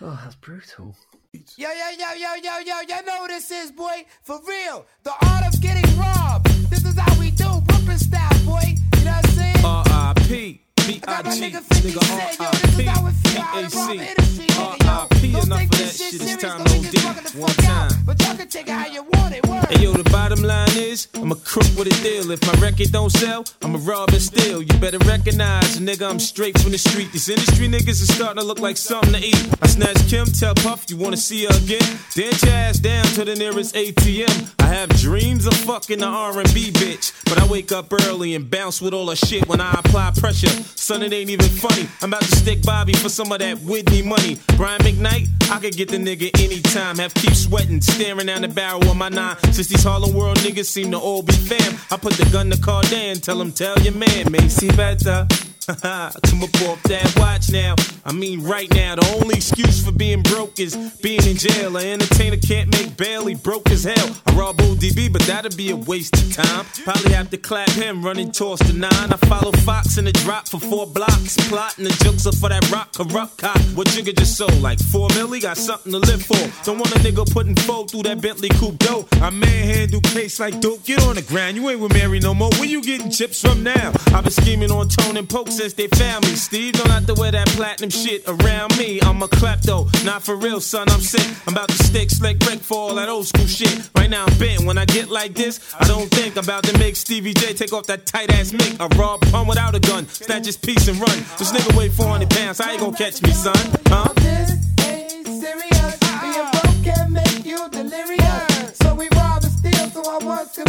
[0.01, 0.95] Oh, that's brutal.
[1.31, 4.05] Yo, yo, yo, yo, yo, yo, you know what this is, boy.
[4.23, 4.87] For real.
[5.03, 6.47] The art of getting robbed.
[6.71, 8.75] This is how we do Brooklyn style, boy.
[8.97, 9.65] You know what I'm saying?
[9.65, 10.64] R.I.P.
[10.85, 11.41] I got my B.I.G.
[11.41, 14.07] nigga 50 Nigga Cent, yo, this is how it feel out in rob R.I.P.
[14.07, 14.89] industry, nigga, yo.
[14.91, 15.31] R.I.P.
[15.31, 16.13] Don't Enough of that shit.
[16.13, 17.15] It's time don't to get this OD.
[17.15, 17.91] fucking the One time.
[18.05, 19.65] But y'all can take it how you want it, word.
[19.65, 22.29] Hey yo, the bottom line is, I'm a crook with a deal.
[22.29, 24.61] If my record don't sell, I'ma rob and steal.
[24.61, 27.11] You better recognize, a nigga, I'm straight from the street.
[27.11, 29.49] These industry niggas is starting to look like something to eat.
[29.63, 31.97] I snatch Kim, tell Puff, you wanna see her again?
[32.13, 34.53] Dance your ass down to the nearest ATM.
[34.59, 38.81] I have dreams of fucking the R&B bitch, but I wake up early and bounce
[38.81, 40.53] with all the shit when I apply pressure.
[40.75, 41.87] Son, it ain't even funny.
[42.01, 44.37] I'm about to stick Bobby for some of that Whitney money.
[44.55, 46.97] Brian McKnight, I could get the nigga anytime.
[46.97, 49.37] Have keep sweating, staring down the barrel of my nine.
[49.51, 52.57] Since these Harlem World niggas seem to all be fam, I put the gun to
[52.57, 55.27] Cardan, tell him, tell your man, Mase better.
[55.65, 57.73] Come up off that watch now.
[58.05, 61.75] I mean, right now, the only excuse for being broke is being in jail.
[61.77, 64.15] An entertainer can't make he broke as hell.
[64.27, 66.65] I rob ODB, but that'd be a waste of time.
[66.83, 68.91] Probably have to clap him running towards the nine.
[68.93, 71.35] I follow Fox in the drop for four blocks.
[71.49, 73.57] Plotting the jokes up for that rock corrupt cop.
[73.73, 74.61] What Jigga just sold?
[74.61, 76.37] Like four milli, got something to live for.
[76.63, 79.07] Don't want a nigga putting four through that Bentley coupe dope.
[79.21, 80.83] I manhandle case like dope.
[80.83, 82.51] Get on the ground, you ain't with Mary no more.
[82.51, 83.93] Where you getting chips from now?
[84.13, 86.35] I've been scheming on Tone and Poke since they found me.
[86.35, 88.99] Steve don't have to wear that platinum shit around me.
[89.01, 90.89] I'm a klepto, not for real, son.
[90.89, 91.25] I'm sick.
[91.47, 93.89] I'm about to stick slick Rick for all that old school shit.
[93.95, 94.65] Right now I'm bent.
[94.65, 97.71] When I get like this, I don't think I'm about to make Stevie J take
[97.71, 98.75] off that tight ass mic.
[98.79, 101.17] I rob pun without a gun, snatch his piece and run.
[101.37, 102.59] This nigga weigh 400 pounds.
[102.59, 103.55] How you gonna catch me, son?
[103.87, 104.11] Huh?
[104.15, 104.51] This
[104.83, 105.95] ain't serious.
[106.21, 108.77] Being broke can make you delirious.
[108.81, 110.19] So we rob and steal, so our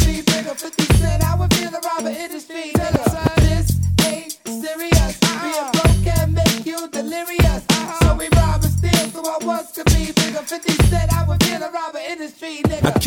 [0.06, 0.54] be bigger.
[0.54, 2.72] 50 cent, I would feel the robber industry.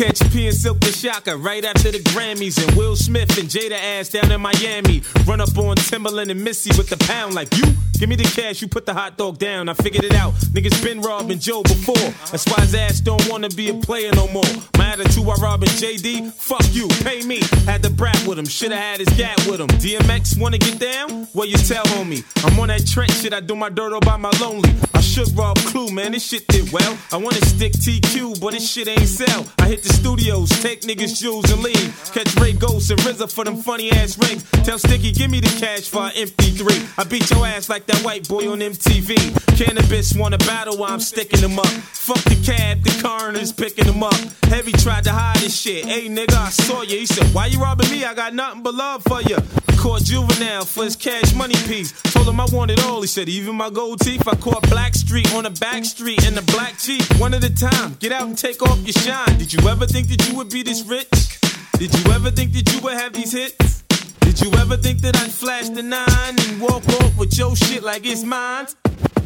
[0.00, 3.72] Catch P and Silkk the Shocker right after the Grammys and Will Smith and Jada
[3.72, 5.02] ass down in Miami.
[5.26, 7.64] Run up on Timbaland and Missy with the pound like you.
[7.98, 9.68] Give me the cash, you put the hot dog down.
[9.68, 10.32] I figured it out.
[10.54, 12.08] Niggas been robbing Joe before.
[12.30, 14.42] That's why his ass don't wanna be a player no more.
[14.78, 17.42] My attitude while robbing JD, fuck you, pay me.
[17.66, 19.68] Had the brat with him, shoulda had his gap with him.
[19.68, 21.28] DMX wanna get down?
[21.34, 22.24] Well, you tell homie.
[22.42, 24.72] I'm on that Trent shit, I do my dirt all by my lonely.
[24.94, 26.96] I should Rob Clue, man, this shit did well.
[27.12, 29.44] I wanna stick TQ, but this shit ain't sell.
[29.58, 32.10] I hit the studios, take niggas' jewels and leave.
[32.12, 34.44] Catch Ray Ghost and RZA for them funny ass rings.
[34.64, 36.98] Tell Sticky, give me the cash for an MP3.
[36.98, 39.14] I beat your ass like that white boy on MTV.
[39.56, 41.66] Canibus wanna battle while I'm sticking them up.
[41.66, 44.14] Fuck the cab, the coroner's picking them up.
[44.44, 45.84] Heavy tried to hide his shit.
[45.84, 46.98] Hey nigga, I saw you.
[46.98, 48.04] He said, Why you robbing me?
[48.04, 49.36] I got nothing but love for you.
[49.80, 51.92] Caught juvenile for his cash money piece.
[52.12, 53.00] Told him I wanted all.
[53.00, 54.28] He said, Even my gold teeth.
[54.28, 57.02] I caught Blackstreet on the back street in the black Jeep.
[57.18, 57.96] One at a time.
[57.98, 59.38] Get out and take off your shine.
[59.38, 61.40] Did you ever think that you would be this rich?
[61.78, 63.82] Did you ever think that you would have these hits?
[64.20, 66.06] Did you ever think that I'd flash the nine
[66.38, 68.66] and walk off with your shit like it's mine?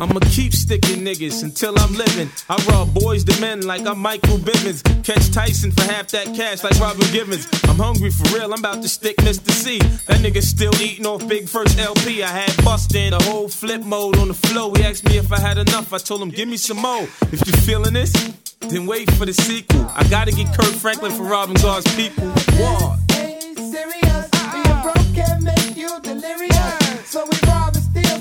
[0.00, 2.30] I'ma keep sticking niggas until I'm living.
[2.48, 4.82] I rob Boyz II Men like I'm Michael Bivins.
[5.04, 7.46] Catch Tyson for half that cash like Robin Givens.
[7.68, 9.50] I'm hungry for real, I'm about to stick Mr.
[9.50, 9.78] C.
[10.06, 12.22] That nigga still eating off Big First LP.
[12.22, 14.74] I had busted the whole flip mode on the flow.
[14.74, 15.92] He asked me if I had enough.
[15.92, 17.02] I told him, give me some more.
[17.32, 18.12] If you feeling this,
[18.60, 19.86] then wait for the sequel.
[19.94, 22.24] I gotta get Kirk Franklin for robbing God's people.
[22.58, 22.96] War.
[23.08, 24.28] serious.
[24.52, 27.08] Being broke can make you delirious.
[27.10, 27.43] So we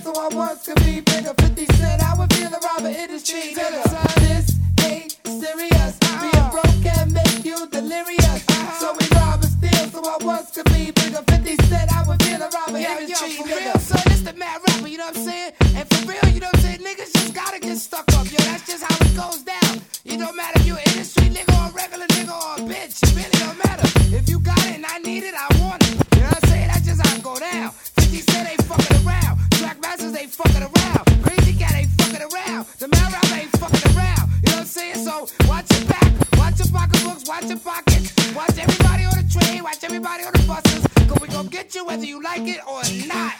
[0.04, 1.34] so our wants could be bigger.
[1.40, 3.56] 50 cent, I would feel the robber industry.
[3.56, 3.84] Nigga.
[4.20, 5.98] This ain't serious.
[6.20, 8.44] Being broke can make you delirious.
[8.80, 11.24] So we rob and steal, so our wants could be bigger.
[11.24, 13.32] 50 cent, I would feel the robber industry.
[13.38, 15.52] for real, son, this the Madd Rapper, you know what I'm saying?
[15.78, 16.80] And for real, you know what I'm saying?
[16.84, 18.38] Niggas just gotta get stuck up, yo.
[18.44, 19.82] That's just how it goes down.
[20.04, 23.00] It don't matter if you an industry nigga or a regular nigga or a bitch.
[23.08, 23.88] It really don't matter.
[24.12, 25.96] If you got it and I need it, I want it.
[25.96, 26.68] You know what I'm saying?
[26.68, 27.72] That's just how it go down.
[27.72, 29.43] 50 Cent ain't fucking around.
[29.64, 31.24] Track masters ain't fucking around.
[31.24, 32.66] Crazy cat ain't fucking around.
[32.80, 34.28] The Madd Rapper ain't fucking around.
[34.44, 35.06] You know what I'm saying?
[35.06, 38.36] So watch your back, watch your pocketbooks, watch your pockets.
[38.36, 40.86] Watch everybody on the train, watch everybody on the buses.
[41.08, 43.36] Cause we gon' get you whether you like it or not.